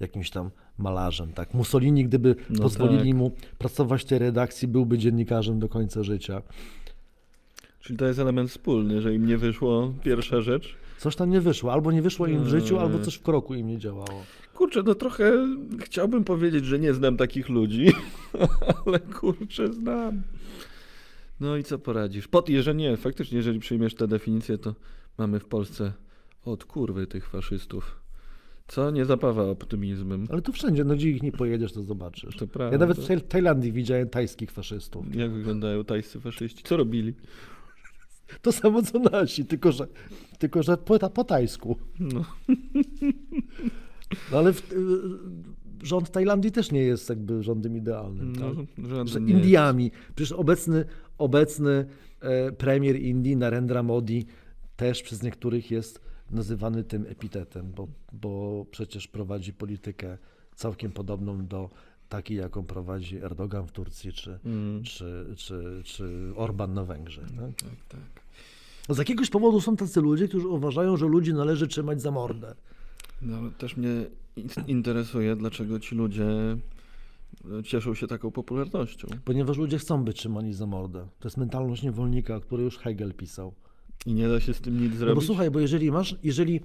jakimś 0.00 0.30
tam 0.30 0.50
malarzem, 0.78 1.32
tak? 1.32 1.54
Mussolini, 1.54 2.04
gdyby 2.04 2.36
No 2.50 2.62
pozwolili 2.62 3.10
tak. 3.10 3.18
mu 3.18 3.30
pracować 3.58 4.02
w 4.02 4.04
tej 4.04 4.18
redakcji, 4.18 4.68
byłby 4.68 4.98
dziennikarzem 4.98 5.58
do 5.58 5.68
końca 5.68 6.02
życia. 6.02 6.42
Czyli 7.86 7.98
to 7.98 8.06
jest 8.06 8.18
element 8.18 8.50
wspólny, 8.50 9.00
że 9.02 9.14
im 9.14 9.26
nie 9.26 9.38
wyszło 9.38 9.94
pierwsza 10.04 10.40
rzecz. 10.40 10.76
Coś 10.98 11.16
tam 11.16 11.30
nie 11.30 11.40
wyszło, 11.40 11.72
albo 11.72 11.92
nie 11.92 12.02
wyszło 12.02 12.26
im 12.26 12.44
w 12.44 12.48
życiu, 12.48 12.74
Eee. 12.76 12.82
albo 12.82 12.98
coś 12.98 13.14
w 13.14 13.22
kroku 13.22 13.54
im 13.54 13.66
nie 13.68 13.78
działało. 13.78 14.24
Kurczę, 14.54 14.82
no 14.82 14.94
trochę 14.94 15.32
chciałbym 15.80 16.24
powiedzieć, 16.24 16.64
że 16.64 16.78
nie 16.78 16.94
znam 16.94 17.16
takich 17.16 17.48
ludzi, 17.48 17.86
ale 18.86 18.98
kurczę, 19.00 19.72
znam. 19.72 20.22
No 21.40 21.56
i 21.56 21.64
co 21.64 21.78
poradzisz? 21.78 22.28
Pod, 22.28 22.48
jeżeli 22.48 22.78
nie, 22.78 22.96
faktycznie, 22.96 23.36
jeżeli 23.36 23.58
przyjmiesz 23.60 23.94
tę 23.94 24.08
definicję, 24.08 24.58
to 24.58 24.74
mamy 25.18 25.40
w 25.40 25.44
Polsce 25.44 25.92
od 26.44 26.64
kurwy 26.64 27.06
tych 27.06 27.28
faszystów. 27.28 28.00
Co 28.68 28.90
nie 28.90 29.04
zapawa 29.04 29.42
optymizmem. 29.42 30.26
Ale 30.30 30.42
tu 30.42 30.52
wszędzie, 30.52 30.84
no 30.84 30.94
gdzie 30.94 31.10
ich 31.10 31.22
nie 31.22 31.32
pojedziesz, 31.32 31.72
to 31.72 31.82
zobaczysz. 31.82 32.36
To 32.36 32.46
prawda. 32.46 32.72
Ja 32.72 32.78
nawet 32.78 32.98
w 32.98 33.06
Taj- 33.06 33.20
Tajlandii 33.20 33.72
widziałem 33.72 34.08
tajskich 34.08 34.50
faszystów. 34.50 35.14
Jak 35.14 35.30
wyglądają 35.32 35.84
tajscy 35.84 36.20
faszyści? 36.20 36.62
Co 36.64 36.76
robili? 36.76 37.14
To 38.42 38.52
samo 38.52 38.82
co 38.82 38.98
nasi, 38.98 39.44
tylko 39.44 39.72
że, 39.72 39.86
tylko, 40.38 40.62
że 40.62 40.76
po, 40.76 41.10
po 41.10 41.24
tajsku. 41.24 41.76
No. 42.00 42.24
No 44.32 44.38
ale 44.38 44.52
w, 44.52 44.72
y, 44.72 44.76
rząd 45.86 46.10
Tajlandii 46.10 46.52
też 46.52 46.72
nie 46.72 46.82
jest 46.82 47.08
jakby 47.08 47.42
rządem 47.42 47.76
idealnym. 47.76 48.32
No, 48.36 48.54
tak? 48.54 49.08
Że 49.08 49.18
Indiami. 49.18 49.90
Przecież 50.14 50.32
obecny, 50.32 50.84
obecny 51.18 51.86
e, 52.20 52.52
premier 52.52 52.96
Indii, 53.02 53.36
Narendra 53.36 53.82
Modi, 53.82 54.26
też 54.76 55.02
przez 55.02 55.22
niektórych 55.22 55.70
jest 55.70 56.00
nazywany 56.30 56.84
tym 56.84 57.06
epitetem, 57.08 57.72
bo, 57.76 57.88
bo 58.12 58.66
przecież 58.70 59.08
prowadzi 59.08 59.52
politykę 59.52 60.18
całkiem 60.54 60.92
podobną 60.92 61.46
do 61.46 61.70
takiej, 62.08 62.36
jaką 62.38 62.64
prowadzi 62.64 63.16
Erdogan 63.16 63.66
w 63.66 63.72
Turcji, 63.72 64.12
czy, 64.12 64.38
Mm. 64.44 64.82
czy, 64.82 65.26
czy, 65.36 65.82
czy 65.84 66.32
Orban 66.36 66.74
na 66.74 66.84
Węgrzech. 66.84 67.24
Tak? 67.30 67.54
Tak, 67.70 67.78
tak. 67.88 68.96
Z 68.96 68.98
jakiegoś 68.98 69.30
powodu 69.30 69.60
są 69.60 69.76
tacy 69.76 70.00
ludzie, 70.00 70.28
którzy 70.28 70.48
uważają, 70.48 70.96
że 70.96 71.06
ludzi 71.06 71.34
należy 71.34 71.66
trzymać 71.66 72.02
za 72.02 72.10
mordę. 72.10 72.54
No, 73.22 73.36
też 73.58 73.76
mnie 73.76 73.88
in- 74.36 74.48
interesuje, 74.66 75.36
dlaczego 75.36 75.80
ci 75.80 75.94
ludzie 75.94 76.26
e, 77.58 77.62
cieszą 77.64 77.94
się 77.94 78.06
taką 78.06 78.30
popularnością. 78.30 79.08
Ponieważ 79.24 79.56
ludzie 79.56 79.78
chcą 79.78 80.04
być 80.04 80.16
trzymani 80.16 80.52
za 80.54 80.66
mordę. 80.66 81.06
To 81.20 81.28
jest 81.28 81.36
mentalność 81.36 81.82
niewolnika, 81.82 82.36
o 82.36 82.40
której 82.40 82.64
już 82.64 82.78
Hegel 82.78 83.14
pisał. 83.14 83.52
I 84.06 84.14
nie 84.14 84.28
da 84.28 84.40
się 84.40 84.54
z 84.54 84.60
tym 84.60 84.82
nic 84.82 84.92
No 84.92 84.98
zrobić. 84.98 85.14
bo 85.14 85.20
słuchaj, 85.26 85.50
bo 85.50 85.60
jeżeli 85.60 85.92
masz, 85.92 86.16
jeżeli, 86.22 86.60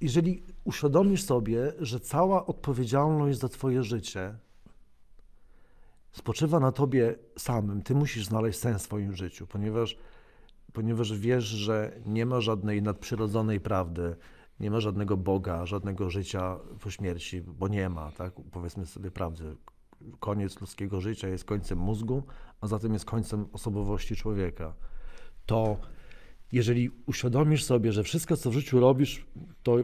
jeżeli 0.00 0.42
uświadomisz 0.64 1.22
sobie, 1.22 1.72
że 1.80 2.00
cała 2.00 2.46
odpowiedzialność 2.46 3.38
za 3.38 3.48
twoje 3.48 3.82
życie 3.84 4.34
spoczywa 6.12 6.60
na 6.60 6.72
tobie 6.72 7.14
samym, 7.38 7.82
ty 7.82 7.94
musisz 7.94 8.26
znaleźć 8.26 8.58
sens 8.58 8.82
w 8.82 8.84
swoim 8.84 9.12
życiu, 9.12 9.46
ponieważ 9.46 9.96
ponieważ 10.72 11.18
wiesz, 11.18 11.44
że 11.44 12.00
nie 12.06 12.26
ma 12.26 12.40
żadnej 12.40 12.82
nadprzyrodzonej 12.82 13.60
prawdy, 13.60 14.16
nie 14.60 14.70
ma 14.70 14.80
żadnego 14.80 15.16
Boga, 15.16 15.66
żadnego 15.66 16.10
życia 16.10 16.56
po 16.80 16.90
śmierci, 16.90 17.42
bo 17.42 17.68
nie 17.68 17.88
ma, 17.88 18.12
tak? 18.12 18.32
Powiedzmy 18.50 18.86
sobie 18.86 19.10
prawdę. 19.10 19.44
Koniec 20.20 20.60
ludzkiego 20.60 21.00
życia 21.00 21.28
jest 21.28 21.44
końcem 21.44 21.78
mózgu, 21.78 22.22
a 22.60 22.66
zatem 22.66 22.92
jest 22.92 23.04
końcem 23.04 23.46
osobowości 23.52 24.16
człowieka. 24.16 24.74
To 25.46 25.76
jeżeli 26.52 26.90
uświadomisz 27.06 27.64
sobie, 27.64 27.92
że 27.92 28.02
wszystko, 28.02 28.36
co 28.36 28.50
w 28.50 28.52
życiu 28.52 28.80
robisz, 28.80 29.26
to 29.62 29.76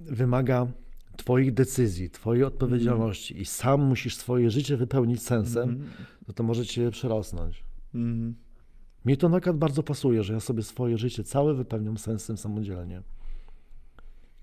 wymaga 0.00 0.66
Twoich 1.20 1.54
decyzji, 1.54 2.10
Twojej 2.10 2.44
odpowiedzialności 2.44 3.40
i 3.40 3.44
sam 3.44 3.84
musisz 3.84 4.16
swoje 4.16 4.50
życie 4.50 4.76
wypełnić 4.76 5.22
sensem, 5.22 5.84
no 6.28 6.34
to 6.34 6.42
może 6.42 6.66
Cię 6.66 6.90
przerosnąć. 6.90 7.64
Mhm. 7.94 8.34
Mi 9.04 9.16
to 9.16 9.28
na 9.28 9.40
przykład 9.40 9.56
bardzo 9.56 9.82
pasuje, 9.82 10.22
że 10.22 10.32
ja 10.32 10.40
sobie 10.40 10.62
swoje 10.62 10.98
życie 10.98 11.24
całe 11.24 11.54
wypełniam 11.54 11.98
sensem 11.98 12.36
samodzielnie. 12.36 13.02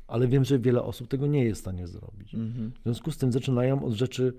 Ale 0.08 0.28
wiem, 0.28 0.46
że 0.46 0.60
wiele 0.60 0.84
osób 0.84 1.08
tego 1.08 1.28
nie 1.28 1.44
jest 1.44 1.62
w 1.62 1.64
stanie 1.64 1.88
zrobić. 1.88 2.36
Mhm. 2.36 2.72
W 2.72 2.84
związku 2.84 3.12
z 3.12 3.18
tym 3.18 3.32
zaczynają 3.32 3.86
od 3.86 3.94
rzeczy 3.94 4.34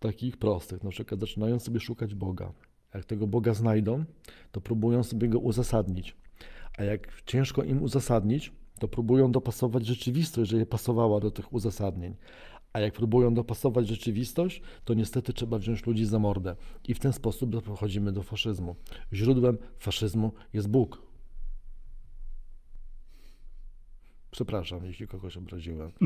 takich 0.00 0.36
prostych. 0.36 0.84
Na 0.84 0.90
przykład 0.90 1.20
zaczynają 1.20 1.58
sobie 1.58 1.80
szukać 1.80 2.14
Boga. 2.14 2.52
Jak 2.94 3.04
tego 3.04 3.26
Boga 3.26 3.54
znajdą, 3.54 4.04
to 4.52 4.60
próbują 4.60 5.02
sobie 5.02 5.28
go 5.28 5.38
uzasadnić. 5.38 6.16
A 6.78 6.82
jak 6.84 7.22
ciężko 7.26 7.62
im 7.62 7.82
uzasadnić, 7.82 8.52
to 8.78 8.88
próbują 8.88 9.32
dopasować 9.32 9.86
rzeczywistość, 9.86 10.50
żeby 10.50 10.66
pasowała 10.66 11.20
do 11.20 11.30
tych 11.30 11.52
uzasadnień. 11.52 12.14
A 12.72 12.80
jak 12.80 12.94
próbują 12.94 13.34
dopasować 13.34 13.88
rzeczywistość, 13.88 14.62
to 14.84 14.94
niestety 14.94 15.32
trzeba 15.32 15.58
wziąć 15.58 15.86
ludzi 15.86 16.04
za 16.04 16.18
mordę. 16.18 16.56
I 16.88 16.94
w 16.94 16.98
ten 16.98 17.12
sposób 17.12 17.50
dochodzimy 17.50 18.12
do 18.12 18.22
faszyzmu. 18.22 18.76
Źródłem 19.12 19.58
faszyzmu 19.78 20.32
jest 20.52 20.68
Bóg. 20.68 21.02
Przepraszam, 24.30 24.84
jeśli 24.84 25.06
kogoś 25.06 25.36
obraziłem. 25.36 25.90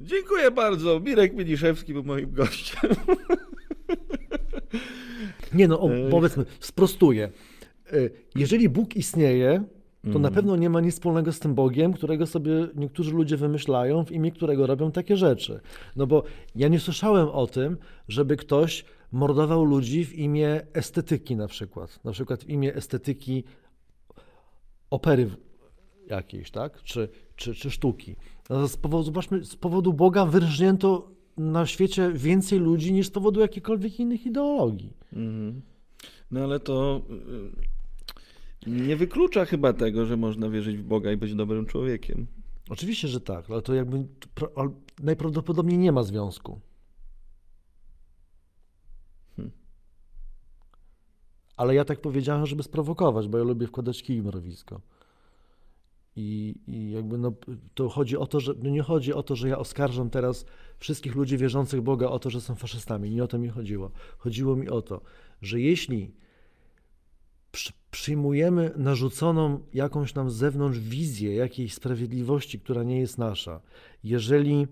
Dziękuję 0.00 0.50
bardzo. 0.50 1.00
Mirek 1.00 1.34
Miniszewski 1.34 1.92
był 1.92 2.04
moim 2.04 2.32
gościem. 2.32 2.90
Nie 5.54 5.68
no, 5.68 5.80
o, 5.80 5.90
powiedzmy, 6.10 6.44
sprostuję. 6.60 7.30
Y, 7.92 8.10
Jeżeli 8.34 8.68
Bóg 8.68 8.96
istnieje, 8.96 9.64
to 10.02 10.08
na 10.08 10.28
Mhm. 10.28 10.34
pewno 10.34 10.56
nie 10.56 10.70
ma 10.70 10.80
nic 10.80 10.94
wspólnego 10.94 11.32
z 11.32 11.38
tym 11.38 11.54
Bogiem, 11.54 11.92
którego 11.92 12.26
sobie 12.26 12.52
niektórzy 12.74 13.12
ludzie 13.12 13.36
wymyślają, 13.36 14.04
w 14.04 14.12
imię 14.12 14.32
którego 14.32 14.66
robią 14.66 14.92
takie 14.92 15.16
rzeczy. 15.16 15.60
No 15.96 16.06
bo 16.06 16.22
ja 16.54 16.68
nie 16.68 16.80
słyszałem 16.80 17.28
o 17.28 17.46
tym, 17.46 17.76
żeby 18.08 18.36
ktoś 18.36 18.84
mordował 19.12 19.64
ludzi 19.64 20.04
w 20.04 20.14
imię 20.18 20.60
estetyki 20.72 21.36
na 21.36 21.48
przykład. 21.48 22.04
Na 22.04 22.12
przykład 22.12 22.44
w 22.44 22.48
imię 22.48 22.74
estetyki 22.74 23.44
opery 24.90 25.30
jakiejś, 26.06 26.50
tak? 26.50 26.82
Czy, 26.82 27.08
czy, 27.36 27.54
czy 27.54 27.70
sztuki. 27.70 28.16
No 28.50 28.68
z 28.68 28.76
powodu, 28.76 29.02
zobaczmy, 29.04 29.44
z 29.44 29.56
powodu 29.56 29.92
Boga 29.92 30.26
wyrżnięto 30.26 31.10
na 31.36 31.66
świecie 31.66 32.12
więcej 32.14 32.58
ludzi 32.58 32.92
niż 32.92 33.06
z 33.06 33.10
powodu 33.10 33.40
jakichkolwiek 33.40 34.00
innych 34.00 34.26
ideologii. 34.26 34.92
Mhm. 35.12 35.62
No 36.30 36.40
ale 36.40 36.60
to 36.60 37.02
y, 37.10 37.71
nie 38.66 38.96
wyklucza 38.96 39.44
chyba 39.44 39.72
tego, 39.72 40.06
że 40.06 40.16
można 40.16 40.48
wierzyć 40.48 40.76
w 40.76 40.82
Boga 40.82 41.12
i 41.12 41.16
być 41.16 41.34
dobrym 41.34 41.66
człowiekiem. 41.66 42.26
Oczywiście, 42.70 43.08
że 43.08 43.20
tak, 43.20 43.50
ale 43.50 43.62
to 43.62 43.74
jakby 43.74 44.06
ale 44.56 44.70
najprawdopodobniej 45.02 45.78
nie 45.78 45.92
ma 45.92 46.02
związku. 46.02 46.60
Hmm. 49.36 49.52
Ale 51.56 51.74
ja 51.74 51.84
tak 51.84 52.00
powiedziałem, 52.00 52.46
żeby 52.46 52.62
sprowokować, 52.62 53.28
bo 53.28 53.38
ja 53.38 53.44
lubię 53.44 53.66
wkładać 53.66 54.02
kij 54.02 54.22
w 54.22 54.24
mrowisko. 54.24 54.80
I, 56.16 56.54
I 56.66 56.90
jakby 56.90 57.18
no, 57.18 57.32
to 57.74 57.88
chodzi 57.88 58.16
o 58.16 58.26
to, 58.26 58.40
że 58.40 58.54
no 58.62 58.70
nie 58.70 58.82
chodzi 58.82 59.12
o 59.12 59.22
to, 59.22 59.36
że 59.36 59.48
ja 59.48 59.58
oskarżam 59.58 60.10
teraz 60.10 60.44
wszystkich 60.78 61.14
ludzi 61.14 61.38
wierzących 61.38 61.80
Boga 61.80 62.08
o 62.08 62.18
to, 62.18 62.30
że 62.30 62.40
są 62.40 62.54
faszystami. 62.54 63.10
Nie 63.10 63.24
o 63.24 63.28
to 63.28 63.38
mi 63.38 63.48
chodziło. 63.48 63.90
Chodziło 64.18 64.56
mi 64.56 64.68
o 64.68 64.82
to, 64.82 65.00
że 65.42 65.60
jeśli 65.60 66.14
przyjmujemy 67.90 68.70
narzuconą 68.76 69.60
jakąś 69.74 70.14
nam 70.14 70.30
z 70.30 70.34
zewnątrz 70.34 70.78
wizję 70.78 71.34
jakiejś 71.34 71.74
sprawiedliwości, 71.74 72.60
która 72.60 72.82
nie 72.82 73.00
jest 73.00 73.18
nasza, 73.18 73.60
jeżeli 74.04 74.66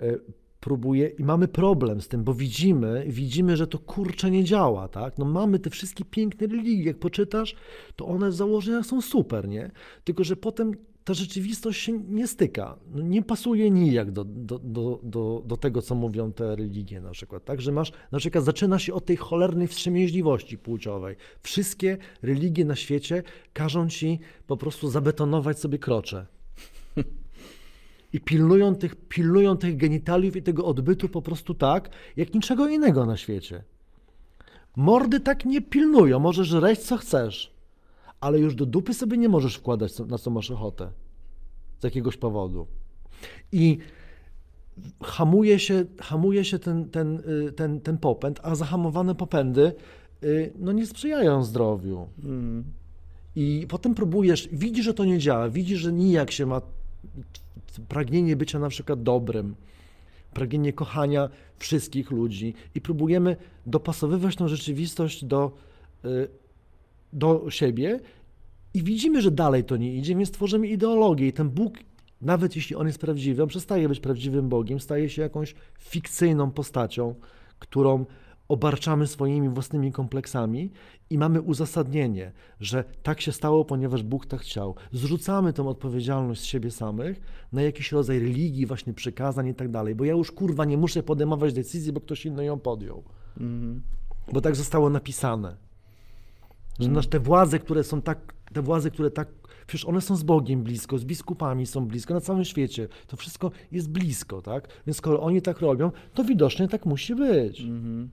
e, 0.00 0.18
próbuje 0.60 1.08
i 1.08 1.24
mamy 1.24 1.48
problem 1.48 2.00
z 2.00 2.08
tym, 2.08 2.24
bo 2.24 2.34
widzimy, 2.34 3.04
widzimy, 3.08 3.56
że 3.56 3.66
to 3.66 3.78
kurczę 3.78 4.30
nie 4.30 4.44
działa, 4.44 4.88
tak? 4.88 5.18
No 5.18 5.24
mamy 5.24 5.58
te 5.58 5.70
wszystkie 5.70 6.04
piękne 6.04 6.46
religie, 6.46 6.84
jak 6.84 6.98
poczytasz, 6.98 7.56
to 7.96 8.06
one 8.06 8.30
w 8.30 8.34
założeniach 8.34 8.86
są 8.86 9.00
super, 9.00 9.48
nie? 9.48 9.70
Tylko, 10.04 10.24
że 10.24 10.36
potem 10.36 10.72
ta 11.04 11.14
rzeczywistość 11.14 11.80
się 11.80 11.92
nie 11.92 12.26
styka, 12.26 12.76
no 12.94 13.02
nie 13.02 13.22
pasuje 13.22 13.70
nijak 13.70 14.10
do, 14.10 14.24
do, 14.24 14.58
do, 14.58 15.00
do, 15.02 15.42
do 15.46 15.56
tego, 15.56 15.82
co 15.82 15.94
mówią 15.94 16.32
te 16.32 16.56
religie 16.56 17.00
na 17.00 17.10
przykład, 17.10 17.44
tak? 17.44 17.60
Że 17.60 17.72
masz, 17.72 17.92
na 18.12 18.18
przykład 18.18 18.44
zaczyna 18.44 18.78
się 18.78 18.94
od 18.94 19.04
tej 19.04 19.16
cholernej 19.16 19.68
wstrzemięźliwości 19.68 20.58
płciowej. 20.58 21.16
Wszystkie 21.42 21.98
religie 22.22 22.64
na 22.64 22.76
świecie 22.76 23.22
każą 23.52 23.88
ci 23.88 24.20
po 24.46 24.56
prostu 24.56 24.90
zabetonować 24.90 25.58
sobie 25.58 25.78
krocze 25.78 26.26
i 28.12 28.20
pilnują 28.20 28.74
tych, 28.74 28.94
pilnują 28.96 29.56
tych 29.56 29.76
genitaliów 29.76 30.36
i 30.36 30.42
tego 30.42 30.64
odbytu 30.64 31.08
po 31.08 31.22
prostu 31.22 31.54
tak, 31.54 31.90
jak 32.16 32.34
niczego 32.34 32.68
innego 32.68 33.06
na 33.06 33.16
świecie. 33.16 33.64
Mordy 34.76 35.20
tak 35.20 35.44
nie 35.44 35.62
pilnują, 35.62 36.18
możesz 36.18 36.48
żreć 36.48 36.78
co 36.78 36.96
chcesz, 36.96 37.53
ale 38.24 38.38
już 38.38 38.54
do 38.54 38.66
dupy 38.66 38.94
sobie 38.94 39.16
nie 39.16 39.28
możesz 39.28 39.56
wkładać, 39.56 39.98
na 39.98 40.18
co 40.18 40.30
masz 40.30 40.50
ochotę. 40.50 40.90
Z 41.80 41.84
jakiegoś 41.84 42.16
powodu. 42.16 42.66
I 43.52 43.78
hamuje 45.02 45.58
się, 45.58 45.84
hamuje 46.00 46.44
się 46.44 46.58
ten, 46.58 46.90
ten, 46.90 47.22
y, 47.48 47.52
ten, 47.52 47.80
ten 47.80 47.98
popęd, 47.98 48.40
a 48.42 48.54
zahamowane 48.54 49.14
popędy 49.14 49.72
y, 50.22 50.52
no 50.58 50.72
nie 50.72 50.86
sprzyjają 50.86 51.44
zdrowiu. 51.44 52.06
Mhm. 52.18 52.64
I 53.36 53.66
potem 53.68 53.94
próbujesz, 53.94 54.48
widzisz, 54.52 54.84
że 54.84 54.94
to 54.94 55.04
nie 55.04 55.18
działa, 55.18 55.48
widzisz, 55.48 55.80
że 55.80 55.92
nijak 55.92 56.30
się 56.30 56.46
ma 56.46 56.60
pragnienie 57.88 58.36
bycia 58.36 58.58
na 58.58 58.68
przykład 58.68 59.02
dobrym, 59.02 59.54
pragnienie 60.34 60.72
kochania 60.72 61.28
wszystkich 61.56 62.10
ludzi 62.10 62.54
i 62.74 62.80
próbujemy 62.80 63.36
dopasowywać 63.66 64.36
tą 64.36 64.48
rzeczywistość 64.48 65.24
do, 65.24 65.52
y, 66.04 66.28
do 67.14 67.50
siebie 67.50 68.00
i 68.74 68.82
widzimy, 68.82 69.22
że 69.22 69.30
dalej 69.30 69.64
to 69.64 69.76
nie 69.76 69.94
idzie, 69.94 70.16
więc 70.16 70.30
tworzymy 70.30 70.68
ideologię 70.68 71.28
i 71.28 71.32
ten 71.32 71.50
Bóg, 71.50 71.74
nawet 72.20 72.56
jeśli 72.56 72.76
on 72.76 72.86
jest 72.86 72.98
prawdziwy, 72.98 73.42
on 73.42 73.48
przestaje 73.48 73.88
być 73.88 74.00
prawdziwym 74.00 74.48
Bogiem, 74.48 74.80
staje 74.80 75.08
się 75.08 75.22
jakąś 75.22 75.54
fikcyjną 75.78 76.50
postacią, 76.50 77.14
którą 77.58 78.04
obarczamy 78.48 79.06
swoimi 79.06 79.48
własnymi 79.48 79.92
kompleksami 79.92 80.70
i 81.10 81.18
mamy 81.18 81.40
uzasadnienie, 81.40 82.32
że 82.60 82.84
tak 83.02 83.20
się 83.20 83.32
stało, 83.32 83.64
ponieważ 83.64 84.02
Bóg 84.02 84.26
tak 84.26 84.40
chciał. 84.40 84.74
Zrzucamy 84.92 85.52
tą 85.52 85.68
odpowiedzialność 85.68 86.40
z 86.40 86.44
siebie 86.44 86.70
samych 86.70 87.20
na 87.52 87.62
jakiś 87.62 87.92
rodzaj 87.92 88.18
religii, 88.18 88.66
właśnie 88.66 88.94
przykazań 88.94 89.48
i 89.48 89.54
tak 89.54 89.70
dalej, 89.70 89.94
bo 89.94 90.04
ja 90.04 90.12
już 90.12 90.32
kurwa 90.32 90.64
nie 90.64 90.76
muszę 90.76 91.02
podejmować 91.02 91.52
decyzji, 91.52 91.92
bo 91.92 92.00
ktoś 92.00 92.26
inny 92.26 92.44
ją 92.44 92.58
podjął. 92.58 93.02
Mhm. 93.40 93.82
Bo 94.32 94.40
tak 94.40 94.56
zostało 94.56 94.90
napisane. 94.90 95.56
Że 96.80 96.88
nasz 96.88 97.06
te 97.06 97.20
władze, 97.20 97.58
które 97.58 97.84
są 97.84 98.02
tak, 98.02 98.34
te 98.52 98.62
władze, 98.62 98.90
które 98.90 99.10
tak, 99.10 99.28
przecież 99.66 99.84
one 99.84 100.00
są 100.00 100.16
z 100.16 100.22
Bogiem 100.22 100.62
blisko, 100.62 100.98
z 100.98 101.04
biskupami 101.04 101.66
są 101.66 101.86
blisko, 101.86 102.14
na 102.14 102.20
całym 102.20 102.44
świecie. 102.44 102.88
To 103.06 103.16
wszystko 103.16 103.50
jest 103.72 103.90
blisko, 103.90 104.42
tak? 104.42 104.68
Więc 104.86 104.96
skoro 104.96 105.22
oni 105.22 105.42
tak 105.42 105.60
robią, 105.60 105.90
to 106.14 106.24
widocznie 106.24 106.68
tak 106.68 106.86
musi 106.86 107.14
być. 107.14 107.60
Mhm. 107.60 108.08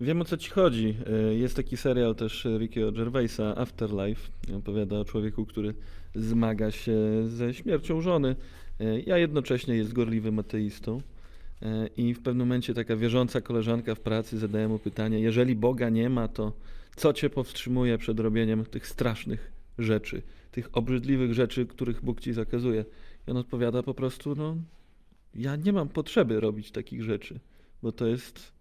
Wiem 0.00 0.20
o 0.20 0.24
co 0.24 0.36
ci 0.36 0.50
chodzi. 0.50 0.94
E, 1.30 1.34
Jest 1.34 1.56
taki 1.56 1.76
serial 1.76 2.14
też 2.14 2.46
Rickiego 2.58 2.92
Gervaisa, 2.92 3.56
Afterlife. 3.56 4.30
Opowiada 4.56 4.96
o 4.98 5.04
człowieku, 5.04 5.46
który 5.46 5.74
zmaga 6.14 6.70
się 6.70 6.96
ze 7.26 7.54
śmiercią 7.54 8.00
żony. 8.00 8.36
E, 8.80 9.00
Ja 9.00 9.18
jednocześnie 9.18 9.74
jest 9.74 9.92
gorliwym 9.92 10.38
ateistą. 10.38 11.00
E, 11.62 11.86
I 11.96 12.14
w 12.14 12.22
pewnym 12.22 12.46
momencie 12.46 12.74
taka 12.74 12.96
wierząca 12.96 13.40
koleżanka 13.40 13.94
w 13.94 14.00
pracy 14.00 14.38
zadaje 14.38 14.68
mu 14.68 14.78
pytanie: 14.78 15.20
Jeżeli 15.20 15.56
Boga 15.56 15.88
nie 15.90 16.10
ma, 16.10 16.28
to 16.28 16.52
co 16.96 17.12
cię 17.12 17.30
powstrzymuje 17.30 17.98
przed 17.98 18.20
robieniem 18.20 18.64
tych 18.64 18.86
strasznych 18.86 19.52
rzeczy, 19.78 20.22
tych 20.52 20.68
obrzydliwych 20.72 21.34
rzeczy, 21.34 21.66
których 21.66 22.04
Bóg 22.04 22.20
ci 22.20 22.32
zakazuje? 22.32 22.84
I 23.28 23.30
on 23.30 23.36
odpowiada 23.36 23.82
po 23.82 23.94
prostu: 23.94 24.34
No, 24.34 24.56
ja 25.34 25.56
nie 25.56 25.72
mam 25.72 25.88
potrzeby 25.88 26.40
robić 26.40 26.70
takich 26.70 27.02
rzeczy, 27.02 27.40
bo 27.82 27.92
to 27.92 28.06
jest 28.06 28.54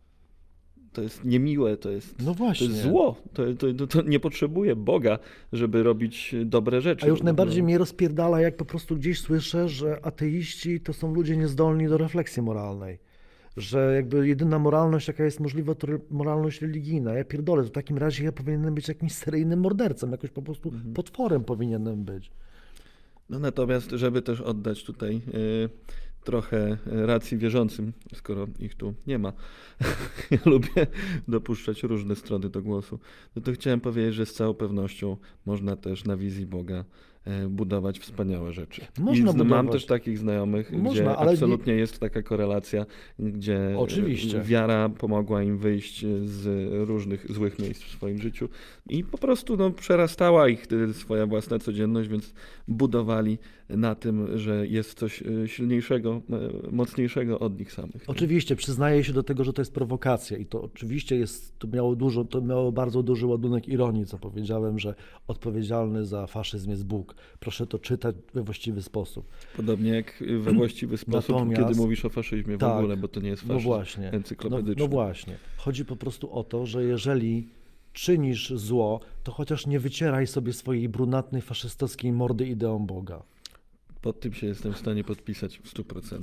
to 0.93 1.01
jest 1.01 1.25
niemiłe, 1.25 1.77
to 1.77 1.91
jest, 1.91 2.15
No 2.19 2.25
to 2.25 2.33
właśnie. 2.33 2.67
jest 2.67 2.81
zło. 2.81 3.15
To, 3.33 3.43
to, 3.53 3.73
to, 3.73 3.87
to 3.87 4.01
nie 4.01 4.19
potrzebuje 4.19 4.75
Boga, 4.75 5.19
żeby 5.53 5.83
robić 5.83 6.35
dobre 6.45 6.81
rzeczy. 6.81 7.05
A 7.05 7.09
już 7.09 7.21
najbardziej 7.23 7.61
No. 7.61 7.65
mnie 7.65 7.77
rozpierdala, 7.77 8.41
jak 8.41 8.57
po 8.57 8.65
prostu 8.65 8.95
gdzieś 8.95 9.19
słyszę, 9.19 9.69
że 9.69 10.05
ateiści 10.05 10.81
to 10.81 10.93
są 10.93 11.13
ludzie 11.13 11.37
niezdolni 11.37 11.87
do 11.87 11.97
refleksji 11.97 12.41
moralnej. 12.41 12.99
Że 13.57 13.95
jakby 13.95 14.27
jedyna 14.27 14.59
moralność, 14.59 15.07
jaka 15.07 15.23
jest 15.23 15.39
możliwa, 15.39 15.75
to 15.75 15.87
moralność 16.11 16.61
religijna. 16.61 17.13
Ja 17.13 17.23
pierdolę, 17.23 17.63
to 17.63 17.69
w 17.69 17.71
takim 17.71 17.97
razie 17.97 18.23
ja 18.23 18.31
powinienem 18.31 18.75
być 18.75 18.87
jakimś 18.87 19.11
seryjnym 19.11 19.59
mordercą, 19.59 20.11
jakoś 20.11 20.29
po 20.29 20.41
prostu 20.41 20.69
Mhm. 20.69 20.93
potworem 20.93 21.43
powinienem 21.43 22.03
być. 22.03 22.31
No 23.29 23.39
natomiast, 23.39 23.91
żeby 23.91 24.21
też 24.21 24.41
oddać 24.41 24.83
tutaj 24.83 25.21
y, 25.33 25.69
trochę 26.23 26.77
racji 26.85 27.37
wierzącym, 27.37 27.93
skoro 28.13 28.47
ich 28.59 28.75
tu 28.75 28.93
nie 29.07 29.19
ma, 29.19 29.33
ja 30.31 30.37
lubię 30.45 30.87
dopuszczać 31.27 31.83
różne 31.83 32.15
strony 32.15 32.49
do 32.49 32.61
głosu, 32.61 32.99
no 33.35 33.41
to 33.41 33.51
chciałem 33.51 33.81
powiedzieć, 33.81 34.13
że 34.15 34.25
z 34.25 34.33
całą 34.33 34.53
pewnością 34.53 35.17
można 35.45 35.75
też 35.75 36.05
na 36.05 36.17
wizji 36.17 36.45
Boga 36.45 36.85
budować 37.49 37.99
wspaniałe 37.99 38.53
rzeczy. 38.53 38.81
Można 38.99 39.29
I 39.29 39.33
zn- 39.33 39.37
mam 39.37 39.47
budować. 39.65 39.71
też 39.71 39.85
takich 39.85 40.17
znajomych, 40.17 40.71
Można, 40.71 40.91
gdzie 40.91 41.15
ale 41.17 41.25
nie- 41.27 41.31
absolutnie 41.33 41.73
jest 41.73 41.99
taka 41.99 42.21
korelacja, 42.21 42.85
gdzie 43.19 43.71
e, 43.73 43.77
Oczywiście. 43.77 44.41
wiara 44.41 44.89
pomogła 44.89 45.43
im 45.43 45.57
wyjść 45.57 46.05
z 46.25 46.47
różnych 46.89 47.31
złych 47.31 47.59
miejsc 47.59 47.83
w 47.83 47.89
swoim 47.91 48.17
życiu 48.21 48.49
i 48.89 49.03
po 49.03 49.17
prostu 49.17 49.57
no, 49.57 49.71
przerastała 49.71 50.49
ich 50.49 50.65
y, 50.71 50.93
swoja 50.93 51.25
własna 51.25 51.59
codzienność, 51.59 52.09
więc 52.09 52.33
budowali 52.67 53.37
na 53.77 53.95
tym, 53.95 54.37
że 54.37 54.67
jest 54.67 54.99
coś 54.99 55.21
y, 55.21 55.47
silniejszego, 55.47 56.21
y, 56.67 56.71
mocniejszego 56.71 57.39
od 57.39 57.59
nich 57.59 57.71
samych. 57.71 58.03
Oczywiście, 58.07 58.55
przyznaję 58.55 59.03
się 59.03 59.13
do 59.13 59.23
tego, 59.23 59.43
że 59.43 59.53
to 59.53 59.61
jest 59.61 59.73
prowokacja 59.73 60.37
i 60.37 60.45
to 60.45 60.61
oczywiście 60.61 61.15
jest, 61.15 61.59
to 61.59 61.67
miało 61.67 61.95
dużo, 61.95 62.25
to 62.25 62.41
miało 62.41 62.71
bardzo 62.71 63.03
duży 63.03 63.27
ładunek 63.27 63.67
ironii, 63.67 64.05
co 64.05 64.17
powiedziałem, 64.19 64.79
że 64.79 64.95
odpowiedzialny 65.27 66.05
za 66.05 66.27
faszyzm 66.27 66.69
jest 66.69 66.85
Bóg. 66.85 67.15
Proszę 67.39 67.67
to 67.67 67.79
czytać 67.79 68.15
we 68.33 68.43
właściwy 68.43 68.81
sposób. 68.81 69.25
Podobnie 69.57 69.89
jak 69.91 70.23
we 70.39 70.51
właściwy 70.53 70.97
sposób, 70.97 71.29
Natomiast- 71.35 71.61
kiedy 71.67 71.75
mówisz 71.81 72.05
o 72.05 72.09
faszyzmie 72.09 72.55
w 72.57 72.59
Tak. 72.59 72.77
ogóle, 72.77 72.97
bo 72.97 73.07
to 73.07 73.19
nie 73.19 73.29
jest 73.29 73.43
No 73.47 73.53
faszyzm 73.53 73.67
właśnie. 73.67 74.09
No, 74.11 74.17
encyklopedyczny. 74.17 74.83
no 74.83 74.87
właśnie. 74.87 75.35
Chodzi 75.57 75.85
po 75.85 75.95
prostu 75.95 76.31
o 76.31 76.43
to, 76.43 76.65
że 76.65 76.83
jeżeli 76.83 77.47
czynisz 77.93 78.53
zło, 78.55 78.99
to 79.23 79.31
chociaż 79.31 79.67
nie 79.67 79.79
wycieraj 79.79 80.27
sobie 80.27 80.53
swojej 80.53 80.89
brunatnej, 80.89 81.41
faszystowskiej 81.41 82.11
mordy 82.11 82.47
ideą 82.47 82.85
Boga. 82.85 83.23
Pod 84.03 84.19
tym 84.19 84.33
się 84.33 84.47
jestem 84.47 84.73
w 84.73 84.77
stanie 84.77 85.03
podpisać 85.03 85.57
w 85.57 85.73
100%. 85.73 86.21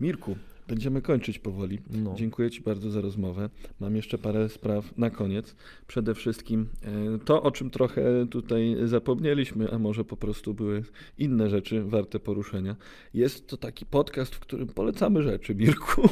Mirku, 0.00 0.36
będziemy 0.68 1.02
kończyć 1.02 1.38
powoli. 1.38 1.78
No. 1.90 2.14
Dziękuję 2.16 2.50
Ci 2.50 2.60
bardzo 2.60 2.90
za 2.90 3.00
rozmowę. 3.00 3.50
Mam 3.80 3.96
jeszcze 3.96 4.18
parę 4.18 4.48
spraw 4.48 4.98
na 4.98 5.10
koniec. 5.10 5.54
Przede 5.86 6.14
wszystkim 6.14 6.68
e, 6.82 7.18
to, 7.24 7.42
o 7.42 7.50
czym 7.50 7.70
trochę 7.70 8.26
tutaj 8.30 8.76
zapomnieliśmy, 8.84 9.72
a 9.72 9.78
może 9.78 10.04
po 10.04 10.16
prostu 10.16 10.54
były 10.54 10.84
inne 11.18 11.50
rzeczy 11.50 11.84
warte 11.84 12.20
poruszenia. 12.20 12.76
Jest 13.14 13.46
to 13.46 13.56
taki 13.56 13.86
podcast, 13.86 14.34
w 14.34 14.40
którym 14.40 14.68
polecamy 14.68 15.22
rzeczy, 15.22 15.54
Mirku. 15.54 16.08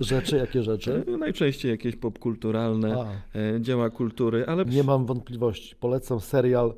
Rzeczy, 0.00 0.36
jakie 0.36 0.62
rzeczy? 0.62 1.04
E, 1.08 1.16
Najczęściej 1.26 1.70
jakieś 1.70 1.96
popkulturalne, 1.96 2.96
A, 2.98 3.38
e, 3.38 3.60
dzieła 3.60 3.90
kultury, 3.90 4.46
ale 4.46 4.64
nie 4.64 4.82
mam 4.82 5.06
wątpliwości. 5.06 5.76
Polecam 5.76 6.20
serial 6.20 6.74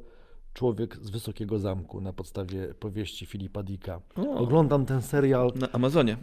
Człowiek 0.58 0.96
z 0.96 1.10
Wysokiego 1.10 1.58
Zamku 1.58 2.00
na 2.00 2.12
podstawie 2.12 2.74
powieści 2.74 3.26
Filipa 3.26 3.62
Dicka. 3.62 4.00
O. 4.16 4.34
Oglądam 4.34 4.86
ten 4.86 5.02
serial, 5.02 5.52
na 5.54 5.72
Amazonie. 5.72 6.16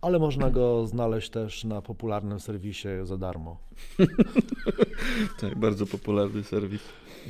ale 0.00 0.18
można 0.18 0.50
go 0.50 0.86
znaleźć 0.86 1.30
też 1.30 1.64
na 1.64 1.82
popularnym 1.82 2.40
serwisie 2.40 2.88
za 3.02 3.16
darmo. 3.16 3.58
Tak, 5.40 5.58
bardzo 5.58 5.86
popularny 5.86 6.44
serwis. 6.44 6.80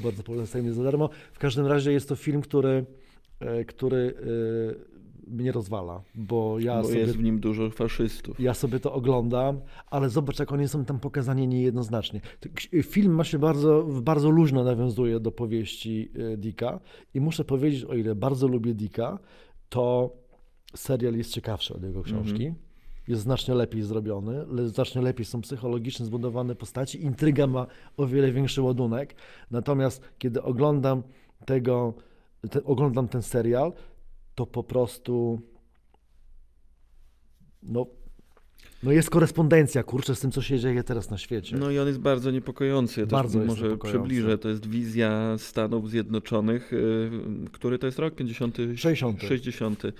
Bardzo 0.02 0.22
popularny 0.22 0.46
serwis 0.46 0.74
za 0.74 0.82
darmo. 0.82 1.10
W 1.32 1.38
każdym 1.38 1.66
razie 1.66 1.92
jest 1.92 2.08
to 2.08 2.16
film, 2.16 2.42
który, 2.42 2.84
e, 3.40 3.64
który 3.64 4.14
e, 4.16 4.89
mnie 5.30 5.52
rozwala, 5.52 6.02
bo 6.14 6.58
ja 6.58 6.82
bo 6.82 6.88
sobie 6.88 6.98
jest 6.98 7.16
w 7.16 7.22
nim 7.22 7.40
dużo 7.40 7.70
faszystów. 7.70 8.40
Ja 8.40 8.54
sobie 8.54 8.80
to 8.80 8.92
oglądam, 8.92 9.60
ale 9.86 10.10
zobacz, 10.10 10.38
jak 10.38 10.52
oni 10.52 10.68
są 10.68 10.84
tam 10.84 11.00
pokazani 11.00 11.48
niejednoznacznie. 11.48 12.20
Film 12.82 13.14
ma 13.14 13.24
się 13.24 13.38
bardzo, 13.38 13.86
bardzo 14.02 14.30
luźno 14.30 14.64
nawiązuje 14.64 15.20
do 15.20 15.32
powieści 15.32 16.10
y, 16.32 16.36
Dicka 16.36 16.80
i 17.14 17.20
muszę 17.20 17.44
powiedzieć, 17.44 17.84
o 17.84 17.94
ile 17.94 18.14
bardzo 18.14 18.48
lubię 18.48 18.74
Dicka, 18.74 19.18
to 19.68 20.16
serial 20.74 21.14
jest 21.14 21.30
ciekawszy 21.30 21.74
od 21.74 21.82
jego 21.82 22.02
książki. 22.02 22.54
Jest 23.08 23.22
znacznie 23.22 23.54
lepiej 23.54 23.82
zrobiony, 23.82 24.44
znacznie 24.68 25.02
lepiej 25.02 25.24
są 25.24 25.40
psychologicznie 25.40 26.06
zbudowane 26.06 26.54
postaci, 26.54 27.04
intryga 27.04 27.46
ma 27.46 27.66
o 27.96 28.06
wiele 28.06 28.32
większy 28.32 28.62
ładunek. 28.62 29.14
Natomiast 29.50 30.02
kiedy 30.18 30.42
oglądam 30.42 31.02
tego, 31.46 31.94
te, 32.50 32.64
oglądam 32.64 33.08
ten 33.08 33.22
serial, 33.22 33.72
to 34.34 34.46
po 34.46 34.64
prostu 34.64 35.40
no, 37.62 37.86
no 38.82 38.92
jest 38.92 39.10
korespondencja, 39.10 39.82
kurczę, 39.82 40.14
z 40.14 40.20
tym, 40.20 40.30
co 40.30 40.42
się 40.42 40.58
dzieje 40.58 40.82
teraz 40.84 41.10
na 41.10 41.18
świecie. 41.18 41.56
No 41.56 41.70
i 41.70 41.78
on 41.78 41.86
jest 41.86 42.00
bardzo 42.00 42.30
niepokojący. 42.30 43.00
Ja 43.00 43.06
Bardzo 43.06 43.38
też 43.38 43.48
może 43.48 43.64
niepokojący. 43.66 43.98
przybliżę. 44.08 44.38
To 44.38 44.48
jest 44.48 44.66
wizja 44.66 45.34
Stanów 45.38 45.90
Zjednoczonych, 45.90 46.72
y, 46.72 47.10
który 47.52 47.78
to 47.78 47.86
jest 47.86 47.98
rok? 47.98 48.14
50? 48.14 48.56
60. 48.76 49.22
60. 49.22 49.84
Y, 49.84 49.92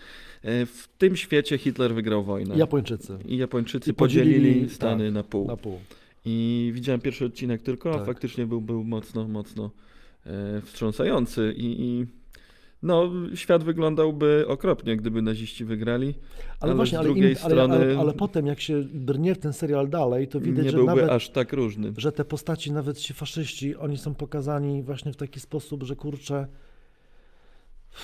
W 0.67 0.89
tym 0.99 1.17
świecie 1.17 1.59
Hitler 1.59 1.95
wygrał 1.95 2.25
wojnę. 2.25 2.57
Japończycy 2.57 3.19
I 3.25 3.37
Japończycy 3.37 3.91
I 3.91 3.95
podzielili- 3.95 4.35
podzielili 4.35 4.69
Stany 4.71 5.05
tak, 5.05 5.15
na 5.15 5.23
pół. 5.23 5.47
na 5.47 5.57
pół. 5.57 5.79
I 6.25 6.71
widziałem 6.75 7.01
pierwszy 7.01 7.25
odcinek 7.25 7.63
tylko, 7.63 7.91
a 7.91 7.97
Tak. 7.97 8.07
faktycznie 8.07 8.47
był, 8.47 8.61
był 8.61 8.85
mocno, 8.85 9.29
mocno 9.29 9.71
e, 10.27 10.61
wstrząsający. 10.61 11.55
I, 11.57 11.81
I 11.83 12.07
no, 12.83 13.11
świat 13.35 13.65
wyglądałby 13.65 14.45
okropnie, 14.49 14.97
gdyby 14.97 15.23
naziści 15.23 15.65
wygrali. 15.65 16.07
Ale, 16.07 16.15
Ale 16.61 16.75
właśnie, 16.75 16.97
z 16.97 16.99
ale, 16.99 17.05
drugiej 17.09 17.25
ale, 17.27 17.37
strony- 17.37 17.75
ale, 17.75 17.99
ale 17.99 18.13
potem 18.13 18.47
jak 18.47 18.61
się 18.61 18.83
brnie 18.95 19.35
w 19.35 19.39
ten 19.39 19.53
serial 19.53 19.89
dalej, 19.89 20.29
to 20.29 20.41
widać, 20.41 20.65
nie 20.65 20.71
że 20.71 20.77
byłby 20.77 20.95
nawet, 20.95 21.11
aż 21.11 21.31
tak 21.31 21.53
różny. 21.53 21.93
że 21.97 22.13
te 22.13 22.25
postaci, 22.25 22.73
nawet 22.73 22.99
ci 22.99 23.15
faszyści, 23.15 23.77
oni 23.77 23.99
są 23.99 24.15
pokazani 24.15 24.83
właśnie 24.83 25.13
w 25.13 25.17
taki 25.17 25.41
sposób, 25.41 25.83
że 25.83 25.97
kurczę, 25.97 26.47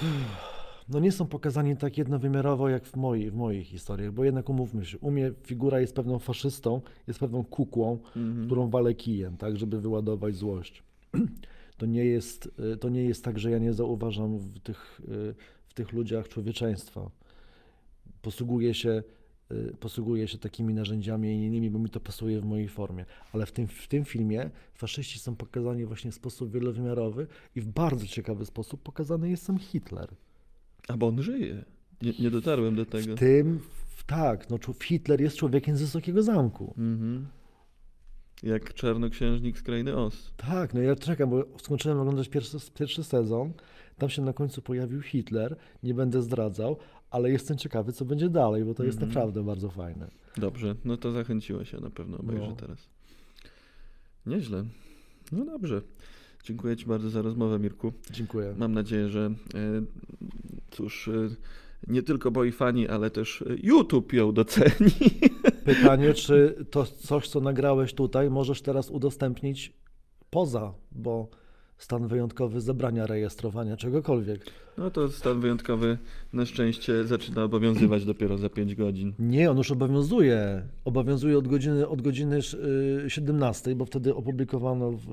no 0.89 0.99
nie 1.01 1.12
są 1.12 1.27
pokazani 1.27 1.77
tak 1.77 1.99
jednowymiarowo 1.99 2.68
jak 2.68 2.85
w 2.87 2.97
mojej, 2.97 3.31
w 3.31 3.35
moich 3.35 3.66
historiach, 3.66 4.12
bo 4.12 4.24
jednak 4.24 4.49
umówmy 4.49 4.85
się, 4.85 4.99
u 4.99 5.11
mnie 5.11 5.33
figura 5.43 5.81
jest 5.81 5.95
pewną 5.95 6.18
faszystą, 6.18 6.81
jest 7.07 7.20
pewną 7.20 7.45
kukłą, 7.45 7.99
Mhm. 8.16 8.47
którą 8.47 8.70
walę 8.70 8.95
kijem, 8.95 9.37
tak, 9.37 9.57
żeby 9.57 9.81
wyładować 9.81 10.37
złość. 10.37 10.83
To 11.77 11.87
nie 11.87 12.05
jest, 12.05 12.51
y, 12.74 12.77
to 12.77 12.89
nie 12.89 13.05
jest 13.05 13.24
tak, 13.24 13.39
że 13.39 13.51
ja 13.51 13.59
nie 13.59 13.72
zauważam 13.72 14.39
w 14.39 14.59
tych, 14.59 15.01
y, 15.09 15.35
w 15.68 15.74
tych 15.74 15.93
ludziach 15.93 16.29
człowieczeństwa. 16.29 17.11
Posługuję 18.22 18.74
się, 18.74 19.03
y, 19.53 19.77
posługuję 19.81 20.29
się 20.29 20.39
takimi 20.39 20.74
narzędziami 20.74 21.29
i 21.29 21.47
innymi, 21.47 21.70
bo 21.70 21.79
mi 21.79 21.91
to 21.91 22.01
pasuje 22.01 22.41
w 22.41 22.45
mojej 22.45 22.68
formie. 22.68 23.05
Ale 23.33 23.47
w 23.47 23.53
tym, 23.53 23.66
w 23.66 23.89
tym 23.89 24.05
filmie 24.05 24.51
faszyści 24.74 25.18
są 25.18 25.37
pokazani 25.37 25.85
właśnie 25.85 26.11
w 26.11 26.14
sposób 26.14 26.53
wielowymiarowy 26.53 27.27
i 27.57 27.61
w 27.61 27.66
bardzo 27.66 28.07
ciekawy 28.07 28.47
sposób 28.47 28.83
pokazany 28.83 29.31
jest 29.31 29.43
sam 29.43 29.59
Hitler. 29.59 30.09
A 30.89 30.97
bo 30.97 31.07
on 31.07 31.22
żyje. 31.22 31.64
Nie, 32.03 32.12
nie 32.18 32.31
dotarłem 32.31 32.74
do 32.77 32.87
tego. 32.87 33.16
W 33.16 33.18
tym, 33.18 33.61
w, 33.97 34.05
tak, 34.05 34.51
no, 34.51 34.59
Hitler 34.83 35.20
jest 35.20 35.37
człowiekiem 35.37 35.77
z 35.77 35.81
Wysokiego 35.81 36.22
Zamku. 36.22 36.74
Mhm. 36.79 37.27
Jak 38.43 38.74
czarnoksiężnik 38.74 39.59
z 39.59 39.62
krainy 39.62 39.97
Oz. 39.97 40.30
Tak, 40.37 40.74
no 40.74 40.80
ja 40.80 40.97
czekam, 40.97 41.30
bo 41.30 41.45
skończyłem 41.62 41.99
oglądać 42.01 42.28
pierwszy, 42.28 42.57
pierwszy 42.74 43.05
sezon. 43.05 43.53
Tam 43.99 44.09
się 44.09 44.22
na 44.22 44.32
końcu 44.32 44.62
pojawił 44.62 45.03
Hitler. 45.03 45.57
Nie 45.82 45.95
będę 45.95 46.22
zdradzał, 46.22 46.76
ale 47.11 47.30
jestem 47.30 47.59
ciekawy, 47.59 47.93
co 47.93 48.05
będzie 48.05 48.28
dalej, 48.28 48.64
bo 48.64 48.74
to 48.74 48.84
jest 48.84 48.97
Mhm. 48.99 49.09
naprawdę 49.12 49.45
bardzo 49.45 49.70
fajne. 49.70 50.11
Dobrze, 50.37 50.74
no 50.84 50.97
to 50.97 51.12
zachęciłeś 51.12 51.70
się 51.70 51.80
na 51.80 51.91
pewno 51.91 52.18
obejrzę 52.18 52.49
No. 52.49 52.57
teraz. 52.57 52.89
Nieźle. 54.26 54.64
No 55.32 55.45
dobrze. 55.45 55.82
Dziękuję 56.45 56.76
Ci 56.76 56.87
bardzo 56.87 57.11
za 57.11 57.22
rozmowę, 57.22 57.59
Mirku. 57.59 57.93
Dziękuję. 58.11 58.55
Mam 58.59 58.72
nadzieję, 58.72 59.09
że 59.09 59.30
e, 59.55 59.82
cóż, 60.70 61.09
e, 61.09 61.12
nie 61.87 62.03
tylko 62.03 62.30
moi 62.30 62.53
fani, 62.53 62.88
ale 62.88 63.11
też 63.11 63.42
e, 63.42 63.45
YouTube 63.63 64.13
ją 64.13 64.33
doceni. 64.33 64.91
Pytanie, 65.64 66.14
czy 66.14 66.67
to 66.71 66.84
coś, 66.84 67.29
co 67.29 67.41
nagrałeś 67.41 67.95
tutaj, 67.95 68.30
możesz 68.30 68.63
teraz 68.63 68.91
udostępnić 68.91 69.72
poza, 70.30 70.75
bo 70.92 71.29
stan 71.79 72.09
wyjątkowy 72.09 72.61
zabrania 72.61 73.07
rejestrowania 73.07 73.77
czegokolwiek. 73.77 74.41
No 74.79 74.91
to 74.91 75.09
stan 75.09 75.41
wyjątkowy 75.41 75.99
na 76.33 76.47
szczęście 76.47 77.05
zaczyna 77.05 77.45
obowiązywać 77.45 78.05
dopiero 78.13 78.39
za 78.39 78.49
5 78.49 78.75
godzin. 78.75 79.13
Nie, 79.19 79.51
on 79.51 79.57
już 79.57 79.71
obowiązuje. 79.71 80.63
Obowiązuje 80.85 81.39
od 81.39 81.49
godziny, 81.49 81.89
od 81.89 82.03
godziny 82.03 82.39
y, 83.07 83.11
17, 83.11 83.75
bo 83.75 83.85
wtedy 83.85 84.15
opublikowano 84.15 84.93
w 84.93 85.13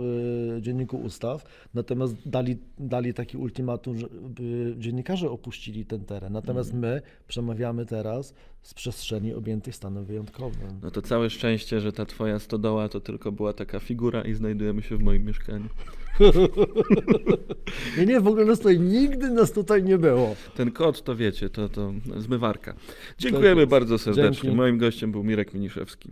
y, 0.57 0.61
Dzienniku 0.61 0.97
Ustaw. 0.97 1.43
Natomiast 1.73 2.15
dali, 2.29 2.57
dali 2.79 3.13
taki 3.13 3.37
ultimatum, 3.37 3.97
że 3.97 4.07
y, 4.39 4.75
dziennikarze 4.77 5.29
opuścili 5.29 5.85
ten 5.85 6.05
teren. 6.05 6.33
Natomiast 6.33 6.73
my 6.73 7.01
przemawiamy 7.27 7.85
teraz 7.85 8.33
z 8.61 8.73
przestrzeni 8.73 9.33
objętych 9.33 9.75
stanem 9.75 10.05
wyjątkowym. 10.05 10.79
No 10.83 10.91
to 10.91 11.01
całe 11.01 11.29
szczęście, 11.29 11.79
że 11.79 11.93
ta 11.93 12.05
twoja 12.05 12.39
stodoła 12.39 12.89
to 12.89 12.99
tylko 12.99 13.31
była 13.31 13.53
taka 13.53 13.79
figura 13.79 14.21
i 14.21 14.33
znajdujemy 14.33 14.81
się 14.81 14.97
w 14.97 15.03
moim 15.03 15.25
mieszkaniu. 15.25 15.69
nie, 17.97 18.05
nie, 18.05 18.19
w 18.19 18.27
ogóle 18.27 18.45
nas 18.45 18.57
tutaj 18.57 18.79
nigdy 18.79 19.29
nas 19.29 19.51
tutaj 19.51 19.83
nie 19.83 19.97
było. 19.97 20.35
Ten 20.55 20.71
kod 20.71 21.03
to 21.03 21.15
wiecie, 21.15 21.49
to, 21.49 21.69
to 21.69 21.93
zmywarka. 22.17 22.75
Dziękujemy 23.17 23.67
bardzo 23.67 23.97
serdecznie. 23.97 24.41
Dzięki. 24.41 24.57
Moim 24.57 24.77
gościem 24.77 25.11
był 25.11 25.23
Mirek 25.23 25.53
Miniszewski. 25.53 26.09